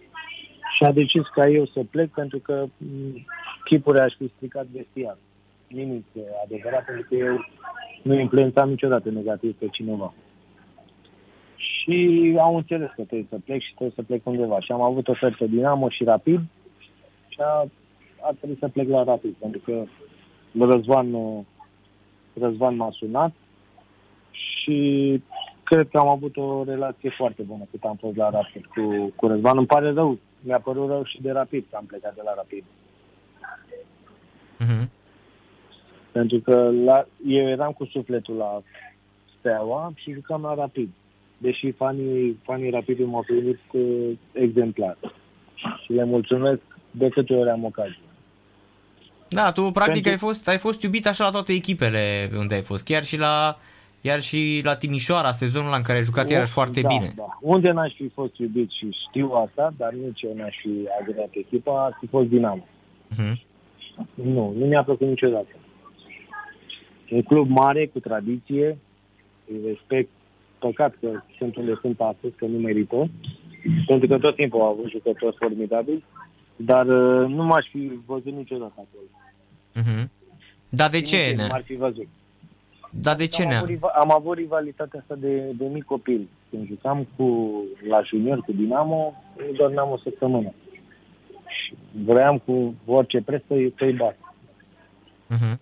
[0.76, 2.86] și a decis ca eu să plec, pentru că m,
[3.64, 5.16] chipurile aș fi stricat vestiar.
[5.66, 7.46] Nimic de adevărat, pentru că eu
[8.02, 10.14] nu influențam niciodată negativ pe cineva.
[11.56, 14.60] Și au înțeles că trebuie să plec și trebuie să plec undeva.
[14.60, 16.40] Și am avut ofertă Dinamo și Rapid
[17.28, 17.66] și a,
[18.20, 19.84] a trebuit să plec la Rapid, pentru că
[20.58, 21.44] Răzvan, uh,
[22.40, 23.32] Răzvan m-a sunat
[24.68, 25.22] și
[25.62, 29.26] cred că am avut o relație foarte bună cât am fost la Rapid cu, cu
[29.26, 29.56] Răzvan.
[29.56, 32.64] Îmi pare rău, mi-a părut rău și de Rapid că am plecat de la Rapid.
[34.58, 34.90] Mhm.
[36.12, 38.62] Pentru că la, eu eram cu sufletul la
[39.38, 40.88] Steaua și jucam la Rapid.
[41.38, 44.96] Deși fanii, fanii Rapidului m-au primit uh, exemplar.
[45.84, 46.60] Și le mulțumesc
[46.90, 48.00] de câte ori am ocazie.
[49.28, 52.62] Da, tu practic Pentru- ai fost, ai fost iubit așa la toate echipele unde ai
[52.62, 53.58] fost, chiar și la
[54.00, 57.12] iar și la Timișoara, sezonul ăla în care ai jucat iarăși foarte da, bine.
[57.16, 57.38] Da.
[57.40, 61.84] Unde n-aș fi fost iubit și știu asta, dar nici eu n-aș fi agreat echipa,
[61.84, 62.66] ar fi fost Dinamo.
[63.08, 63.40] Mhm.
[64.14, 65.54] Nu, nu mi-a plăcut niciodată.
[67.10, 68.78] Un club mare, cu tradiție,
[69.50, 70.10] îi respect,
[70.58, 73.10] păcat că sunt unde sunt astăzi, că nu merită,
[73.86, 76.04] pentru că tot timpul au avut jucători formidabili,
[76.56, 79.08] dar uh, nu m-aș fi văzut niciodată acolo.
[79.74, 80.10] Mhm.
[80.68, 81.16] Dar de ce?
[81.16, 81.42] Nici Ne?
[81.42, 82.08] Nu m-ar fi văzut.
[82.90, 83.56] Dar de ce am, ne?
[83.56, 86.28] avut, riva- am avut rivalitatea asta de, de mic copil.
[86.50, 87.50] Când jucam cu,
[87.88, 90.52] la junior cu Dinamo, îi dormeam o săptămână.
[91.46, 91.74] Și
[92.04, 94.16] vroiam cu orice preț să-i, să-i bat.
[95.34, 95.56] Uh-huh.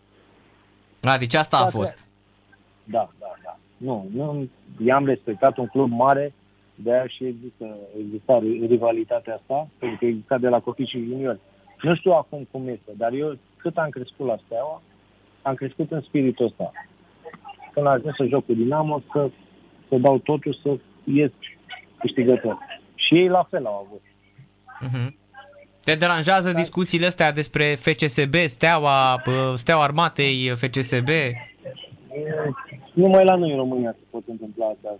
[1.02, 2.04] A, deci asta a Dacă- fost.
[2.84, 3.58] Da, da, da.
[3.76, 4.48] Nu, nu
[4.84, 6.32] i-am respectat un club mare,
[6.74, 11.04] de aia și există, exista ri- rivalitatea asta, pentru că exista de la copii și
[11.08, 11.38] juniori.
[11.82, 14.82] Nu știu acum cum este, dar eu cât am crescut la Steaua,
[15.42, 16.72] am crescut în spiritul ăsta.
[17.76, 19.30] Când am ajuns să joc cu Dinamo, să,
[19.88, 21.30] să dau totul, să ies
[21.98, 22.58] câștigător.
[22.94, 24.02] Și ei la fel au avut.
[24.86, 25.14] Uh-huh.
[25.84, 31.08] Te deranjează discuțiile astea despre FCSB, Steaua, pă, Steaua Armatei, FCSB?
[32.92, 34.98] Numai la noi în România se pot întâmpla asta,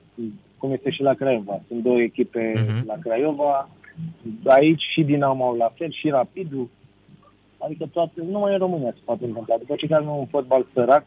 [0.59, 1.61] cum este și la Craiova.
[1.69, 2.87] Sunt două echipe Mhm.
[2.87, 3.69] la Craiova,
[4.47, 6.69] aici și Dinamo au la fel, și Rapidul.
[7.59, 9.57] Adică toate, numai în România se poate întâmpla.
[9.59, 11.05] După ce avem un fotbal sărac,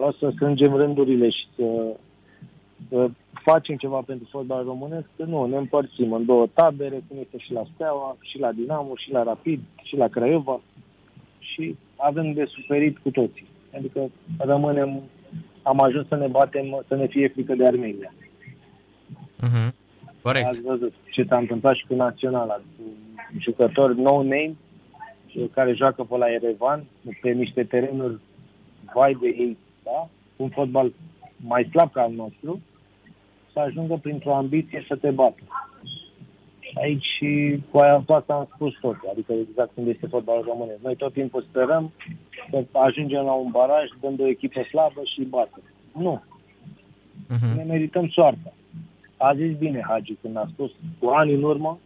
[0.00, 1.96] o să strângem rândurile și să,
[2.88, 7.38] să facem ceva pentru fotbal românesc, că nu, ne împărțim în două tabere, cum este
[7.38, 10.60] și la Steaua, și la Dinamo, și la Rapid, și la Craiova
[11.38, 13.46] și avem de suferit cu toții.
[13.76, 15.02] Adică rămânem,
[15.62, 18.12] am ajuns să ne batem, să ne fie frică de Armenia.
[19.42, 19.72] Uh-huh.
[20.22, 20.46] Corect.
[20.48, 22.82] Ați văzut ce s-a întâmplat și cu Naționala, cu
[23.38, 24.54] jucători no-name
[25.52, 26.84] care joacă pe la Erevan,
[27.20, 28.18] pe niște terenuri
[28.94, 29.56] vai de ei,
[29.88, 30.08] da?
[30.36, 30.92] un fotbal
[31.36, 32.60] mai slab ca al nostru,
[33.52, 35.42] să ajungă printr-o ambiție să te bată.
[36.74, 40.80] Aici și cu aia cu asta am spus tot, adică exact cum este fotbalul românesc.
[40.82, 41.92] Noi tot timpul sperăm
[42.50, 45.60] să ajungem la un baraj, dând o echipă slabă și bată.
[45.92, 46.22] Nu,
[47.28, 47.66] ne Uh-huh.
[47.66, 48.52] merităm soarta.
[49.16, 51.78] A zis bine Hagi când a spus cu ani în urmă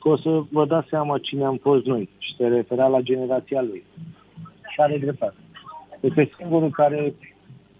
[0.00, 3.62] că o să vă dați seama cine am fost noi și se referea la generația
[3.62, 3.84] lui.
[4.72, 5.36] Și are dreptate.
[6.04, 7.14] Este singurul care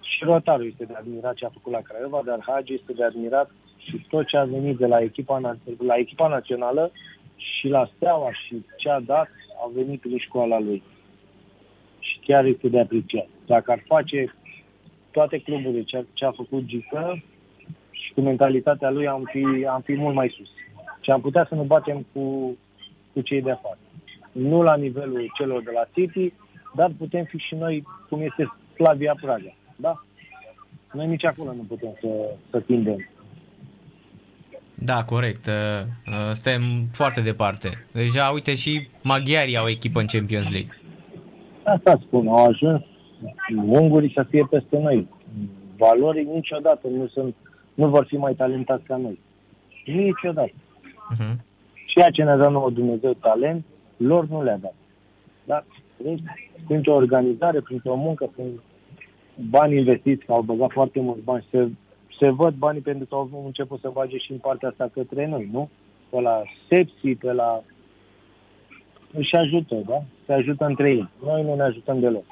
[0.01, 3.51] și rotarul este de admirat ce a făcut la Craiova, dar Hagi este de admirat
[3.79, 6.93] și tot ce a venit de la echipa, na- la echipa națională
[7.37, 9.29] și la Steaua și ce a dat
[9.65, 10.83] a venit prin școala lui.
[11.99, 13.27] Și chiar este de apreciat.
[13.47, 14.35] Dacă ar face
[15.11, 17.23] toate cluburile ce, ce a făcut Gică
[17.91, 20.49] și cu mentalitatea lui am fi, am fi mult mai sus.
[21.01, 22.57] Și am putea să ne batem cu,
[23.13, 23.79] cu cei de afară.
[24.33, 26.33] Nu la nivelul celor de la City,
[26.75, 29.55] dar putem fi și noi, cum este Slavia Praga.
[29.77, 30.05] Da?
[30.93, 32.09] Noi nici acolo nu putem să,
[32.51, 33.09] să tindem.
[34.75, 35.47] Da, corect.
[35.47, 35.53] Uh,
[36.07, 37.87] uh, Suntem foarte departe.
[37.93, 40.79] Deja, uite, și maghiarii au echipă în Champions League.
[41.63, 42.83] Asta spun, au ajuns
[43.67, 45.09] ungurii să fie peste noi.
[45.77, 47.35] Valorii niciodată nu, sunt,
[47.75, 49.19] nu vor fi mai talentați ca noi.
[49.85, 50.53] Niciodată.
[51.15, 51.37] Uh-huh.
[51.87, 53.65] ceea ce ne-a dat nouă Dumnezeu talent,
[53.97, 54.75] lor nu le-a dat.
[55.45, 55.65] Dar
[55.97, 56.23] vezi,
[56.67, 58.61] printr-o organizare, printr-o muncă, prin
[59.51, 61.69] bani investiți, că au băgat foarte mulți bani, se,
[62.19, 65.49] se văd banii pentru că au început să bage și în partea asta către noi,
[65.53, 65.69] nu?
[66.09, 67.63] Pe la sepsi, pe la...
[69.13, 70.03] Își ajută, da?
[70.27, 71.09] Se ajută între ei.
[71.25, 72.25] Noi nu ne ajutăm deloc.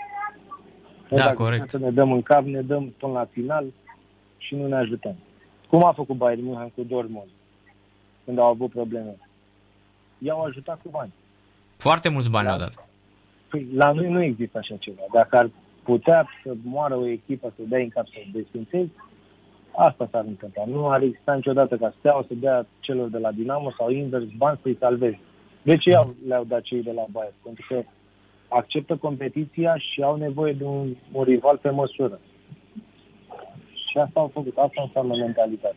[1.08, 1.68] Noi Da, dacă corect.
[1.68, 3.66] Să ne dăm în cap, ne dăm până la final
[4.38, 5.14] și nu ne ajutăm.
[5.68, 7.28] Cum a făcut Bayern München cu Dortmund
[8.24, 9.16] când au avut probleme?
[10.18, 11.12] I-au ajutat cu bani.
[11.76, 12.52] Foarte mulți bani Da.
[12.52, 12.88] au dat.
[13.52, 15.02] Păi, la noi nu există așa ceva.
[15.12, 15.50] Dacă ar
[15.82, 18.90] putea să moară o echipă, să dea în cap să o desfințezi,
[19.76, 20.62] asta s-ar întâmpla.
[20.66, 24.58] Nu ar exista niciodată ca Steaua să dea celor de la Dinamo sau invers bani
[24.62, 25.20] să-i salveze.
[25.62, 27.34] De ce i-au, le-au dat cei de la Bayern?
[27.42, 27.82] Pentru că
[28.48, 32.20] acceptă competiția și au nevoie de un, un rival pe măsură.
[33.90, 34.56] Și asta au făcut.
[34.56, 35.76] Asta înseamnă mentalitate.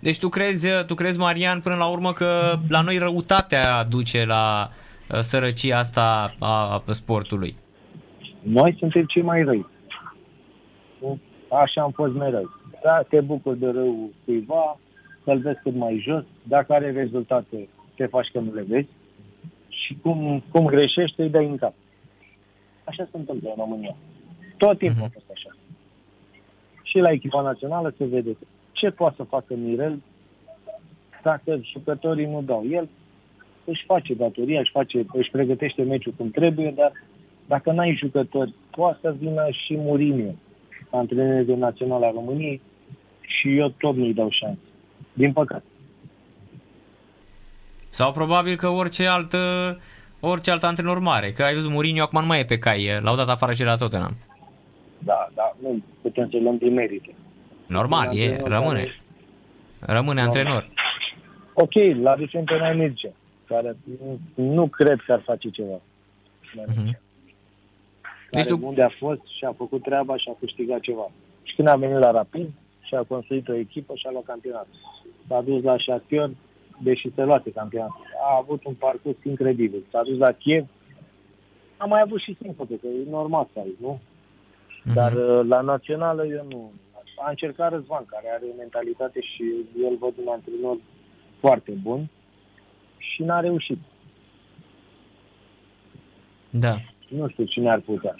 [0.00, 4.68] Deci tu crezi, tu crezi, Marian, până la urmă că la noi răutatea duce la
[4.70, 4.84] uh,
[5.20, 7.56] sărăcia asta a sportului.
[8.42, 9.66] Noi suntem cei mai răi.
[11.50, 12.50] Așa am fost mereu.
[12.82, 14.78] Da, te bucuri de rău cuiva,
[15.24, 16.24] să-l vezi cât mai jos.
[16.42, 18.88] Dacă are rezultate, te faci că nu le vezi.
[19.68, 21.74] Și cum, cum greșești, îi dai în cap.
[22.84, 23.96] Așa se întâmplă în România.
[24.56, 25.56] Tot timpul a fost așa.
[26.82, 28.36] Și la echipa națională se vede
[28.72, 30.02] ce poate să facă Mirel
[31.22, 32.64] dacă jucătorii nu dau.
[32.70, 32.88] El
[33.66, 36.92] își face datoria, își, face, își pregătește meciul cum trebuie, dar
[37.46, 40.34] dacă n-ai jucători, poate să vină și Mourinho,
[40.90, 42.60] antrenorul de național al României,
[43.20, 44.58] și eu tot nu-i dau șanse.
[45.12, 45.64] Din păcate.
[47.90, 49.74] Sau probabil că orice alt, uh,
[50.20, 51.32] orice alt antrenor mare.
[51.32, 53.76] Că ai văzut Mourinho acum nu mai e pe cai, l-au dat afară și la
[53.76, 54.16] Tottenham.
[54.98, 57.14] Da, da, nu putem să luăm din merite.
[57.66, 58.78] Normal, Un e, antrenor rămâne.
[58.78, 59.00] care-
[59.80, 60.68] Rămâne antrenor.
[61.54, 61.72] Ok,
[62.02, 63.08] la recent n-ai Mircea,
[63.46, 65.80] care nu, nu cred că ar face ceva.
[66.66, 66.98] Mhm.
[68.30, 71.10] Care Deci tu- unde a fost și a făcut treaba și a câștigat ceva.
[71.42, 72.48] Și când a venit la Rapid
[72.80, 74.74] și a construit o echipă și a luat campionatul.
[75.28, 76.30] S-a dus la Shakhtar,
[76.82, 78.04] deși se luase campionatul.
[78.28, 79.84] A avut un parcurs incredibil.
[79.90, 80.66] S-a dus la Kiev
[81.76, 84.00] am mai avut și simpatie, că e normal să ai, nu?
[84.84, 84.94] Mhm.
[84.94, 86.72] Dar uh, la națională eu nu.
[87.26, 89.44] A încercat Răzvan, care are mentalitate și
[89.82, 90.76] el văd un antrenor
[91.40, 92.08] foarte bun
[93.14, 93.78] și n-a reușit.
[96.50, 96.76] Da.
[97.08, 98.14] Nu știu cine ar putea.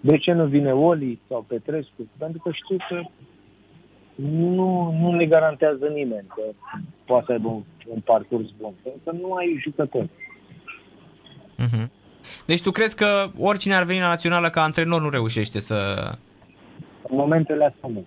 [0.00, 2.08] De ce nu vine Oli sau Petrescu?
[2.18, 3.02] Pentru că știu că
[4.14, 6.42] nu, nu le garantează nimeni că
[7.04, 8.72] poate să aibă un, un parcurs bun.
[8.82, 10.10] Pentru că nu ai jucători.
[11.56, 11.90] Mhm.
[12.46, 16.10] Deci tu crezi că oricine ar veni la națională ca antrenor nu reușește să...
[17.08, 18.06] În momentele astea nu.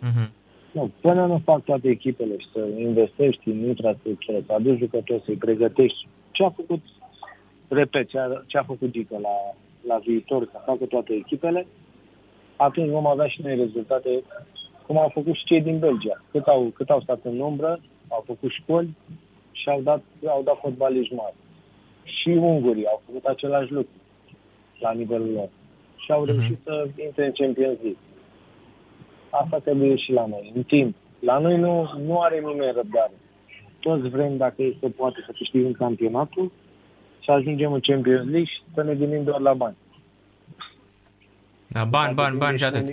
[0.00, 0.30] Mhm.
[0.72, 5.34] Nu, până nu fac toate echipele și să investești în infrastructură, să aduci jucători, să-i
[5.34, 6.80] pregătești, ce a făcut,
[7.68, 9.54] repet, ce a, ce a făcut Gică la,
[9.86, 11.66] la viitor, să facă toate echipele,
[12.56, 14.22] atunci vom avea și noi rezultate,
[14.86, 16.22] cum au făcut și cei din Belgia.
[16.30, 18.96] Cât au, cât au stat în umbră, au făcut școli
[19.52, 21.34] și au dat, au dat fotbaliști mari.
[22.04, 23.94] Și ungurii au făcut același lucru
[24.78, 25.48] la nivelul lor.
[25.96, 28.09] Și au reușit să intre în Champions League.
[29.30, 30.96] Asta trebuie și la noi, în timp.
[31.20, 33.12] La noi nu, nu are nimeni răbdare.
[33.80, 36.52] Toți vrem, dacă este poate, să câștigăm campionatul,
[37.24, 39.76] să ajungem în Champions League și să ne gândim doar la bani.
[41.66, 42.86] Da, bani, bani, bani și atât.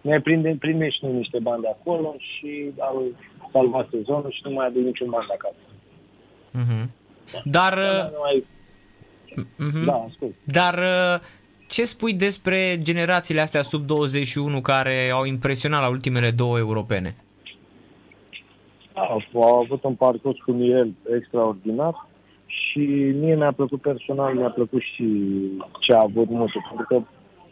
[0.00, 3.12] Ne prindem, primim și noi niște bani de acolo și au
[3.52, 5.56] salvat sezonul și nu mai aduc niciun bani de acasă.
[6.50, 6.90] Mhm.
[7.44, 7.78] Dar...
[8.10, 8.44] Nu mai,
[9.56, 9.84] mhm.
[9.84, 10.34] da, ascult.
[10.44, 11.20] Dar uh,
[11.72, 17.16] ce spui despre generațiile astea sub 21 care au impresionat la ultimele două europene?
[18.92, 22.06] Au, au avut un parcurs cu Mirel extraordinar
[22.46, 22.78] și
[23.20, 25.06] mie mi-a plăcut personal, mi-a plăcut și
[25.80, 27.02] ce a avut Mutu, pentru că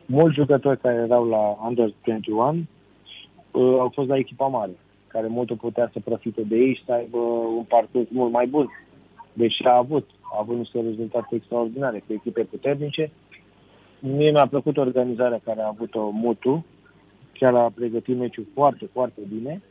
[0.07, 4.77] mulți jucători care erau la Under 21 uh, au fost la echipa mare,
[5.07, 7.19] care Mutu putea să profite de ei și să aibă
[7.57, 8.69] un parcurs mult mai bun.
[9.33, 13.11] Deși a avut, a avut niște rezultate extraordinare cu echipe puternice.
[14.01, 16.67] Mie mi-a plăcut organizarea care a avut-o Mutu,
[17.33, 19.63] chiar a pregătit meciul foarte, foarte bine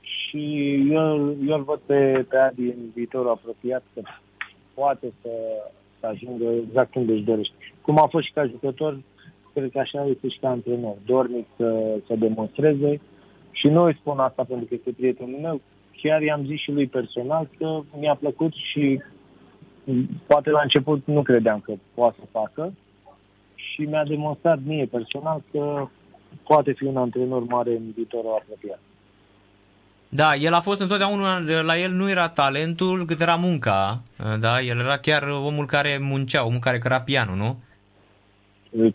[0.00, 4.00] și eu, eu îl văd pe, pe Adi în viitorul apropiat că
[4.74, 5.30] poate să,
[6.00, 7.54] să ajungă exact unde își dorește.
[7.80, 8.98] Cum a fost și ca jucător,
[9.54, 10.96] cred că așa este și ca antrenor.
[11.06, 13.00] Dornic să, să demonstreze
[13.50, 15.60] și nu îi spun asta pentru că este prietenul meu.
[16.02, 19.02] Chiar i-am zis și lui personal că mi-a plăcut și
[20.26, 22.72] poate la început nu credeam că poate să facă
[23.72, 25.88] și mi-a demonstrat mie personal că
[26.42, 28.80] poate fi un antrenor mare în viitorul apropiat.
[30.08, 34.02] Da, el a fost întotdeauna, la el nu era talentul, cât era munca,
[34.40, 37.56] da, el era chiar omul care muncea, omul care căra pianul, nu?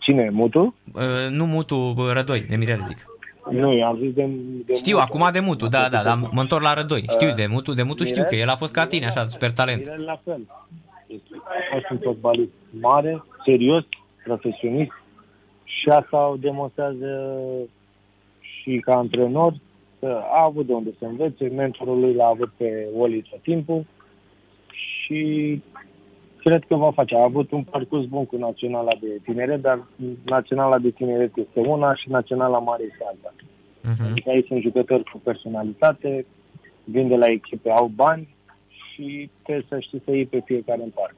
[0.00, 0.74] Cine, Mutu?
[0.94, 3.06] Uh, nu Mutu, uh, Rădoi, Nemirel zic.
[3.50, 4.28] Nu, am zis de,
[4.66, 5.08] de Știu, Mutu.
[5.08, 7.04] acum de Mutu, da, da, dar mă întorc la Rădoi.
[7.08, 8.30] Știu de Mutu, de Mutu știu Mirel?
[8.30, 9.78] că el a fost ca tine, așa, super talent.
[9.78, 10.40] Mirel la fel.
[11.06, 12.50] Este a fost un fotbalist
[12.80, 13.84] mare, serios,
[14.28, 14.92] profesionist
[15.64, 17.10] și asta o demonstrează
[18.40, 19.52] și ca antrenor
[20.00, 23.84] că a avut de unde să învețe, mentorul lui l-a avut pe Oli tot timpul
[24.72, 25.22] și
[26.36, 27.14] cred că va face.
[27.16, 29.86] A avut un parcurs bun cu Naționala de Tineret, dar
[30.24, 33.34] Naționala de Tineret este una și Naționala Mare este alta.
[33.82, 34.10] Mhm.
[34.10, 36.26] Adică aici sunt jucători cu personalitate,
[36.84, 38.28] vin de la echipe, au bani
[38.68, 41.16] și trebuie să știi să iei pe fiecare în parte.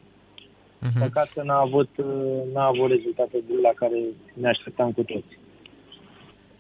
[0.83, 0.99] Mhm.
[1.01, 2.07] Păcat că n-a avut, uh,
[2.55, 3.99] n-a avut rezultate la care
[4.35, 5.39] ne așteptam cu toți.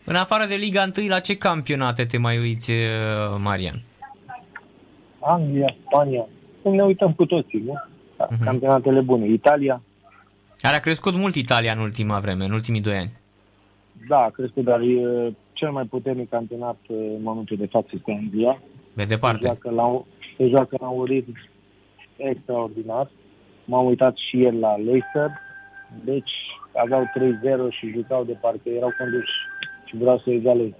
[0.04, 2.76] În afară de Liga 1, la ce campionate te mai uiți, uh,
[3.38, 3.82] Marian?
[5.20, 6.26] Anglia, Spania,
[6.62, 7.74] cum ne uităm cu toții, nu?
[8.30, 8.44] Mhm.
[8.44, 9.26] Campionatele bune.
[9.28, 9.82] Italia,
[10.58, 13.12] Care a crescut mult Italia în ultima vreme, în ultimii doi ani.
[14.08, 18.12] da, cred că dar e cel mai puternic campionat uh, în momentul de față este
[18.22, 18.52] Anglia.
[18.94, 19.40] Pe Se departe.
[19.46, 20.02] joacă la, un-
[20.36, 21.36] se joacă la un ritm
[22.16, 23.10] extraordinar.
[23.70, 25.30] M-am uitat și ieri la Leicester,
[26.04, 26.30] deci
[26.84, 29.32] aveau 3-0 și jucau de parcă erau conduși
[29.84, 30.76] și vreau să egaleze.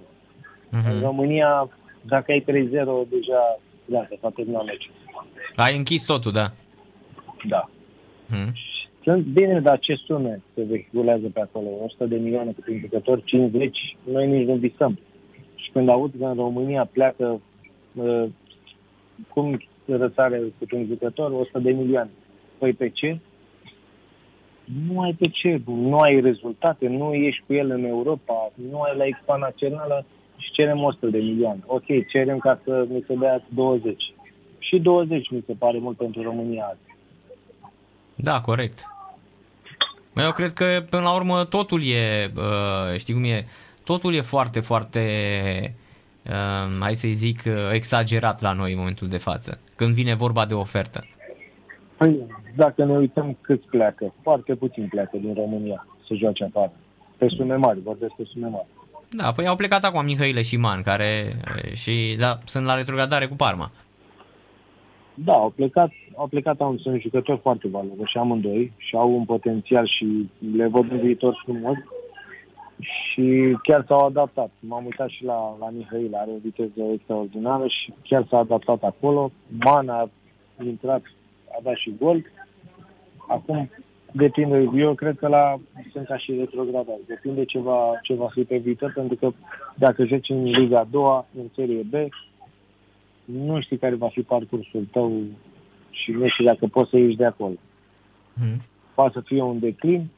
[0.69, 1.03] În Mhm.
[1.03, 1.69] România,
[2.01, 4.91] dacă ai 3-0, deja gata, s-a terminat meciul.
[5.55, 6.51] Ai închis totul, da.
[7.47, 7.69] Da.
[8.27, 8.55] Mhm.
[9.03, 11.67] Sunt bine, dar ce sume se vehiculează pe acolo?
[11.83, 14.99] 100 de milioane câte un jucător, 50, noi nici nu visăm.
[15.55, 17.41] Și când aud că în România pleacă,
[17.93, 18.23] uh,
[19.29, 22.09] cum răsare câte un jucător, 100 de milioane.
[22.61, 23.19] Păi pe ce?
[24.87, 28.97] Nu ai pe ce, nu ai rezultate, nu ești cu el în Europa, nu ai
[28.97, 30.05] la echipa națională
[30.37, 31.59] și cerem 100 de milioane.
[31.65, 34.13] Ok, cerem ca să mi se dea 20.
[34.59, 36.79] Și 20 mi se pare mult pentru România azi.
[38.15, 38.85] Da, corect.
[40.13, 43.45] Mă, Eu cred că până la urmă totul e, uh, știi cum e,
[43.83, 45.01] totul e foarte, foarte,
[46.25, 50.45] uh, hai să-i zic, uh, exagerat la noi în momentul de față, când vine vorba
[50.45, 51.05] de ofertă.
[52.01, 52.25] Păi,
[52.55, 56.71] dacă ne uităm cât pleacă, foarte puțin pleacă din România să joace afară.
[57.17, 58.67] Pe sume mari, vorbesc pe sume mari.
[59.09, 61.35] Da, păi au plecat acum Mihaile și Man, care
[61.73, 63.71] și da, sunt la retrogradare cu Parma.
[65.13, 69.87] Da, au plecat, au plecat au, sunt jucători foarte valoroși amândoi și au un potențial
[69.87, 71.77] și le văd în viitor frumos
[72.79, 74.49] și chiar s-au adaptat.
[74.59, 79.31] M-am uitat și la, la Mihail, are o viteză extraordinară și chiar s-a adaptat acolo.
[79.47, 80.09] Man a
[80.63, 81.01] intrat,
[81.57, 82.25] a dat și gol.
[83.27, 83.69] Acum
[84.11, 85.59] depinde, eu cred că la
[85.91, 86.99] sunt ca și retrogradat.
[87.07, 89.31] Depinde ce va, ce va fi pe viitor, pentru că
[89.75, 91.93] dacă joci în Liga a doua, în Serie B,
[93.25, 95.21] nu știi care va fi parcursul tău
[95.89, 97.55] și nu știi dacă poți să ieși de acolo.
[98.33, 98.61] Mm.
[98.95, 100.09] Poate să fie un declin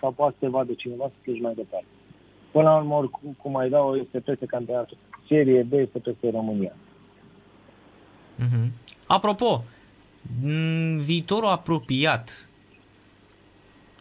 [0.00, 1.86] sau poate să te vadă cineva să pleci mai departe.
[2.50, 4.96] Până la urmă, oricum, cum mai dau, este peste campionatul.
[5.28, 6.72] Serie B este peste România.
[8.38, 8.70] Mm-hmm.
[9.06, 9.64] Apropo,
[10.98, 12.48] viitorul apropiat,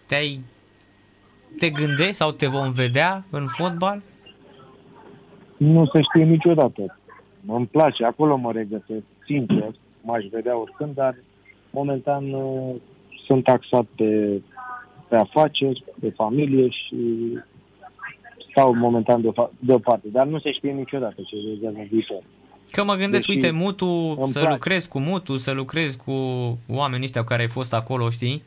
[0.06, 0.40] te-ai
[1.58, 4.02] te gândești sau te vom vedea în fotbal?
[5.58, 7.00] Nu se știe niciodată.
[7.48, 9.72] Îmi place, acolo mă regăsesc, sincer,
[10.02, 11.16] m-aș vedea oricând, dar
[11.70, 12.76] momentan uh,
[13.26, 14.42] sunt taxat pe,
[15.08, 16.98] pe afaceri, pe familie și
[18.50, 20.08] stau momentan deoparte.
[20.08, 22.22] Dar nu se știe niciodată ce realizează în viitor.
[22.72, 24.54] Că mă gândesc, Deși uite, Mutu, să place.
[24.54, 26.12] lucrezi cu Mutu, să lucrezi cu
[26.68, 28.44] oamenii ăștia care ai fost acolo, știi?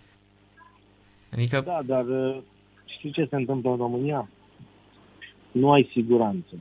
[1.33, 1.63] Adică...
[1.67, 2.37] Da, dar uh,
[2.85, 4.29] știi ce se întâmplă în România?
[5.53, 6.55] Nu ai siguranță.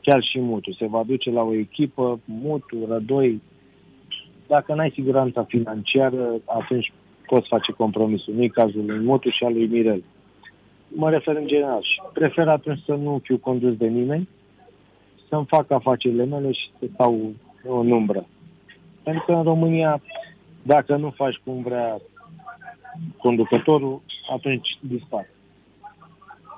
[0.00, 0.72] Chiar și Mutu.
[0.72, 3.42] Se va duce la o echipă, Mutu, Rădoi.
[4.46, 6.92] Dacă n-ai siguranța financiară, atunci
[7.26, 8.34] poți face compromisul.
[8.34, 10.02] Nu-i cazul lui Mutu și al lui Mirel.
[10.88, 14.28] Mă refer în general și prefer atunci să nu fiu condus de nimeni,
[15.34, 17.32] să-mi fac afacerile mele și să stau
[17.62, 18.26] în umbră.
[19.02, 20.00] Pentru că în România,
[20.62, 22.00] dacă nu faci cum vrea
[23.18, 24.02] conducătorul,
[24.32, 25.26] atunci dispar.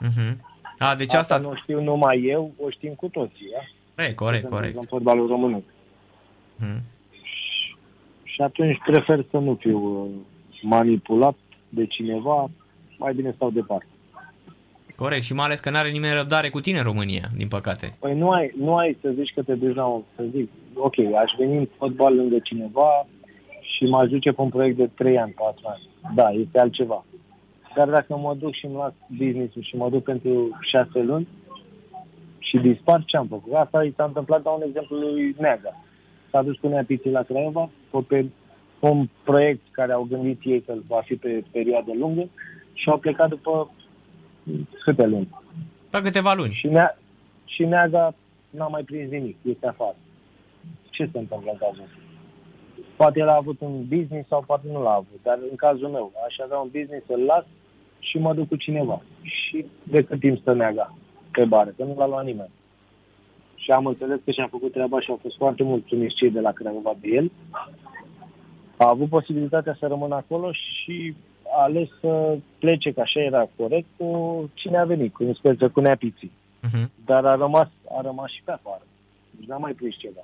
[0.02, 0.36] Uh-huh.
[0.78, 3.60] A, deci asta, asta nu știu numai eu, o știm cu toții, da?
[3.94, 4.76] Corect, corect, corect.
[4.76, 5.64] În fotbalul românesc.
[5.64, 6.80] Uh-huh.
[8.22, 10.10] Și atunci prefer să nu fiu uh,
[10.62, 11.36] manipulat
[11.68, 12.50] de cineva,
[12.98, 13.86] mai bine stau departe.
[14.96, 17.96] Corect, și mai ales că nu are nimeni răbdare cu tine în România, din păcate.
[17.98, 20.98] Păi nu ai, nu ai să zici că te duci la un, să zic, ok,
[20.98, 23.06] aș veni în fotbal lângă cineva
[23.60, 25.88] și mă duce pe un proiect de 3 ani, 4 ani.
[26.14, 27.04] Da, este altceva.
[27.76, 31.28] Dar dacă mă duc și îmi las business-ul și mă duc pentru 6 luni
[32.38, 33.52] și dispar, ce am făcut?
[33.52, 35.84] Asta i s-a întâmplat, la un exemplu lui Neaga.
[36.30, 37.70] S-a dus cu Neapiții la Craiova,
[38.06, 38.26] pe
[38.78, 42.28] un proiect care au gândit ei că va fi pe perioadă lungă
[42.72, 43.70] și au plecat după
[44.84, 45.28] câte luni?
[45.90, 46.52] Pe câteva luni.
[46.52, 46.98] Și, nea,
[47.44, 48.14] și Neaga
[48.50, 49.96] n-a mai prins nimic, este afară.
[50.90, 51.96] Ce se întâmplă în cazul ăsta?
[52.96, 56.12] Poate el a avut un business sau poate nu l-a avut, dar în cazul meu,
[56.26, 57.44] aș avea un business, să-l las
[57.98, 59.02] și mă duc cu cineva.
[59.22, 60.94] Și de cât timp stă Neaga
[61.32, 62.50] pe bară, că nu l-a luat nimeni.
[63.54, 66.52] Și am înțeles că și-a făcut treaba și au fost foarte mulțumiți cei de la
[66.52, 67.30] Craiova de el.
[68.76, 71.14] A avut posibilitatea să rămână acolo și
[71.56, 74.10] a ales să plece, că așa era corect, cu
[74.54, 76.32] cine a venit, cu inspecția, cu neapiții.
[76.66, 76.86] Uh-huh.
[77.04, 77.68] Dar a rămas,
[77.98, 78.82] a rămas și pe afară.
[79.30, 80.20] Deci n-a mai prins ceva.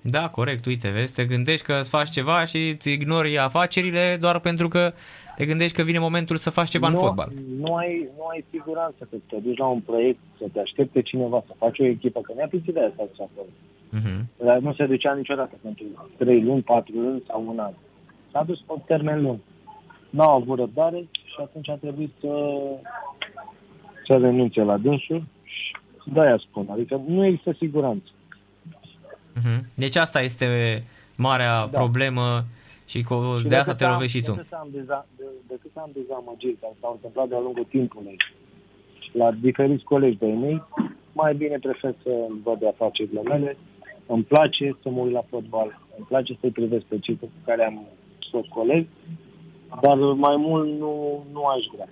[0.00, 4.38] Da, corect, uite, vezi, te gândești că îți faci ceva și îți ignori afacerile doar
[4.40, 4.92] pentru că
[5.36, 7.32] te gândești că vine momentul să faci ceva nu, în fotbal.
[7.58, 11.44] Nu ai, nu ai siguranță că te duci la un proiect, să te aștepte cineva,
[11.46, 13.48] să faci o echipă, că ne-a de aia să acolo.
[13.96, 14.44] Uh-huh.
[14.44, 15.84] Dar nu se ducea niciodată pentru
[16.16, 17.72] 3 luni, 4 luni sau un an.
[18.30, 19.38] S-a dus pe termen lung
[20.12, 22.32] n-au avut răbdare și atunci a trebuit să,
[24.06, 25.76] să renunțe la dânsul și
[26.12, 26.66] de-aia spun.
[26.70, 28.10] Adică nu există siguranță.
[29.36, 29.60] Uh-huh.
[29.74, 30.46] Deci asta este
[31.16, 31.78] marea da.
[31.78, 32.44] problemă
[32.86, 34.32] și, cu, și de asta te lovești și tu.
[34.32, 38.16] Decât am, deza, de, decât am dezamăgiri care s-au întâmplat de-a lungul timpului
[39.12, 40.62] la diferiți colegi de mei,
[41.12, 42.10] mai bine prefer să
[42.42, 43.56] văd de afacerile mele.
[44.06, 47.64] Îmi place să mă uit la fotbal, îmi place să-i privesc pe cei cu care
[47.64, 47.86] am
[48.30, 48.88] fost colegi
[49.80, 51.88] dar mai mult nu, nu aș vrea.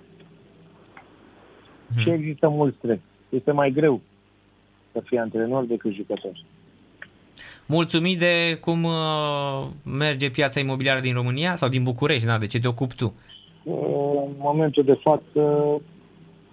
[1.95, 2.03] Hmm.
[2.03, 2.99] Și există mult stres.
[3.29, 4.01] Este mai greu
[4.93, 6.33] să fii antrenor decât jucător.
[7.67, 12.61] Mulțumit de cum uh, merge piața imobiliară din România sau din București, na, de ce
[12.61, 13.15] te ocupi tu?
[13.63, 15.81] Uh, în momentul de față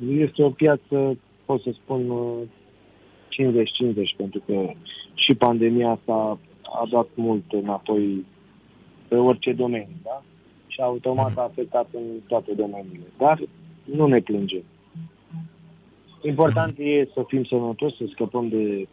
[0.07, 2.11] este o piață, pot să spun,
[3.29, 4.71] 50-50, pentru că
[5.13, 8.25] și pandemia asta a dat mult înapoi
[9.07, 10.23] pe orice domeniu, da?
[10.77, 13.07] Și automat a afectat în toate domeniile.
[13.17, 13.39] Dar
[13.83, 14.63] nu ne plângem.
[16.21, 18.87] Important e să fim sănătoși, să scăpăm de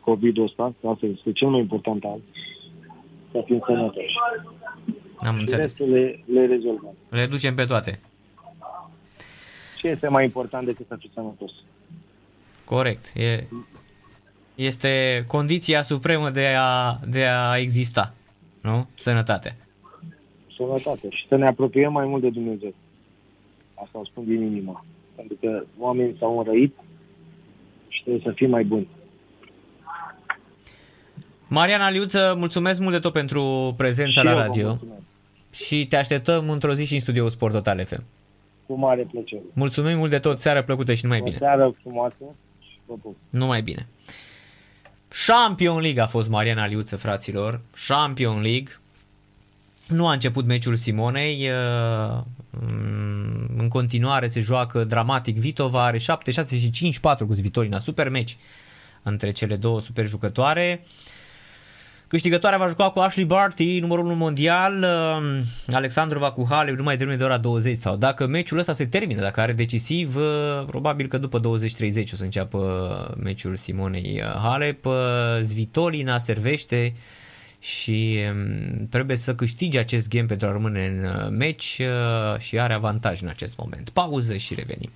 [0.00, 2.22] COVID-ul ăsta, asta este cel mai important azi,
[3.30, 4.14] să fim sănătoși.
[5.18, 5.60] Am și înțeles.
[5.60, 6.94] restul le, le rezolvăm.
[7.08, 8.00] Le ducem pe toate.
[9.76, 11.50] Ce este mai important decât să fii sănătos?
[12.64, 13.12] Corect.
[13.14, 13.44] E,
[14.54, 18.14] este condiția supremă de a, de a exista.
[18.60, 18.88] Nu?
[18.94, 19.56] Sănătate.
[20.58, 22.74] Sănătate și să ne apropiem mai mult de Dumnezeu.
[23.74, 24.84] Asta o spun din inimă.
[25.16, 26.74] Pentru că oamenii s-au înrăit
[27.88, 28.88] și trebuie să fim mai buni.
[31.48, 35.00] Mariana Liuță, mulțumesc mult de tot pentru prezența Și la eu vă radio mulțumesc.
[35.52, 38.02] și te așteptăm într-o zi și în studioul Sport Total FM.
[38.66, 39.40] Cu mare plăcere.
[39.52, 41.36] Mulțumim mult de tot, seară plăcută și numai O bine.
[41.36, 42.14] seară frumoasă
[42.60, 43.16] și vă pup.
[43.30, 43.86] Numai bine.
[45.26, 47.60] Champion League a fost Mariana Liuță, fraților.
[47.88, 48.72] Champion League.
[49.88, 51.48] Nu a început meciul Simonei.
[51.48, 55.38] uh, mm, În continuare se joacă dramatic.
[55.38, 57.78] Vitova are 7, 6 și 5-4 cu Svitolina.
[57.78, 58.36] Super meci
[59.02, 60.84] între cele două super jucătoare.
[62.06, 65.40] Câștigătoarea va juca cu Ashley Barty, numărul 1 mondial, uh,
[65.74, 69.40] Alexandrova cu Halep numai devreme de ora 20 sau dacă meciul ăsta se termină, dacă
[69.40, 74.94] are decisiv, uh, probabil că după 20-30 o să înceapă meciul Simonei uh, Halep, uh,
[75.42, 76.94] Svitolina servește
[77.60, 82.58] și um, trebuie să câștige acest game pentru a rămâne în uh, meci uh, și
[82.58, 83.88] are avantaj în acest moment.
[83.88, 84.90] Pauză și revenim.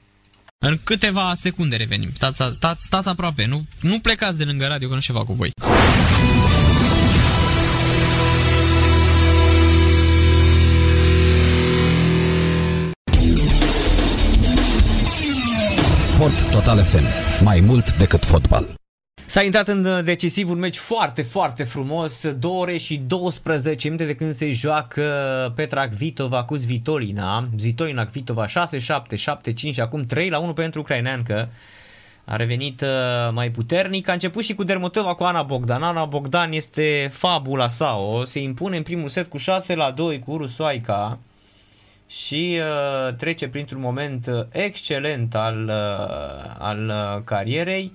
[0.59, 2.11] În câteva secunde revenim.
[2.13, 5.33] Stați, stați, stați aproape, nu, nu plecați de lângă radio că nu știu ceva cu
[5.33, 5.51] voi.
[16.05, 17.05] Sport Total FM.
[17.45, 18.82] Mai mult decât fotbal.
[19.27, 24.07] S-a intrat în uh, decisiv un meci foarte, foarte frumos, 2 ore și 12 minute
[24.07, 27.49] de când se joacă Petra Kvitova cu Svitolina.
[27.57, 31.49] Svitolina Kvitova 6-7, 7-5 și acum 3 la 1 pentru ucraineancă.
[32.25, 32.89] A revenit uh,
[33.33, 34.09] mai puternic.
[34.09, 35.83] A început și cu Dermotova cu Ana Bogdan.
[35.83, 37.97] Ana Bogdan este fabula sa.
[37.97, 41.19] O se impune în primul set cu 6 la 2 cu Rusoaica
[42.07, 47.93] și uh, trece printr-un moment uh, excelent al, uh, al uh, carierei.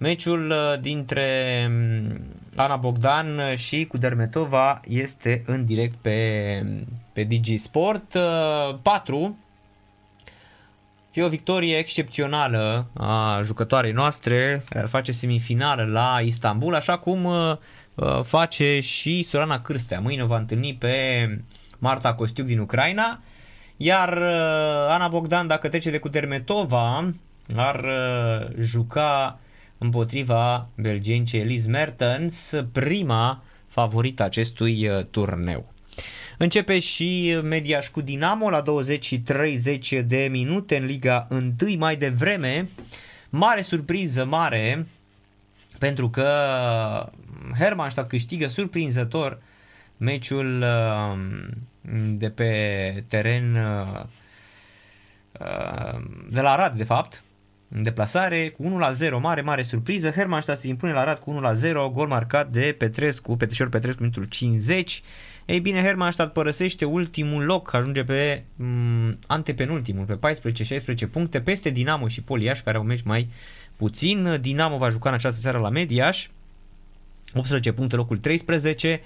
[0.00, 1.28] Meciul uh, dintre
[1.68, 2.20] um,
[2.56, 6.62] Ana Bogdan și cu Dermetova este în direct pe,
[7.12, 8.14] pe Digi Sport.
[8.14, 9.38] Uh, 4.
[11.10, 17.24] Fie o victorie excepțională a jucătoarei noastre, care ar face semifinală la Istanbul, așa cum
[17.24, 17.56] uh,
[17.94, 20.00] uh, face și Sorana Cârstea.
[20.00, 21.26] Mâine o va întâlni pe
[21.78, 23.20] Marta Costiuc din Ucraina,
[23.76, 27.12] iar uh, Ana Bogdan, dacă trece de cu Dermetova,
[27.56, 29.38] ar uh, juca
[29.80, 35.72] împotriva belgencei Elise Mertens, prima favorită acestui uh, turneu.
[36.38, 41.96] Începe și Mediaș cu Dinamo la 20 și 30 de minute în Liga 1 mai
[41.96, 42.68] devreme.
[43.30, 44.86] Mare surpriză, mare,
[45.78, 46.28] pentru că
[47.58, 49.42] Hermannstadt câștigă surprinzător
[49.96, 51.18] meciul uh,
[52.16, 54.02] de pe teren uh,
[55.40, 56.00] uh,
[56.30, 57.22] de la Arad, de fapt,
[57.74, 60.10] în deplasare cu 1 la 0, mare, mare surpriză.
[60.10, 64.00] Hermannstadt se impune la Arad cu 1 la 0, gol marcat de Petrescu, Petrișor Petrescu,
[64.00, 65.02] minutul 50.
[65.46, 70.34] Ei bine, Hermannstadt părăsește ultimul loc, ajunge pe m- antepenultimul, pe
[71.06, 73.28] 14-16 puncte, peste Dinamo și Poliaș, care au meci mai
[73.76, 74.38] puțin.
[74.40, 76.26] Dinamo va juca în această seară la Mediaș,
[77.34, 79.00] 18 puncte, locul 13,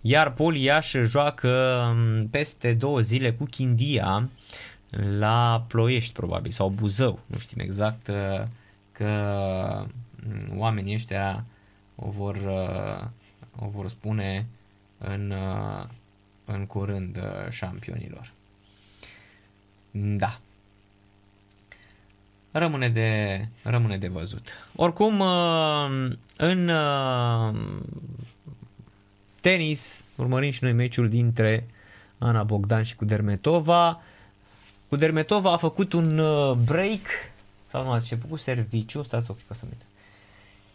[0.00, 4.28] iar Poliaș joacă m, peste două zile cu Chindia
[4.90, 8.42] la Ploiești, probabil, sau Buzău, nu știm exact, uh,
[8.92, 9.86] că
[10.26, 11.44] mm, oamenii ăștia
[11.94, 13.06] o vor, uh,
[13.58, 14.46] o vor spune
[14.98, 15.84] în, uh,
[16.44, 18.32] în curând uh, șampionilor.
[19.90, 20.40] Da.
[22.50, 24.68] Rămâne de, rămâne de văzut.
[24.76, 27.54] Oricum, uh, în uh,
[29.40, 31.66] tenis urmărim și noi meciul dintre
[32.18, 34.00] Ana Bogdan și cu Dermetova.
[34.88, 37.06] Cu Dermetova a făcut un uh, break
[37.66, 39.86] sau nu, a început cu serviciu, stați o clipă să uit.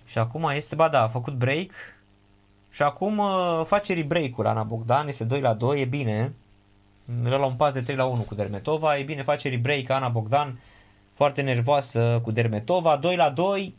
[0.06, 1.69] Și acum este, ba da, a făcut break
[2.72, 6.34] și acum uh, face rebreak-ul Ana Bogdan, este 2 la 2, e bine.
[7.23, 10.60] La un pas de 3 la 1 cu Dermetova, e bine, face rebreak Ana Bogdan,
[11.14, 13.76] foarte nervoasă cu Dermetova, 2 la 2,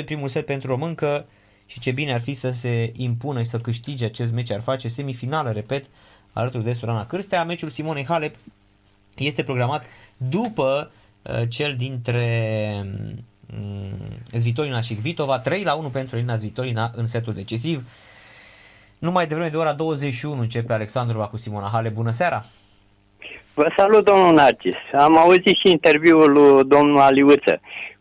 [0.00, 1.26] 6-2 primul set pentru româncă
[1.66, 4.88] și ce bine ar fi să se impună și să câștige acest meci, ar face
[4.88, 5.84] semifinală, repet,
[6.32, 7.44] alături de Sorana Cârstea.
[7.44, 8.34] Meciul Simonei Halep
[9.16, 9.84] este programat
[10.16, 10.90] după
[11.22, 12.26] uh, cel dintre
[13.58, 17.84] um, Svitolina și Kvitova, 3 la 1 pentru Elina Svitolina în setul decisiv.
[18.98, 21.88] Numai devreme de ora 21 începe Alexandrova cu Simona Hale.
[21.88, 22.42] Bună seara!
[23.54, 24.76] Vă salut, domnul Narcis.
[24.92, 27.60] Am auzit și interviul lui domnul Aliuță.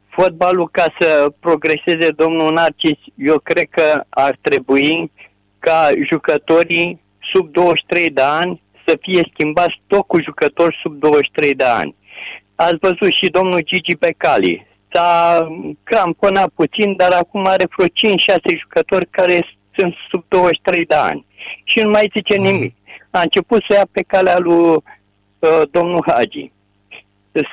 [0.10, 5.11] Fotbalul, ca să progreseze domnul Narcis, eu cred că ar trebui
[5.60, 7.02] ca jucătorii
[7.34, 8.61] sub 23 de ani
[8.93, 11.95] să fie schimbați tot cu jucători sub 23 de ani.
[12.55, 14.67] Ați văzut și domnul Gigi Becali.
[14.91, 15.47] S-a
[15.83, 17.91] cramponat puțin, dar acum are vreo 5-6
[18.59, 21.25] jucători care sunt sub 23 de ani.
[21.63, 22.75] Și nu mai zice nimic.
[23.11, 26.51] A început să ia pe calea lui uh, domnul Hagi.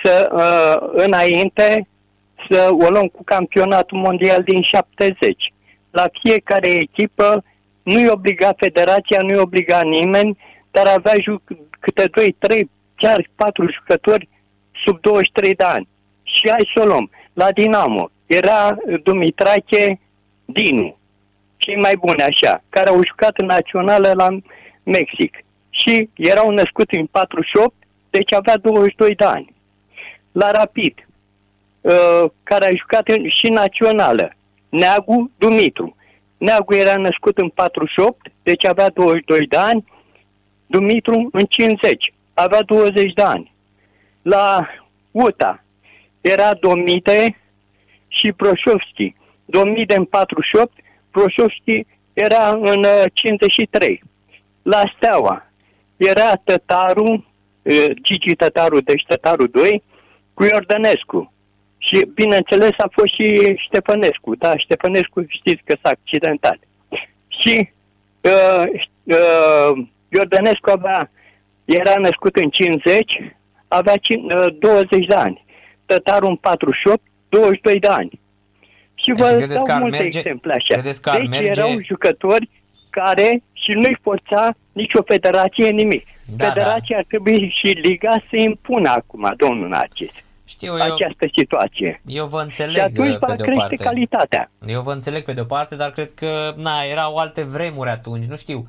[0.03, 1.89] Să, uh, înainte,
[2.51, 5.53] să o luăm cu campionatul mondial din 70.
[5.91, 7.45] La fiecare echipă
[7.83, 10.39] nu-i obliga federația, nu-i obliga nimeni,
[10.71, 11.43] dar avea ju-
[11.81, 14.29] câte 2, 3, chiar 4 jucători
[14.85, 15.89] sub 23 de ani.
[16.23, 17.11] Și hai să o luăm.
[17.33, 20.01] La Dinamo era Dumitrache
[20.45, 20.97] Dinu,
[21.57, 24.29] cei mai buni așa, care au jucat în națională la
[24.83, 25.45] Mexic.
[25.71, 27.75] Și erau născuți în 48,
[28.11, 29.55] deci avea 22 de ani.
[30.33, 31.09] La Rapid,
[31.81, 34.35] uh, care a jucat în, și națională,
[34.69, 35.97] Neagu Dumitru.
[36.39, 39.85] Neagu era născut în 48, deci avea 22 de ani,
[40.71, 43.53] Dumitru în 50, avea 20 de ani.
[44.23, 44.69] La
[45.11, 45.65] UTA
[46.21, 47.37] era Domite
[48.09, 49.15] și Proșovski.
[49.45, 50.73] Domite în 48,
[51.11, 54.03] Proșovski era în uh, 53.
[54.63, 55.51] La Steaua
[55.97, 57.27] era Tătaru,
[57.63, 59.83] uh, Gigi Tătaru, deci Tătaru 2,
[60.35, 61.33] cu Iordănescu.
[61.79, 64.35] Și, bineînțeles, a fost și Ștefănescu.
[64.35, 66.59] Da, Ștefănescu știți că s-a accidentat.
[67.29, 67.71] Și
[68.21, 68.65] uh,
[69.05, 71.11] uh, Iordănescu avea,
[71.65, 73.13] era născut în 50,
[73.69, 75.45] avea cin- uh, 20 de ani.
[75.87, 78.21] Tătaru în 48, 22 de ani.
[78.95, 80.81] Și Deci vă credeți că dau ar multe merge- exemple așa.
[80.81, 82.49] credeți că ar deci merge- erau jucători
[82.91, 86.07] care și nu-i forța nicio federație nimic.
[86.37, 90.11] Da, Federația ar trebui și Liga să impună acum, domnul Narcis,
[90.45, 92.01] Știu, eu, această situație.
[92.07, 93.77] eu vă Și înțeleg atunci uh, va pe de o crește parte.
[93.77, 94.51] calitatea.
[94.67, 98.25] Eu vă înțeleg pe de o parte, dar cred că, na, erau alte vremuri atunci,
[98.25, 98.67] nu știu.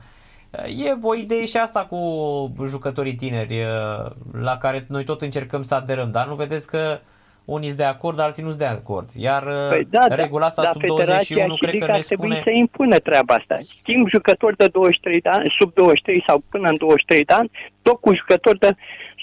[0.52, 4.12] E o idee și asta cu jucătorii tineri, uh,
[4.42, 7.00] la care noi tot încercăm să aderăm, dar nu vedeți că
[7.46, 9.10] unii sunt de acord, alții nu sunt de acord.
[9.16, 11.98] Iar uh, Păi da, regula asta dar sub Federația 21 și cred că Liga ne
[11.98, 12.42] ar trebui spune...
[12.44, 13.58] să impună treaba asta.
[13.80, 17.52] Schimb jucători de 23 de ani, sub 23 sau până în 23 de ani,
[17.82, 18.76] tot cu jucători de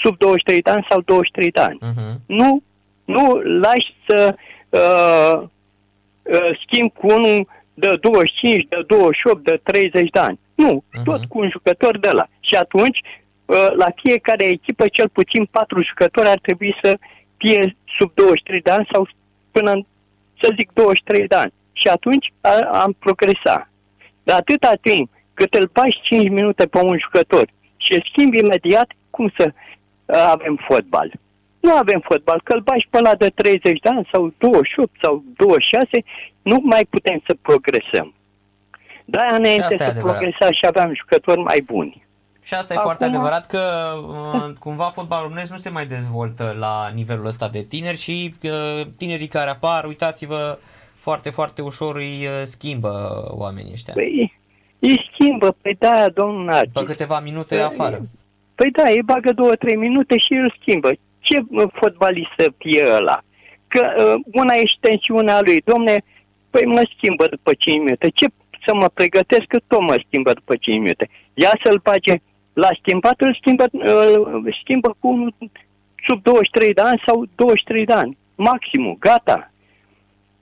[0.03, 1.79] sub 23 de ani sau 23 de ani.
[1.79, 2.15] Uh-huh.
[2.27, 2.63] Nu,
[3.05, 3.35] nu
[3.65, 4.35] lași să
[4.69, 5.43] uh,
[6.23, 10.39] uh, schimb cu unul de 25, de 28, de 30 de ani.
[10.63, 11.03] Nu, Mhm.
[11.05, 12.27] tot cu un jucător de la.
[12.41, 12.99] Și atunci,
[13.45, 16.99] uh, la fiecare echipă, cel puțin patru jucători ar trebui să
[17.37, 19.09] fie sub 23 de ani sau
[19.51, 19.85] până în,
[20.43, 21.53] să zic, 23 de ani.
[21.73, 22.53] Și atunci a,
[22.83, 23.71] am progresat.
[24.23, 28.91] Dar atâta timp cât îl bagi 5 minute pe un jucător și îl schimbi imediat,
[29.11, 31.13] cum să uh, avem fotbal?
[31.61, 35.25] Nu avem fotbal, că îl bagi pe la de 30 de ani sau 28 sau
[35.37, 35.89] 26,
[36.43, 38.15] nu mai putem să progresăm.
[39.11, 40.17] De-aia înainte asta e să adevărat.
[40.17, 42.07] progresa și aveam jucători mai buni.
[42.43, 43.63] Și asta e Acum- foarte adevărat că
[44.09, 48.87] uh, cumva fotbalul românesc nu se mai dezvoltă la nivelul ăsta de tineri și uh,
[48.97, 50.59] tinerii care apar, uitați-vă,
[50.97, 52.93] foarte, foarte ușor îi uh, schimbă
[53.31, 53.93] oamenii ăștia.
[53.93, 54.39] Păi,
[54.79, 56.73] îi schimbă, pe da, domnul Narcis.
[56.73, 58.01] După câteva minute Păi, afară.
[58.55, 60.91] Păi da, îi bagă două, trei minute și îl schimbă.
[61.19, 63.19] Ce mă, fotbalist să fie ăla?
[63.69, 65.63] Că uh, una e și tensiunea lui.
[65.65, 66.05] Domne,
[66.51, 68.09] păi mă schimbă după 5 minute.
[68.09, 68.27] Ce
[68.69, 71.09] să mă pregătesc că tot mă schimbă după 5 minute?
[71.35, 72.15] Ia să-l bage
[72.53, 75.35] la schimbat, îl schimbă, uh, schimbă cu unul
[76.07, 78.17] sub 23 de ani sau 23 de ani.
[78.35, 79.53] Maximum, gata.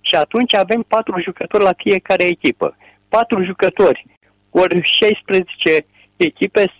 [0.01, 2.77] Și atunci avem patru jucători la fiecare echipă.
[3.09, 4.05] Patru jucători,
[4.51, 5.87] ori 16
[6.17, 6.73] echipe,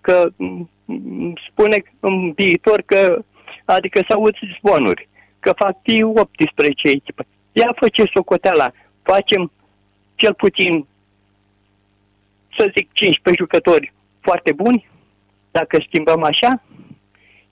[0.00, 3.24] că m, m, spune în viitor că,
[3.64, 5.08] adică să auzi zvonuri,
[5.40, 7.26] că fac fi 18 echipe.
[7.52, 8.70] Ia face socoteala,
[9.02, 9.50] facem
[10.14, 10.86] cel puțin,
[12.58, 14.88] să zic, 15 jucători foarte buni,
[15.50, 16.62] dacă schimbăm așa,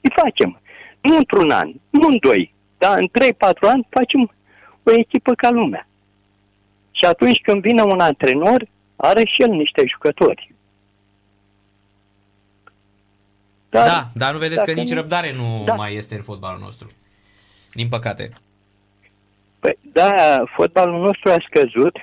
[0.00, 0.60] îi facem.
[1.00, 4.34] Nu într-un an, nu în doi, dar în 3-4 ani facem
[4.82, 5.88] o echipă ca lumea.
[6.90, 10.52] Și atunci când vine un antrenor, are și el niște jucători.
[13.68, 15.74] Dar, Da, dar nu vedeți că dacă nici nu- răbdare nu Da.
[15.74, 16.90] mai este în fotbalul nostru.
[17.72, 18.30] Din păcate.
[19.58, 21.96] Păi, da, fotbalul nostru a scăzut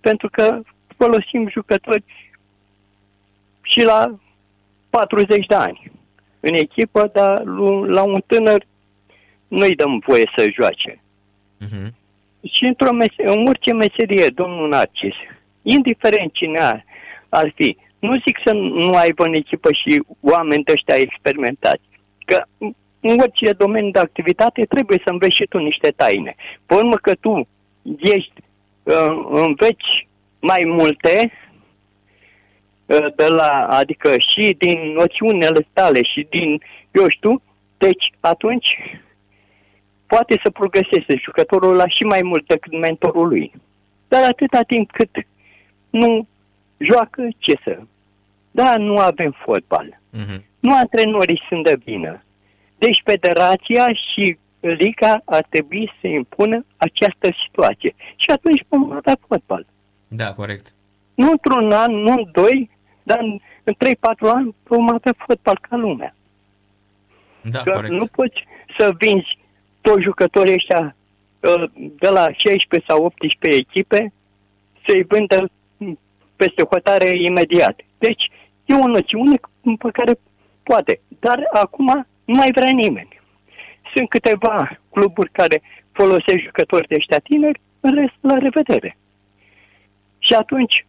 [0.00, 0.60] pentru că
[0.96, 2.04] folosim jucători
[3.70, 4.14] și la
[4.90, 5.90] 40 de ani
[6.40, 8.64] în echipă, dar lu- la un tânăr
[9.48, 11.00] nu-i dăm voie să joace.
[11.64, 11.88] Uh-huh.
[12.52, 15.14] Și într-o mes- în orice meserie, domnul Narcis,
[15.62, 16.84] indiferent cine ar,
[17.28, 21.82] ar fi, nu zic să nu aibă în echipă și oameni de ăștia experimentați,
[22.24, 22.42] că
[23.00, 26.34] în orice domeniu de activitate trebuie să înveți și tu niște taine.
[26.66, 27.48] Pe urmă că tu
[27.98, 28.32] ești,
[28.82, 30.08] uh, înveți
[30.40, 31.49] mai multe, uh,
[33.16, 37.42] de la, adică și din noțiunile tale și din, eu știu,
[37.78, 38.68] deci atunci
[40.06, 43.52] poate să progreseze jucătorul la și mai mult decât mentorul lui.
[44.08, 45.10] Dar atâta timp cât
[45.90, 46.26] nu
[46.76, 47.78] joacă, ce să?
[48.50, 50.00] Da, nu avem fotbal.
[50.10, 50.44] Mhm.
[50.60, 52.24] Nu antrenorii sunt de vină.
[52.78, 57.94] Deci federația și Liga ar trebui să impună această situație.
[58.16, 59.66] Și atunci vom avea fotbal.
[60.08, 60.74] Da, corect.
[61.14, 62.70] Nu într-un an, nu în doi,
[63.02, 66.14] dar în, în 3-4 ani vom avea fotbal ca lumea.
[67.42, 67.94] Da, Că corect.
[67.94, 68.46] nu poți
[68.78, 69.38] să vinzi
[69.80, 70.96] toți jucătorii ăștia
[71.40, 74.12] uh, de la 16 sau 18 echipe
[74.86, 75.98] să-i vândă mm,
[76.36, 77.80] peste hotare imediat.
[77.98, 78.30] Deci
[78.64, 79.36] e o noțiune
[79.78, 80.18] pe care
[80.62, 81.00] poate.
[81.08, 83.20] Dar acum nu mai vrea nimeni.
[83.94, 85.62] Sunt câteva cluburi care
[85.92, 88.96] folosesc jucători de ăștia tineri, în rest la revedere.
[90.18, 90.86] Și atunci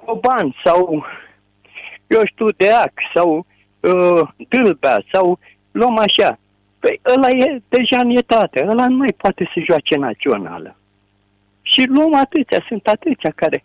[0.00, 1.04] uh, Hoban sau
[2.06, 3.46] eu știu, Deac sau
[3.80, 5.38] uh, Dâlbea sau
[5.70, 6.38] luăm așa.
[6.78, 10.76] Păi ăla e deja în etate, ăla nu mai poate să joace națională.
[11.62, 13.62] Și luăm atâția, sunt atâția care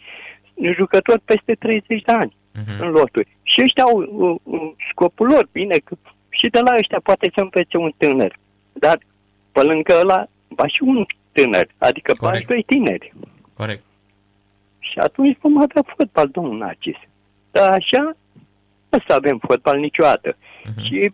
[0.78, 2.82] jucători peste 30 de ani Mhm.
[2.84, 3.28] în loturi.
[3.44, 5.96] Și ăștia au uh, uh, scopul lor, bine, că
[6.30, 8.36] și de la ăștia poate să învețe un tânăr.
[8.74, 8.98] Dar
[9.52, 12.42] pe lângă ăla va și un tânăr, adică va Corect.
[12.42, 13.14] și doi tineri.
[13.54, 13.84] Corect.
[14.92, 16.96] Și atunci vom avea fotbal, domnul Narcis.
[17.52, 18.16] Dar așa,
[18.90, 20.38] nu să avem fotbal niciodată.
[20.66, 20.86] Mhm.
[20.86, 21.12] Și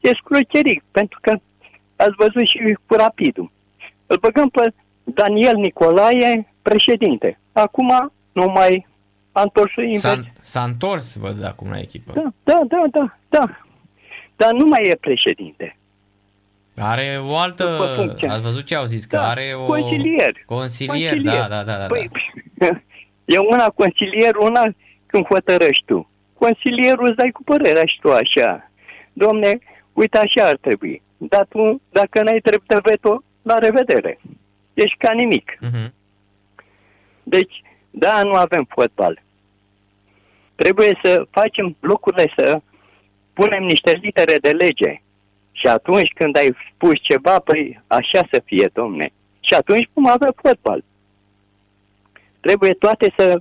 [0.00, 1.30] e scrocherii, pentru că
[1.96, 3.50] ați văzut și cu rapidul.
[4.06, 4.72] Îl băgăm pe
[5.04, 7.38] Daniel Nicolae, președinte.
[7.52, 8.86] Acum nu mai
[9.32, 10.00] a întors invers.
[10.00, 12.12] S-a, s-a întors, văd, acum la echipă.
[12.14, 13.60] Da, da, da, da, da.
[14.36, 15.76] Dar nu mai e președinte.
[16.76, 17.64] Are o altă...
[17.64, 18.28] După funcție.
[18.28, 19.04] Ați văzut ce au zis?
[19.04, 19.64] Că Da, are o...
[19.66, 20.32] consilier.
[20.46, 21.86] Consilier, da, da, da, da.
[21.86, 22.10] Păi,
[23.24, 24.62] e una consilier, una
[25.06, 26.10] când hotărăști tu.
[26.38, 28.70] Consilierul îți dai cu părerea și tu așa.
[29.12, 29.58] Domne,
[29.92, 31.02] uite așa ar trebui.
[31.16, 34.20] Dar tu, dacă n-ai drept de veto, la revedere.
[34.74, 35.58] Ești ca nimic.
[35.60, 35.68] da.
[35.68, 35.92] Mhm.
[37.22, 39.22] Deci, da, nu avem fotbal.
[40.54, 42.60] Trebuie să facem lucrurile să
[43.32, 45.00] punem niște litere de lege.
[45.52, 49.12] Și atunci când ai spus ceva, păi așa să fie, domne.
[49.40, 50.84] Și atunci vom avea fotbal.
[52.42, 53.40] Trebuie toate să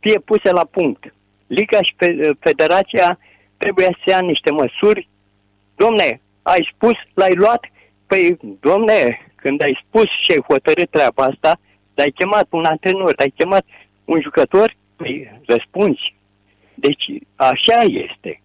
[0.00, 1.14] fie puse la punct.
[1.46, 3.18] Liga și fe- Federația
[3.56, 5.08] trebuie să ia niște măsuri.
[5.76, 7.64] Domne, ai spus, l-ai luat?
[8.06, 8.98] Păi, domne,
[9.34, 11.60] când ai spus și ai hotărât treaba asta,
[11.94, 13.64] ai chemat un antrenor, ai chemat
[14.04, 16.14] un jucător, păi răspunzi.
[16.74, 17.04] Deci
[17.36, 18.42] așa este.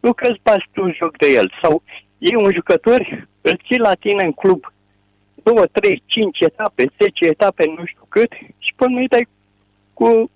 [0.00, 1.52] Nu că îți bați tu joc de el.
[1.62, 1.82] Sau
[2.18, 4.72] e un jucător, îl ții la tine în club
[5.44, 9.28] 2, 3, 5 etape, 10 etape, nu știu cât, și până îi dai
[9.92, 10.30] cu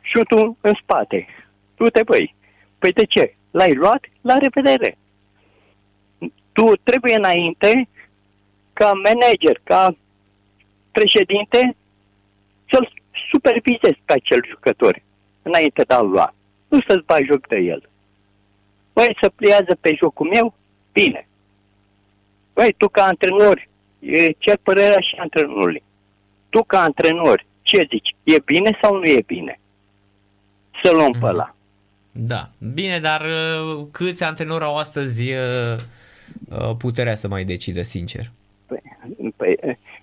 [0.00, 1.26] șutul în spate.
[1.74, 2.34] Tu te băi.
[2.78, 3.34] Păi de ce?
[3.50, 4.04] L-ai luat?
[4.20, 4.98] La revedere.
[6.52, 7.88] Tu trebuie înainte,
[8.72, 9.96] ca manager, ca
[10.92, 11.76] președinte,
[12.70, 12.92] să-l
[13.32, 15.02] supervisezi pe acel jucător
[15.42, 16.34] înainte de a-l lua.
[16.68, 17.88] Nu să-ți bagi joc de el.
[18.92, 20.54] Băi, să pliază pe jocul meu?
[20.92, 21.28] Bine.
[22.54, 23.67] Băi, tu ca antrenor,
[23.98, 25.82] e, ce părerea și antrenorului?
[26.48, 28.16] Tu ca antrenor, ce zici?
[28.22, 29.60] E bine sau nu e bine?
[30.82, 31.54] Să luăm pe ăla.
[32.12, 32.48] Da.
[32.74, 35.78] Bine, dar uh, câți antrenori au astăzi uh,
[36.48, 38.30] uh, puterea să mai decidă, sincer?
[38.66, 38.82] Păi,
[39.36, 39.58] păi,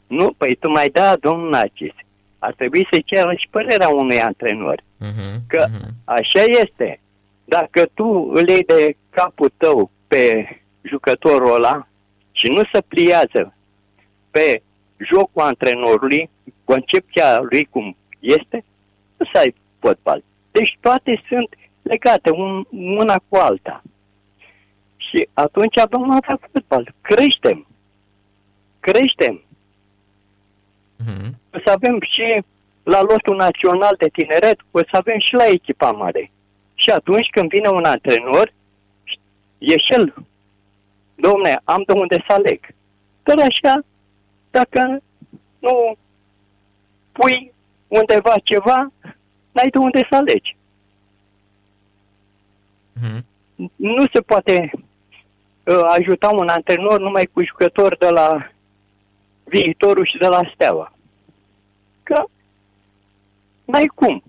[0.08, 1.94] nu, păi tu mai da, domnul Nacis.
[2.40, 4.82] Ar trebui să ceră și părerea unui antrenor.
[4.82, 5.36] Uh-huh.
[5.48, 5.90] Că uh-huh.
[6.04, 7.00] așa este.
[7.46, 10.48] Dacă tu îl iei de capul tău pe
[10.82, 11.88] jucătorul ăla
[12.32, 13.55] și nu se pliază
[14.36, 14.62] pe
[14.98, 16.30] jocul antrenorului,
[16.64, 18.64] concepția lui cum este,
[19.18, 20.24] nu să ai fotbal.
[20.52, 21.50] Deci toate sunt
[21.82, 23.84] legate un, una cu alta.
[24.98, 26.94] Și atunci vom avea fotbal.
[27.02, 27.68] Creștem.
[28.80, 29.44] Creștem.
[31.00, 31.30] Uh-huh.
[31.54, 32.44] O să avem și
[32.84, 36.32] la lotul național de tineret, o să avem și la echipa mare.
[36.74, 38.54] Și atunci când vine un antrenor,
[39.58, 40.14] e și el.
[41.16, 42.60] Domne, am de unde să aleg.
[43.24, 43.84] Dar așa,
[44.56, 45.02] dacă
[45.60, 45.98] nu
[47.12, 47.54] pui
[47.88, 48.92] undeva ceva,
[49.52, 50.56] n-ai de unde să alegi.
[52.96, 53.20] Uh-huh.
[53.76, 54.72] Nu se poate
[55.64, 58.50] uh, ajuta un antrenor numai cu jucători de la
[59.44, 60.94] viitorul și de la steaua.
[62.04, 62.24] Că
[63.66, 64.24] n-ai cum.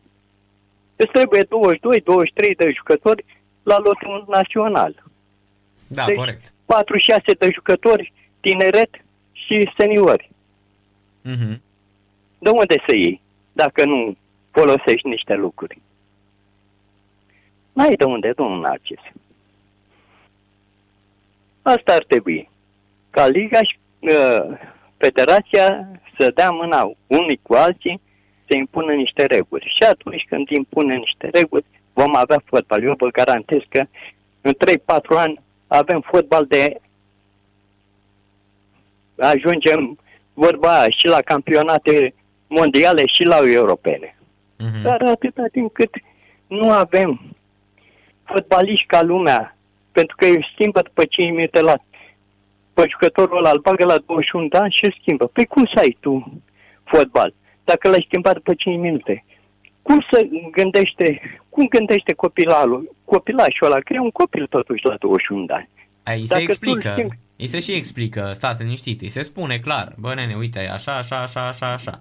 [0.96, 3.24] Îți trebuie 22, 23 de jucători
[3.62, 5.04] la lotul național.
[5.86, 6.52] Da, Deci- corect.
[6.66, 8.90] 4-6 de jucători tineret
[9.46, 10.30] și seniori.
[11.24, 11.58] Uh-huh.
[12.38, 13.20] De unde să iei
[13.52, 14.16] dacă nu
[14.50, 15.78] folosești niște lucruri?
[17.72, 19.00] N-ai de unde, domnul Narcis.
[21.62, 22.48] Asta ar trebui.
[23.10, 24.58] Ca Liga și uh,
[24.96, 28.00] Federația să dea mâna unii cu alții
[28.46, 29.72] să impună niște reguli.
[29.76, 32.82] Și atunci când impune niște reguli, vom avea fotbal.
[32.82, 33.84] Eu vă garantez că
[34.40, 34.76] în 3-4
[35.16, 36.80] ani avem fotbal de
[39.18, 39.98] ajungem
[40.32, 42.14] vorba aia, și la campionate
[42.46, 44.16] mondiale și la europene.
[44.58, 44.82] Mhm.
[44.82, 45.90] Dar atâta timp cât
[46.46, 47.20] nu avem
[48.24, 49.56] fotbaliști ca lumea,
[49.92, 51.74] pentru că îi schimbă după 5 minute la
[52.76, 55.26] pe jucătorul ăla, îl bagă la 21 de ani și îl schimbă.
[55.26, 56.42] Păi cum să ai tu
[56.84, 57.34] fotbal?
[57.64, 59.24] Dacă l-ai schimbat după 5 minute.
[59.82, 65.44] Cum să gândește, cum gândește copilalul, copilașul ăla, că e un copil totuși la 21
[65.44, 65.68] de ani.
[66.02, 69.58] Îi se Dacă tu explică, schimbi- îi se și explică, stați liniștit, îi se spune
[69.58, 72.00] clar, bă nene, uite, e așa, așa, așa, așa, așa.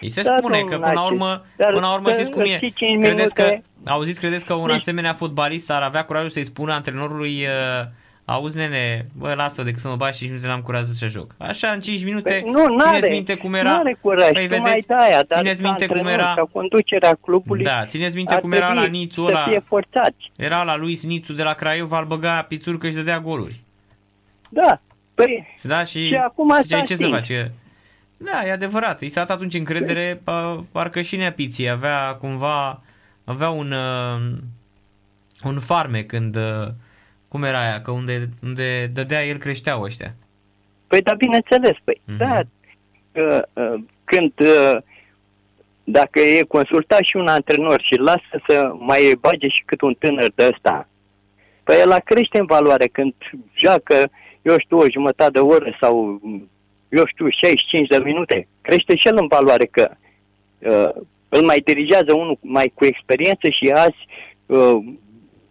[0.00, 2.14] Îi se Da, spune domnul că până la Narcis, urmă, dar până la urmă să
[2.14, 2.46] știți cum e.
[2.58, 6.30] și cinci Credeți că, minute- auziți, credeți că un Deci- asemenea fotbalist ar avea curajul
[6.30, 7.86] să-i spună antrenorului uh,
[8.26, 11.34] Auzi, nene, bă, lasă decât să mă bagi 5 minute, n-am curaj să joc.
[11.38, 13.70] Așa, în 5 minute, Păi, nu, n-are, țineți minte cum era...
[13.72, 16.34] n-are curaj, Păi, păi, mai vedeți, de aia, dar țineți ca minte cum antrenor, era...
[16.34, 19.62] Ca conducerea clubului, Da, țineți minte ar cum era la trebui Nițu să ăla, fie
[19.66, 20.30] forțați.
[20.36, 23.63] era la lui Nițu de la Craiova, îl băga pițurcă și dădea goluri.
[24.54, 24.80] Da,
[25.14, 27.14] păi, Da, și, Și acum ziceai, s-a ce să stins.
[27.16, 27.52] face?
[28.16, 29.00] Da, e adevărat.
[29.00, 32.82] I s-a dat atunci încredere, pa- parcă și neapiții avea cumva,
[33.24, 34.20] avea un, uh,
[35.44, 36.66] un farme când, uh,
[37.28, 40.14] cum era aia, că unde, unde dădea el creșteau ăștia.
[40.86, 42.16] păi da, bineînțeles, păi, Mhm.
[42.16, 42.40] da,
[43.12, 43.74] uh, uh,
[44.04, 44.76] când, uh,
[45.84, 50.32] dacă e consultat și un antrenor și lasă să mai bage și cât un tânăr
[50.34, 50.88] de ăsta,
[51.64, 53.14] păi ăla crește în valoare când
[53.54, 54.10] joacă,
[54.44, 56.20] eu știu, o jumătate de oră sau,
[56.88, 59.90] eu știu, 65 de minute, crește și el în valoare că
[60.58, 64.00] uh, îl mai dirigează unul mai cu experiență și azi
[64.46, 64.76] uh,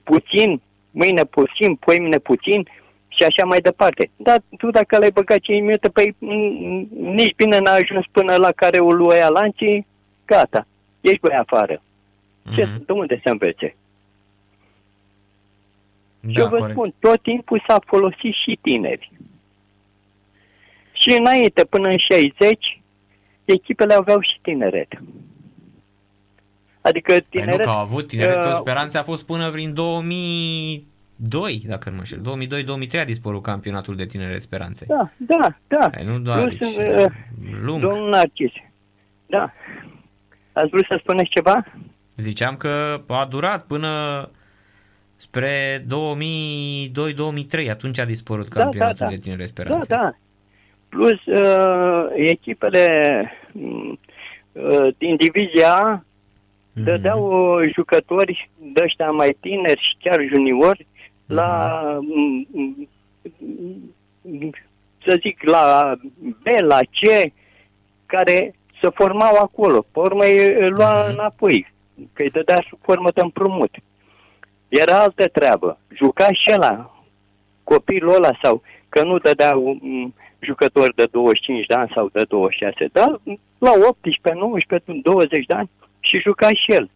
[0.04, 0.62] puțin,
[0.92, 2.68] mâine puțin, poimine puțin
[3.08, 4.10] și așa mai departe.
[4.16, 8.36] Dar tu dacă l-ai băgat 5 minute, păi m- m- nici bine n-a ajuns până
[8.36, 9.86] la care o luă lanții,
[10.26, 10.68] gata,
[11.02, 11.82] ești băi afară.
[12.56, 12.86] Ce, Mhm.
[12.86, 13.76] de unde se învețe?
[16.28, 16.78] Și Da, eu vă corect.
[16.78, 19.12] spun, tot timpul s-a folosit și tineri.
[20.92, 22.82] Și înainte, până în 60,
[23.46, 24.88] echipele aveau și tineret.
[26.82, 27.66] Adică Păi nu tineret...
[27.66, 32.48] că au avut tineretul uh, Speranței a fost până prin 2002, dacă nu mă înșel.
[32.98, 34.88] 2002-2003 a dispărut campionatul de tineret Speranței.
[34.88, 35.90] Da, da, da.
[35.90, 37.06] Păi nu doar, Plus, deci, uh,
[37.62, 37.82] lung.
[37.82, 38.52] Domnul Narcis,
[39.26, 39.54] da.
[40.54, 41.64] Ați vrut să spuneți ceva?
[42.16, 43.90] Ziceam că a durat până
[45.24, 49.10] spre 2002-2003, atunci a dispărut Da, campionatul da, da.
[49.12, 49.96] de tineret Da, Speranței.
[49.98, 50.14] da.
[50.90, 52.86] Plus, uh, echipele
[53.52, 54.00] mm,
[54.52, 56.04] uh, din divizia A
[56.76, 56.84] Mhm.
[56.86, 60.88] dădeau uh, jucători de ăștia mai tineri și chiar juniori
[61.26, 62.90] la, mm, mm,
[64.22, 64.50] mm,
[65.06, 65.96] să zic, la
[66.44, 67.32] B, la C,
[68.06, 69.82] care se formau acolo.
[69.92, 71.12] Pe urmă îi lua Mhm.
[71.14, 71.74] înapoi,
[72.14, 73.76] că îi dădea sub formă de împrumut.
[74.82, 75.78] Era altă treabă.
[75.96, 77.04] Juca și ăla,
[77.64, 82.90] copilul ăla sau că nu dădea un jucător de 25 de ani sau de 26,
[82.92, 83.20] dar
[83.58, 85.70] la 18, 19, 20 de ani
[86.00, 86.90] și juca și el.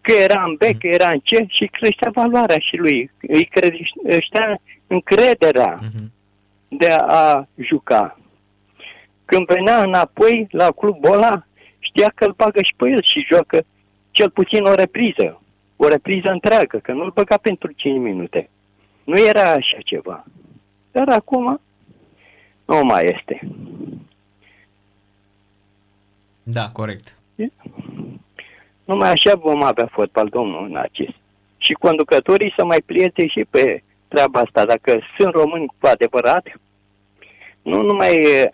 [0.00, 3.10] Că era în B, că era în C și creștea valoarea și lui.
[3.20, 6.12] Îi creștea încrederea Mhm.
[6.68, 8.18] de a juca.
[9.24, 11.46] Când venea înapoi la clubul ăla,
[11.78, 13.64] știa că îl bagă și pe el și joacă
[14.14, 15.40] cel puțin o repriză.
[15.76, 18.48] O repriză întreagă, că nu-l băga pentru 5 minute.
[19.04, 20.24] Nu era așa ceva.
[20.92, 21.60] Dar acum
[22.64, 23.40] nu mai este.
[26.42, 27.18] Da, corect.
[28.84, 31.14] Numai așa vom avea fotbal, domnul Narcis.
[31.56, 34.64] Și conducătorii să mai plieze și pe treaba asta.
[34.64, 36.46] Dacă sunt români cu adevărat,
[37.62, 38.50] nu numai e,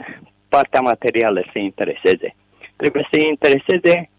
[0.48, 2.34] partea materială să intereseze.
[2.76, 4.09] Trebuie să intereseze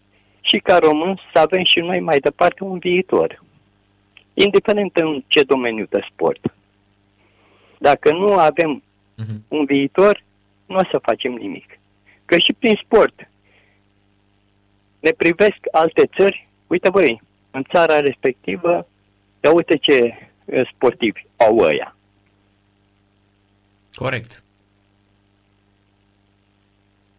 [0.42, 3.42] și ca români să avem și noi mai departe un viitor.
[4.34, 6.54] Indiferent în ce domeniu de sport.
[7.78, 8.82] Dacă nu avem
[9.16, 9.44] Mhm.
[9.48, 10.22] un viitor,
[10.66, 11.78] nu o să facem nimic.
[12.24, 13.28] Că și prin sport
[15.00, 18.86] ne privesc alte țări, uite băi, în țara respectivă,
[19.44, 21.96] ia uite ce eh, sportivi au ăia.
[23.94, 24.42] Corect.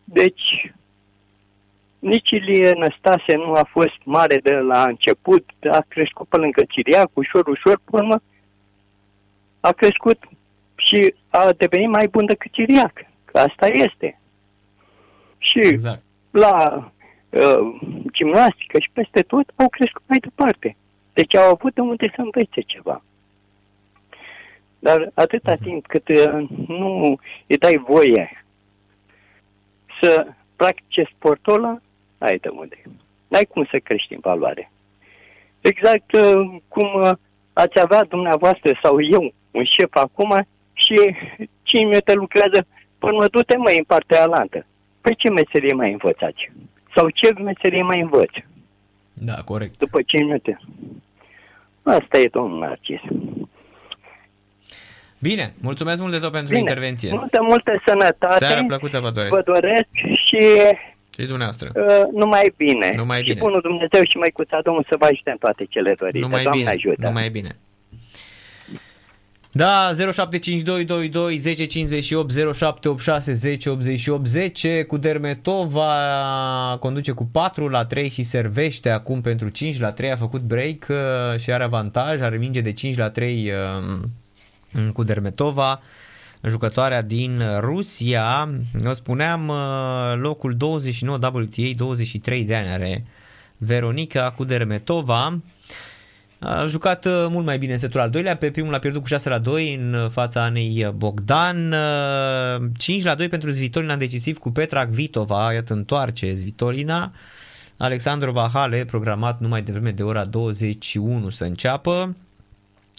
[0.03, 0.71] Deci,
[2.03, 7.09] nici Ilie Năstase nu a fost mare de la început, a crescut pe lângă Ciriac,
[7.13, 8.21] ușor, ușor, pe urmă,
[9.59, 10.19] a crescut
[10.75, 12.93] și a devenit mai bun decât Ciriac.
[13.25, 14.19] Că asta este.
[15.38, 16.01] Și Exact.
[16.31, 16.91] la
[17.30, 17.80] uh,
[18.11, 20.75] gimnastică și peste tot, au crescut mai departe.
[21.13, 23.03] Deci au avut de unde să învețe ceva.
[24.80, 28.45] Dar atâta timp cât uh, nu îi dai voie
[30.01, 31.81] să practice sportul ăla,
[32.23, 32.81] ai de unde.
[33.27, 34.71] N-ai cum să crești în valoare.
[35.61, 37.11] Exact uh, cum uh,
[37.53, 40.95] ați avea dumneavoastră sau eu un șef acum și
[41.63, 42.65] 5 minute lucrează
[42.97, 44.65] până du-te mai în partea alantă.
[45.01, 46.51] Păi ce meserie mai învățați?
[46.95, 48.45] Sau ce meserie mai învăți?
[49.13, 49.77] Da, corect.
[49.77, 50.59] După 5 minute.
[51.83, 53.01] Asta e domnul Narcis.
[55.19, 56.59] Bine, mulțumesc mult de tot pentru Bine.
[56.59, 57.11] intervenție.
[57.11, 58.45] Multă, multă sănătate.
[58.45, 59.35] Seara plăcută vă doresc.
[59.35, 59.87] Vă doresc
[60.27, 60.39] și
[61.18, 61.72] și dumneavoastră.
[61.76, 62.91] Uh, numai bine.
[62.95, 63.40] Numai și bine.
[63.40, 66.19] bunul Dumnezeu și mai cu Domnul să vă ajute în toate cele dorite.
[66.19, 66.73] Numai Doamne bine.
[66.73, 67.06] ajută.
[67.06, 67.56] Numai bine.
[69.56, 78.90] Da, 075222 1058 0786 1088 10 cu Dermetova conduce cu 4 la 3 și servește
[78.90, 82.73] acum pentru 5 la 3 a făcut break uh, și are avantaj, are minge de
[82.73, 85.81] 5 la 3 uh, cu Dermetova
[86.49, 88.49] jucătoarea din Rusia,
[88.84, 93.06] eu spuneam uh, locul 29 WTA, 23 de ani are
[93.57, 95.41] Veronica Kudermetova,
[96.40, 99.07] a jucat uh, mult mai bine în setul al doilea, pe primul a pierdut cu
[99.07, 101.76] 6 la 2 în fața Anei Bogdan,
[102.78, 107.14] 5 uh, la 2 pentru Zvitolina decisiv cu Petra Vitova, iată întoarce Zvitolina,
[107.78, 112.15] Alexandru Vahale programat numai devreme de ora 21 să înceapă,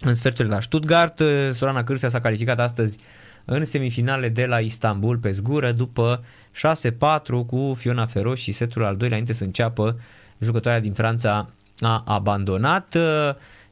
[0.01, 1.23] în sferturile la Stuttgart,
[1.53, 2.99] Sorana Cârsea s-a calificat astăzi
[3.45, 8.97] în semifinale de la Istanbul pe zgură după 6-4 cu Fiona Feroș și setul al
[8.97, 10.01] doilea înainte să înceapă
[10.39, 11.49] jucătoarea din Franța
[11.81, 12.97] a abandonat,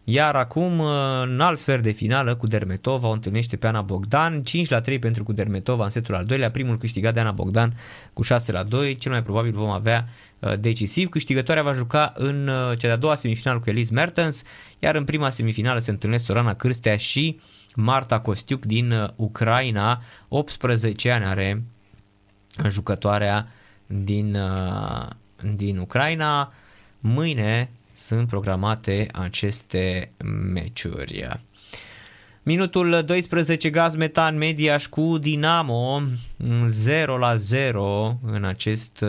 [0.05, 0.81] iar acum
[1.23, 4.99] în alt sfert de finală cu Dermetova o întâlnește pe Ana Bogdan, 5 la 3
[4.99, 7.77] pentru cu Dermetova în setul al doilea, primul câștigat de Ana Bogdan
[8.13, 10.09] cu 6 la 2, cel mai probabil vom avea
[10.39, 11.09] uh, decisiv.
[11.09, 14.43] Câștigătoarea va juca în uh, cea de-a doua semifinală cu Elise Mertens,
[14.79, 17.41] iar în prima semifinală se întâlnesc Sorana Cârstea și
[17.75, 21.63] Marta Costiuc din uh, Ucraina, 18 ani are
[22.69, 23.49] jucătoarea
[23.87, 24.39] din,
[25.55, 26.53] din Ucraina.
[27.01, 30.13] Mâine sunt programate aceste
[30.53, 31.41] meciuri.
[32.45, 36.03] Minutul 12, Gaz Metan Mediaș cu Dinamo
[36.67, 39.09] 0 la 0 în acest uh,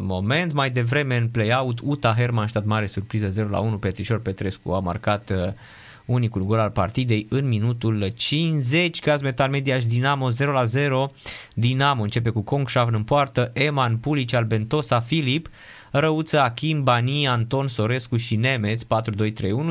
[0.00, 0.52] moment.
[0.52, 3.78] Mai devreme în play-out, Uta Hermannstadt mare surpriză 0 la 1.
[3.78, 5.52] Petrișor Petrescu a marcat uh,
[6.04, 9.00] unicul gol al partidei în minutul 50.
[9.00, 11.10] Gaz Metan Mediaș Dinamo 0 la 0.
[11.54, 15.48] Dinamo începe cu Kongshavn în poartă, Eman Pulic, Albentosa, Filip,
[15.90, 18.86] Răuță, Achim, Bani, Anton, Sorescu și Nemeț 4-2-3-1,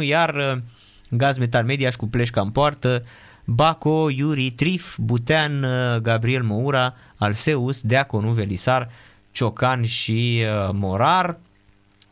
[0.02, 0.62] iar uh,
[1.10, 3.04] Gaz Metal Mediaș cu Pleșca în poartă,
[3.46, 8.90] Baco, Iuri, Trif, Butean, uh, Gabriel Moura, Alseus, Deaconu, Velisar,
[9.32, 11.38] Ciocan și uh, Morar.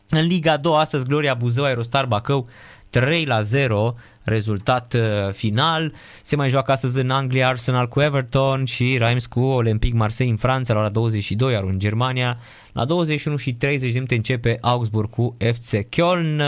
[0.08, 2.48] În Liga 2 astăzi Gloria Buzău, Aerostar Bacău
[2.92, 4.96] 3 la 0 rezultat
[5.32, 5.92] final.
[6.22, 10.38] Se mai joacă astăzi în Anglia Arsenal cu Everton și Reims cu Olympique Marseille în
[10.38, 12.38] Franța la ora 22, iar în Germania
[12.72, 16.42] la 21 și 30 de minute începe Augsburg cu FC Köln.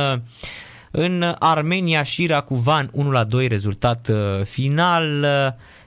[0.91, 5.27] În Armenia, Shira cu Van 1 la 2 rezultat uh, final,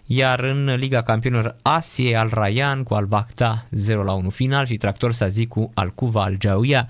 [0.05, 4.77] iar în Liga Campionilor Asiei Al Rayan cu Al Bakhta 0 la 1 final și
[4.77, 6.87] Tractor Sazi cu Al Kuva Al Jauia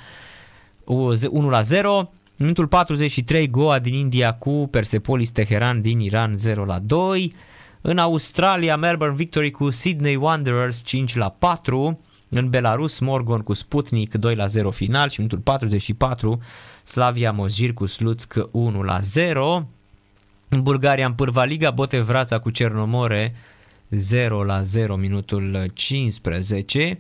[0.86, 2.12] 1 la 0.
[2.40, 7.34] Minutul 43, Goa din India cu Persepolis Teheran din Iran 0 la 2.
[7.82, 12.00] În Australia, Melbourne Victory cu Sydney Wanderers 5 la 4.
[12.30, 16.42] În Belarus, Morgon cu Sputnik 2 la 0 final și minutul 44,
[16.84, 19.68] Slavia Mozgir cu Slutsk 1 la 0.
[20.50, 23.36] În Bulgaria, în Pârva Liga, Botevrața cu Cernomore
[23.90, 27.00] 0 la 0 minutul 15.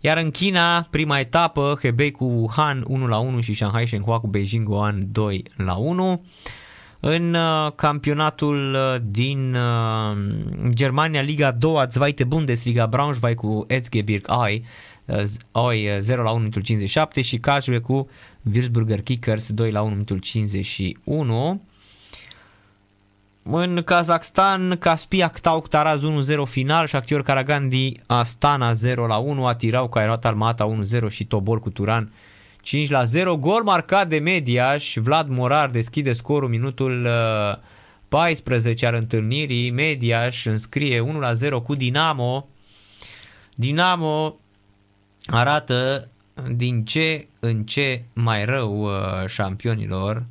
[0.00, 4.26] Iar în China, prima etapă, Hebei cu Wuhan 1 la 1 și Shanghai Shenhua cu
[4.26, 6.24] Beijing Guan 2 la 1.
[7.00, 10.16] În uh, campionatul uh, din uh,
[10.68, 14.64] Germania, Liga 2, Zweite Bundesliga, Braunschweig cu Erzgebirg Ai,
[15.52, 18.08] Oi 0 la 1 minutul 57 și Karlsruhe cu
[18.52, 21.62] Würzburger Kickers 2 la 1 minutul 51.
[23.50, 26.04] În Kazakhstan, Caspiac Tauk Taraz 1-0
[26.44, 32.12] final, Shakhtyor Karagandi Astana 0 la 1, Atirau Kairat Almata 1-0 și Tobol cu Turan
[32.62, 33.36] 5 la 0.
[33.36, 37.08] Gol marcat de Mediaș, Vlad Morar deschide scorul minutul
[38.08, 39.70] 14 al întâlnirii.
[39.70, 42.48] Mediaș înscrie 1 la 0 cu Dinamo.
[43.54, 44.36] Dinamo
[45.26, 46.08] arată
[46.50, 48.88] din ce în ce mai rău
[49.26, 50.24] șampionilor,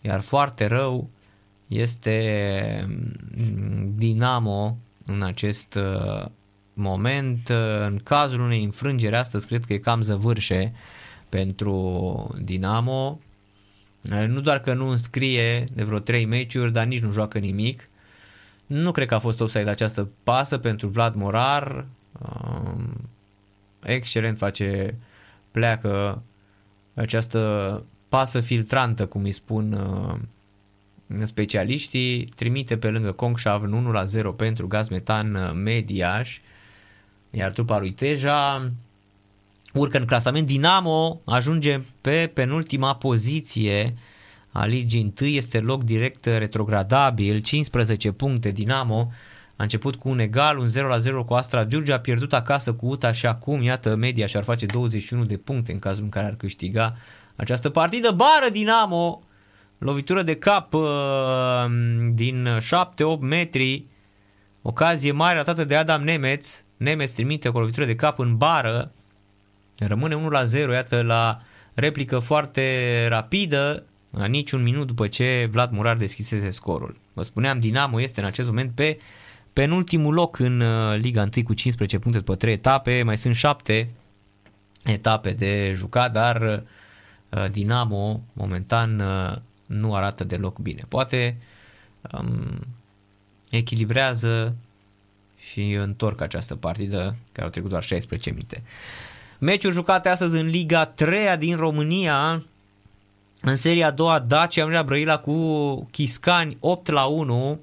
[0.00, 1.08] iar foarte rău
[1.70, 2.86] este
[3.36, 5.78] mm, Dinamo în acest
[6.74, 7.48] moment.
[7.80, 10.72] În cazul unei înfrângeri astăzi cred că e cam zăvârșe
[11.28, 13.20] pentru Dinamo.
[14.26, 17.88] Nu doar că nu înscrie de vreo 3 meciuri, dar nici nu joacă nimic.
[18.66, 21.86] Nu cred că a fost offside această pasă pentru Vlad Morar.
[22.12, 23.10] Um,
[23.82, 24.94] excelent face,
[25.50, 26.22] pleacă
[26.94, 30.18] această pasă filtrantă, cum îi spun uh,
[31.22, 36.40] specialiștii, trimite pe lângă Kongshav 1 la 0 pentru gaz metan uh, Mediaș,
[37.30, 38.70] iar trupa lui Teja
[39.74, 40.46] urcă în clasament.
[40.46, 43.94] Dinamo ajunge pe penultima poziție
[44.52, 49.10] a ligii 1, este loc direct retrogradabil, 15 puncte Dinamo,
[49.56, 52.72] a început cu un egal, un 0 la 0 cu Astra Giurgia, a pierdut acasă
[52.72, 56.26] cu UTA și acum, iată, mediaș și-ar face 21 de puncte în cazul în care
[56.26, 56.96] ar câștiga
[57.36, 58.10] această partidă.
[58.10, 59.22] Bară Dinamo,
[59.80, 60.82] lovitură de cap uh,
[62.12, 63.86] din 7-8 metri,
[64.62, 68.92] ocazie mare atât de Adam Nemeț, Nemeț trimite o lovitură de cap în bară,
[69.78, 71.40] rămâne 1 la 0, iată la
[71.74, 76.96] replică foarte rapidă, la niciun minut după ce Vlad Murar deschisese scorul.
[77.12, 78.98] Vă spuneam, Dinamo este în acest moment pe
[79.52, 83.90] penultimul loc în uh, Liga 1 cu 15 puncte după 3 etape, mai sunt 7
[84.84, 86.64] etape de jucat, dar
[87.28, 89.36] uh, Dinamo momentan uh,
[89.70, 90.84] nu arată deloc bine.
[90.88, 91.36] Poate
[92.12, 92.66] um,
[93.50, 94.56] echilibrează
[95.38, 98.62] și întorc această partidă, care au trecut doar 16 minute.
[99.38, 102.44] Meciuri jucate astăzi în Liga 3 din România,
[103.40, 107.60] în seria a doua Dacia Unirea Brăila cu Chiscani 8 la 1,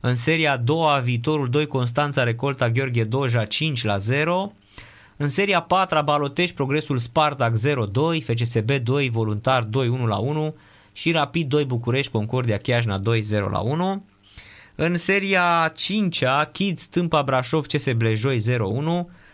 [0.00, 4.52] în seria a doua viitorul 2 Constanța Recolta Gheorghe Doja 5 la 0,
[5.16, 9.68] în seria 4 Balotești Progresul Spartac 0-2, FCSB 2 Voluntar 2-1
[10.06, 10.54] la 1
[10.92, 13.02] și Rapid 2 București Concordia Chiajna 2-0
[13.50, 14.04] la 1.
[14.74, 18.42] În seria 5-a Kids Tâmpa Brașov CS Blejoi 0-1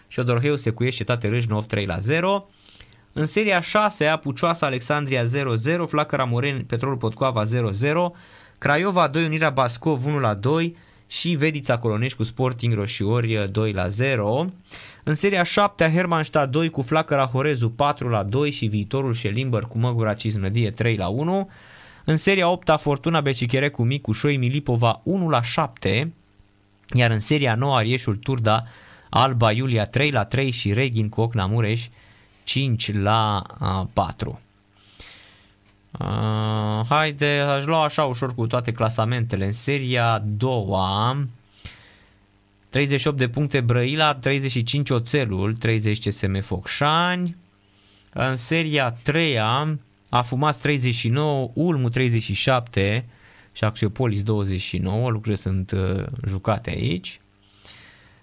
[0.08, 2.48] și Odorheu Secuiești Cetate Râșnov 3 la 0.
[3.12, 5.28] În seria 6 Pucioasa Alexandria 0-0,
[5.88, 7.48] Flacăra Moreni Petrolul Potcoava 0-0,
[8.58, 10.76] Craiova 2 Unirea Bascov 1 la 2
[11.06, 14.44] și Vedița Colonești cu Sporting Roșiori 2 la 0.
[15.08, 19.78] În seria 7 Hermannstadt 2 cu Flacăra Horezu 4 la 2 și viitorul Șelimber cu
[19.78, 21.50] Măgura Ciznădie 3 la 1.
[22.04, 26.12] În seria 8 Fortuna Becichere cu Micu Șoi Milipova 1 la 7.
[26.94, 28.64] Iar în seria 9 Arieșul Turda
[29.10, 31.86] Alba Iulia 3 la 3 și Reghin cu Ocna Mureș
[32.44, 33.42] 5 la
[33.92, 34.40] 4.
[35.98, 39.44] Uh, haide, aș lua așa ușor cu toate clasamentele.
[39.44, 40.64] În seria 2
[42.76, 47.36] 38 de puncte Brăila, 35 Oțelul, 30 CSM Focșani.
[48.12, 49.38] În seria 3
[50.08, 53.08] a fumat 39, Ulmu 37
[53.52, 57.20] și Axiopolis 29, lucrurile sunt uh, jucate aici.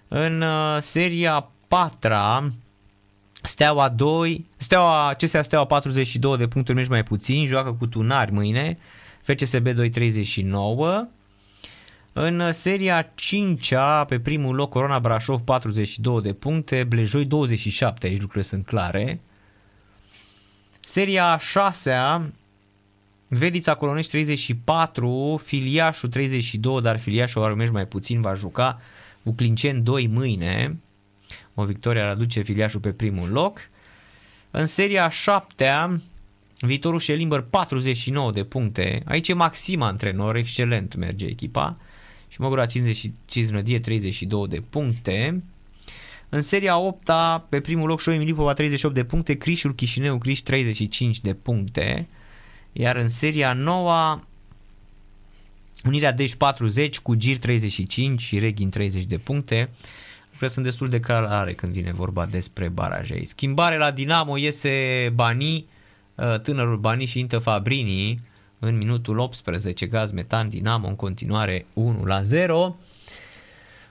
[0.08, 2.54] În uh, seria 4
[3.42, 8.78] Steaua 2, Steaua, CSA Steaua 42 de puncte, mergi mai puțin, joacă cu Tunari mâine,
[9.22, 11.08] FCSB 239.
[12.16, 13.72] În seria 5
[14.06, 19.20] pe primul loc Corona Brașov 42 de puncte, Blejoi 27, aici lucrurile sunt clare.
[20.80, 21.92] Seria 6
[23.28, 28.80] Vedița Colonești 34, Filiașul 32, dar Filiașul ar mai puțin, va juca
[29.22, 30.78] cu Clincen 2 mâine.
[31.54, 33.58] O victorie ar aduce filiașul pe primul loc.
[34.50, 36.00] În seria 7
[36.58, 39.02] viitorul Șelimber 49 de puncte.
[39.04, 41.76] Aici e Maxima antrenor, excelent merge echipa.
[42.34, 45.42] Și Măgura 55 nădie 32 de puncte.
[46.28, 47.10] În seria 8
[47.48, 52.08] pe primul loc Șoi Milipova 38 de puncte, Crișul Chișineu Criș 35 de puncte.
[52.72, 54.20] Iar în seria 9
[55.84, 59.70] Unirea Dej 40 cu Gir 35 și Reghin 30 de puncte
[60.38, 63.24] că sunt destul de clare când vine vorba despre baraje.
[63.24, 65.66] Schimbare la Dinamo iese Bani,
[66.14, 68.20] uh, tânărul Bani și Intă Fabrini
[68.64, 72.76] în minutul 18, gaz metan Dinamo în continuare 1 la 0.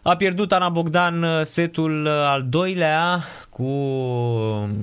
[0.01, 3.19] A pierdut Ana Bogdan uh, setul uh, al doilea
[3.49, 3.69] cu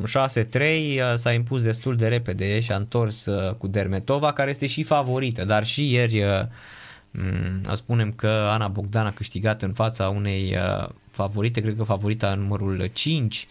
[0.06, 3.26] 6-3, s-a impus destul de repede și a întors
[3.58, 6.24] cu Dermetova, care este și favorită, dar și ieri
[7.10, 10.56] mm, spunem că Ana Bogdan a câștigat în fața unei
[11.10, 13.46] favorite, cred că favorita numărul 5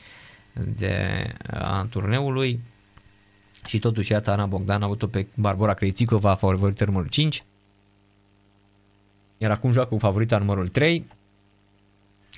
[0.78, 2.60] de a turneului
[3.70, 7.44] și totuși iată Ana Bogdan a avut-o pe Barbara Crețicova favorită numărul 5
[9.38, 11.06] iar acum joacă cu favorita numărul 3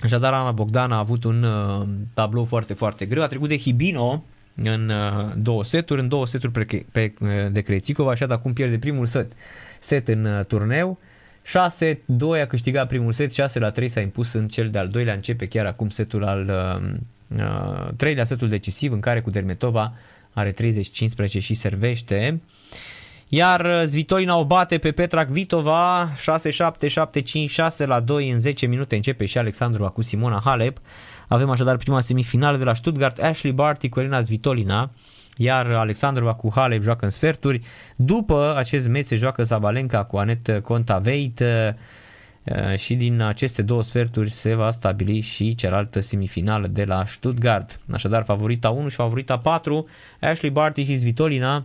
[0.02, 3.22] Așadar, Ana Bogdan a avut un uh, tablou foarte, foarte greu.
[3.22, 7.60] A trecut de Hibino în uh, două seturi, în două seturi pe, pe, uh, de
[7.60, 9.32] Crețicova și acum pierde primul set,
[9.80, 10.98] set în uh, turneu.
[11.44, 15.46] 6-2 a câștigat primul set, 6 la 3 s-a impus în cel de-al doilea, începe
[15.46, 16.90] chiar acum setul al uh,
[17.38, 19.92] uh, treilea setul decisiv în care cu Dermetova
[20.32, 20.54] are 30-15
[21.38, 22.40] și servește.
[23.28, 26.20] Iar Zvitolina o bate pe Petra Vitova 6-7,
[27.46, 30.78] 7-5, 6 la 2 în 10 minute începe și Alexandru cu Simona Halep.
[31.28, 34.90] Avem așadar prima semifinală de la Stuttgart, Ashley Barty cu Elena Zvitolina,
[35.36, 37.60] iar Alexandrova cu Halep joacă în sferturi.
[37.96, 41.42] După acest meci se joacă Zabalenka cu Anet Contaveit
[42.76, 47.80] și din aceste două sferturi se va stabili și cealaltă semifinală de la Stuttgart.
[47.92, 49.88] Așadar, favorita 1 și favorita 4,
[50.20, 51.64] Ashley Barty și Svitolina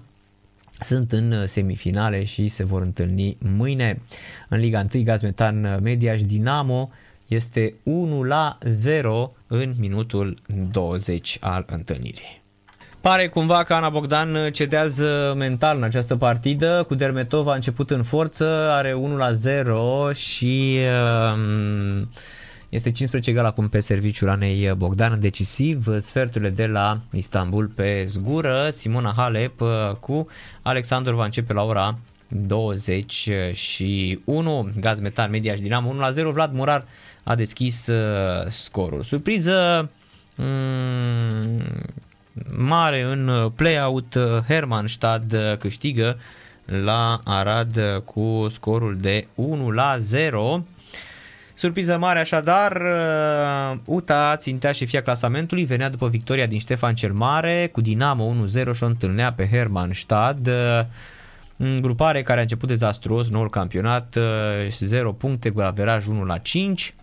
[0.79, 4.01] sunt în semifinale și se vor întâlni mâine.
[4.49, 6.91] În Liga 1, Gazmetan Media și Dinamo
[7.27, 10.37] este 1 la 0 în minutul
[10.71, 12.45] 20 al întâlnirii.
[13.07, 16.83] Pare cumva că Ana Bogdan cedează mental în această partidă.
[16.87, 21.37] Cu Dermetova a început în forță, are 1 la 0 și uh,
[22.69, 28.69] este 15 egal acum pe serviciul Anei Bogdan, decisiv, sferturile de la Istanbul pe zgură,
[28.71, 29.69] Simona Halep uh,
[29.99, 30.27] cu
[30.61, 31.97] Alexandru va începe la ora
[32.27, 36.85] 21, Gaz Metan, Media și Dinamo 1 la 0, Vlad Murar
[37.23, 39.03] a deschis uh, scorul.
[39.03, 39.89] Surpriză
[40.35, 41.61] mm,
[42.57, 46.17] mare în play-out, Hermannstad câștigă
[46.65, 50.63] la Arad cu scorul de 1 la 0.
[51.53, 52.81] Surpriză mare așadar,
[53.85, 58.83] UTA țintea șefia clasamentului, venea după victoria din Ștefan cel Mare cu Dinamo 1-0 și
[58.83, 60.49] o întâlnea pe Hermannstad.
[61.81, 64.17] Grupare care a început dezastruos noul campionat,
[64.79, 66.93] 0 puncte cu averaj 1 la 5.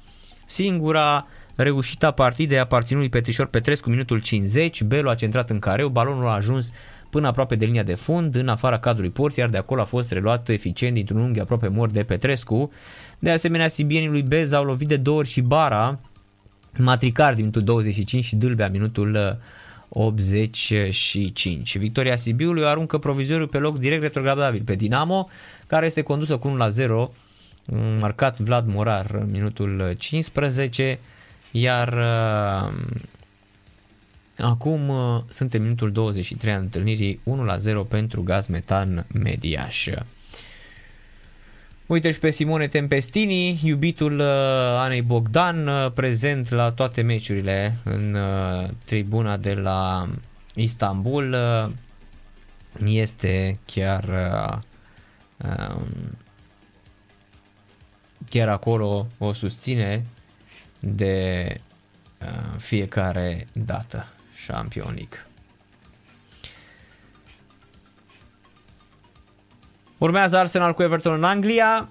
[0.47, 6.29] Singura reușita partidei aparținut lui Petrișor Petrescu minutul 50, Belu a centrat în careu, balonul
[6.29, 6.73] a ajuns
[7.11, 10.13] până aproape de linia de fund, în afara cadrului porții, iar de acolo a fost
[10.13, 12.73] reluat eficient dintr-un unghi aproape mort de Petrescu.
[13.19, 15.99] De asemenea, sibienii lui Bez au lovit de două ori și Bara,
[16.79, 19.39] Matricar din minutul 25 și Dâlbea minutul
[19.89, 21.79] 85.
[21.79, 25.29] Victoria Sibiului aruncă provizoriu pe loc direct retrogradabil pe Dinamo,
[25.67, 27.13] care este condusă cu 1 la 0,
[28.01, 30.99] marcat Vlad Morar în minutul 15,
[31.57, 32.75] iar uh,
[34.39, 39.89] acum uh, suntem în minutul 23 al întâlnirii 1 la 0 pentru Gaz Metan Mediaș.
[41.87, 44.27] Uite și pe Simone Tempestini, iubitul uh,
[44.79, 50.09] Anei Bogdan, uh, prezent la toate meciurile în uh, tribuna de la
[50.55, 51.33] Istanbul.
[51.33, 51.71] Uh,
[52.87, 54.59] este chiar uh,
[55.49, 55.87] um,
[58.29, 60.05] chiar acolo o susține
[60.87, 61.47] de
[62.21, 64.07] uh, fiecare dată
[64.45, 65.27] șampionic.
[69.99, 71.89] Urmează Arsenal cu Everton în Anglia.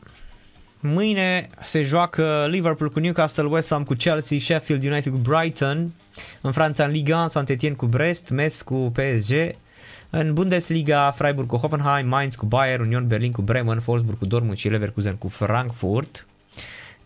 [0.79, 5.91] Mâine se joacă Liverpool cu Newcastle, West Ham cu Chelsea, Sheffield United cu Brighton.
[6.41, 9.51] În Franța, în Liga 1, Saint-Etienne cu Brest, Metz cu PSG.
[10.09, 14.57] În Bundesliga, Freiburg cu Hoffenheim, Mainz cu Bayern, Union Berlin cu Bremen, Wolfsburg cu Dortmund
[14.57, 16.25] și Leverkusen cu Frankfurt.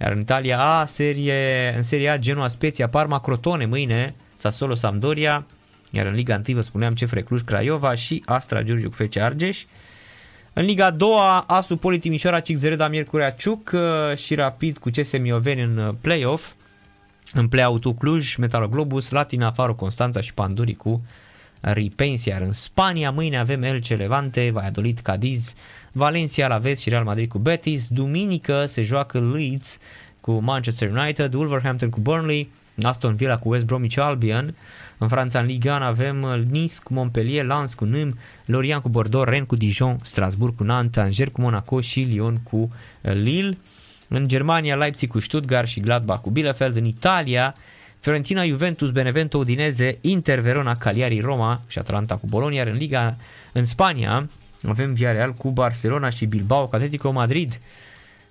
[0.02, 5.46] Iar în Italia A, serie, în Serie A, Genoa, Spezia, Parma, Crotone mâine, Sassuolo, Sampdoria,
[5.90, 9.64] iar în Liga 1 vă spuneam CFR Cluj, Craiova și Astra Giurgiu cu FC Argeș.
[10.54, 15.18] În Liga a doua, Asu Poli Timișoara, Zereda, Miercurea Ciuc uh, și Rapid cu CS
[15.18, 16.52] Mioveni în uh, play-off.
[17.34, 21.06] În play-out Cluj, Metal Globus, Latina, Faro, Constanța și Panduri cu
[21.62, 22.34] Ripensia.
[22.34, 25.54] Iar în Spania mâine avem Elche Levante, Valladolid, Cadiz,
[25.92, 27.88] Valencia, la Vest și Real Madrid cu Betis.
[27.88, 29.78] Duminică se joacă Leeds
[30.22, 32.50] cu Manchester United, Wolverhampton cu Burnley,
[32.82, 34.56] Aston Villa cu West Bromwich Albion.
[34.98, 38.14] În Franța, în Ligue 1, avem Nice cu Montpellier, Lens cu Nîmes,
[38.46, 42.72] Lorient cu Bordeaux, Rennes cu Dijon, Strasbourg cu Nantes, Angers cu Monaco și Lyon cu
[43.02, 43.58] Lille.
[44.08, 46.76] În Germania, Leipzig cu Stuttgart și Gladbach cu Bielefeld.
[46.76, 47.56] În Italia,
[48.00, 52.56] Fiorentina, Juventus, Benevento, Udineze, Inter, Verona, Cagliari, Roma și Atalanta cu Bologna.
[52.56, 53.18] Iar în Liga,
[53.54, 54.30] în Spania,
[54.68, 57.60] avem Villarreal cu Barcelona și Bilbao cu Atletico Madrid.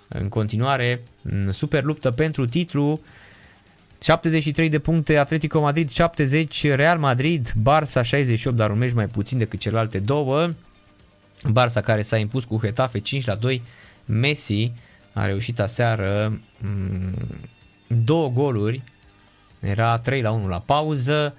[0.09, 1.03] În continuare,
[1.51, 3.01] super luptă pentru titlu.
[4.03, 9.39] 73 de puncte Atletico Madrid, 70 Real Madrid, Barça 68, dar un meci mai puțin
[9.39, 10.49] decât celelalte două.
[11.53, 13.63] Barça care s-a impus cu Hetafe 5 la 2.
[14.05, 14.73] Messi
[15.13, 16.41] a reușit aseară
[17.87, 18.83] două goluri.
[19.67, 21.35] Era 3 la 1 la pauză.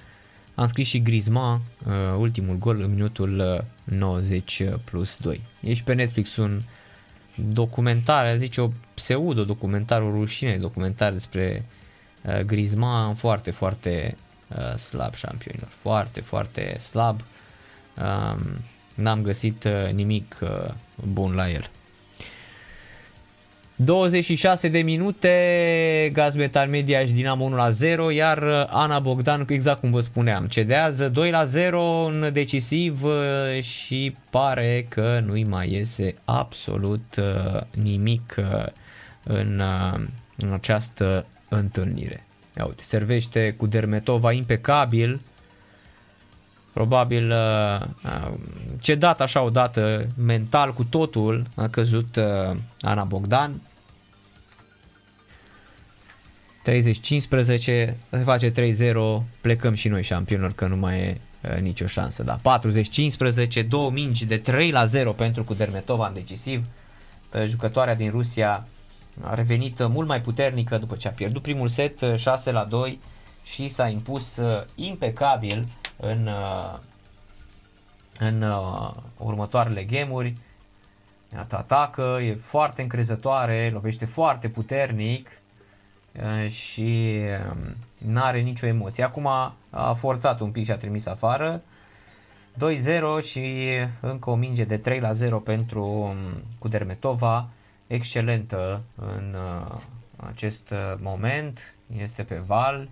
[0.56, 5.42] Am scris și Griezmann uh, ultimul gol în minutul 90 uh, plus 2.
[5.62, 6.62] E și pe Netflix un
[7.36, 11.66] documentar, zice o pseudo-documentar, o rușine documentar despre
[12.22, 14.18] uh, Griezmann foarte, foarte
[14.78, 15.70] slab șampionilor.
[15.82, 17.22] Foarte, foarte slab.
[18.96, 20.38] N-am găsit nimic
[21.14, 21.70] bun la el.
[23.80, 29.92] 26 de minute, Gazmetal Media și Dinamo 1 la 0, iar Ana Bogdan, exact cum
[29.92, 36.16] vă spuneam, cedează 2 la 0 în decisiv uh, și pare că nu-i mai iese
[36.26, 38.66] absolut uh, nimic uh,
[39.24, 39.62] în,
[40.38, 42.26] în această întâlnire.
[42.58, 45.22] Ia uite, servește cu Dermetova impecabil,
[46.74, 47.34] probabil
[48.80, 52.20] cedat așa odată mental cu totul, a căzut
[52.82, 53.62] Ana Bogdan,
[56.68, 56.70] 30-15,
[57.60, 58.54] se face 3-0,
[59.42, 62.24] plecăm și noi șampionilor că nu mai e uh, nicio șansă.
[62.24, 62.60] Da,
[63.64, 66.66] 40-15, două mingi de 3 la 0 pentru Kudermetova în decisiv.
[67.46, 68.68] Jucătoarea din Rusia
[69.22, 73.00] a revenit mult mai puternică după ce a pierdut primul set 6 la 2
[73.44, 74.42] și s-a impus
[74.76, 75.68] impecabil
[75.98, 76.30] în,
[78.20, 78.46] în
[79.18, 80.34] următoarele gemuri.
[81.50, 85.47] Atacă, e foarte încrezătoare, lovește foarte puternic Eh,
[86.50, 87.22] și
[87.98, 89.04] nu are nicio emoție.
[89.04, 89.28] Acum
[89.70, 91.62] a forțat un pic și a trimis afară.
[93.22, 93.66] 2-0 și
[94.00, 96.16] încă o minge de 3 la 0 pentru
[96.60, 97.50] Kudermetova,
[97.88, 99.78] excelentă în eh,
[100.16, 102.90] acest moment, este pe val.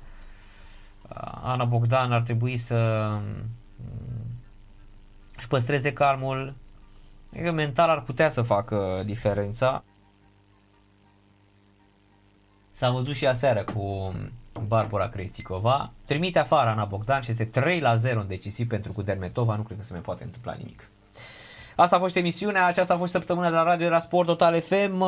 [1.44, 3.50] Ana Bogdan ar trebui să mm,
[5.38, 6.54] își păstreze calmul,
[7.54, 9.84] mental ar putea să facă diferența.
[12.78, 14.14] S-a văzut și aseară cu
[14.68, 15.92] Barbara Crețicova.
[16.06, 19.56] Trimite afară Ana Bogdan și este 3 la 0 în decisiv pentru Kudermetova.
[19.56, 20.90] Nu cred că se mai poate întâmpla nimic.
[21.76, 24.62] Asta a fost emisiunea, aceasta a fost săptămâna de la radio de la Sport Total
[24.62, 25.04] FM.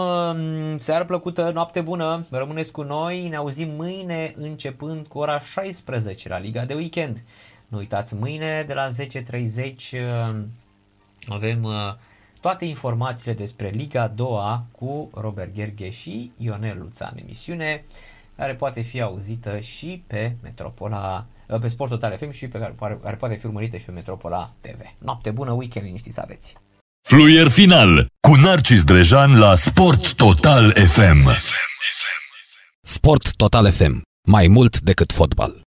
[0.75, 6.39] Seară plăcută, noapte bună, rămâneți cu noi, ne auzim mâine începând cu ora 16 la
[6.39, 7.23] Liga de Weekend.
[7.67, 8.95] Nu uitați, mâine de la 10.30
[11.27, 11.67] avem
[12.41, 17.85] toate informațiile despre Liga a doua cu Robert Gherghe și Ionel Luțan, emisiune
[18.35, 21.25] care poate fi auzită și pe Metropola,
[21.61, 24.79] pe Sport Total FM și pe care, care poate fi urmărită și pe Metropola TV.
[24.97, 26.55] Noapte bună, weekend liniștit să aveți!
[27.07, 31.29] Fluier final cu Narcis Drejan la Sport Total FM.
[32.81, 34.01] Sport Total FM.
[34.27, 35.65] Mai mult decât fotbal.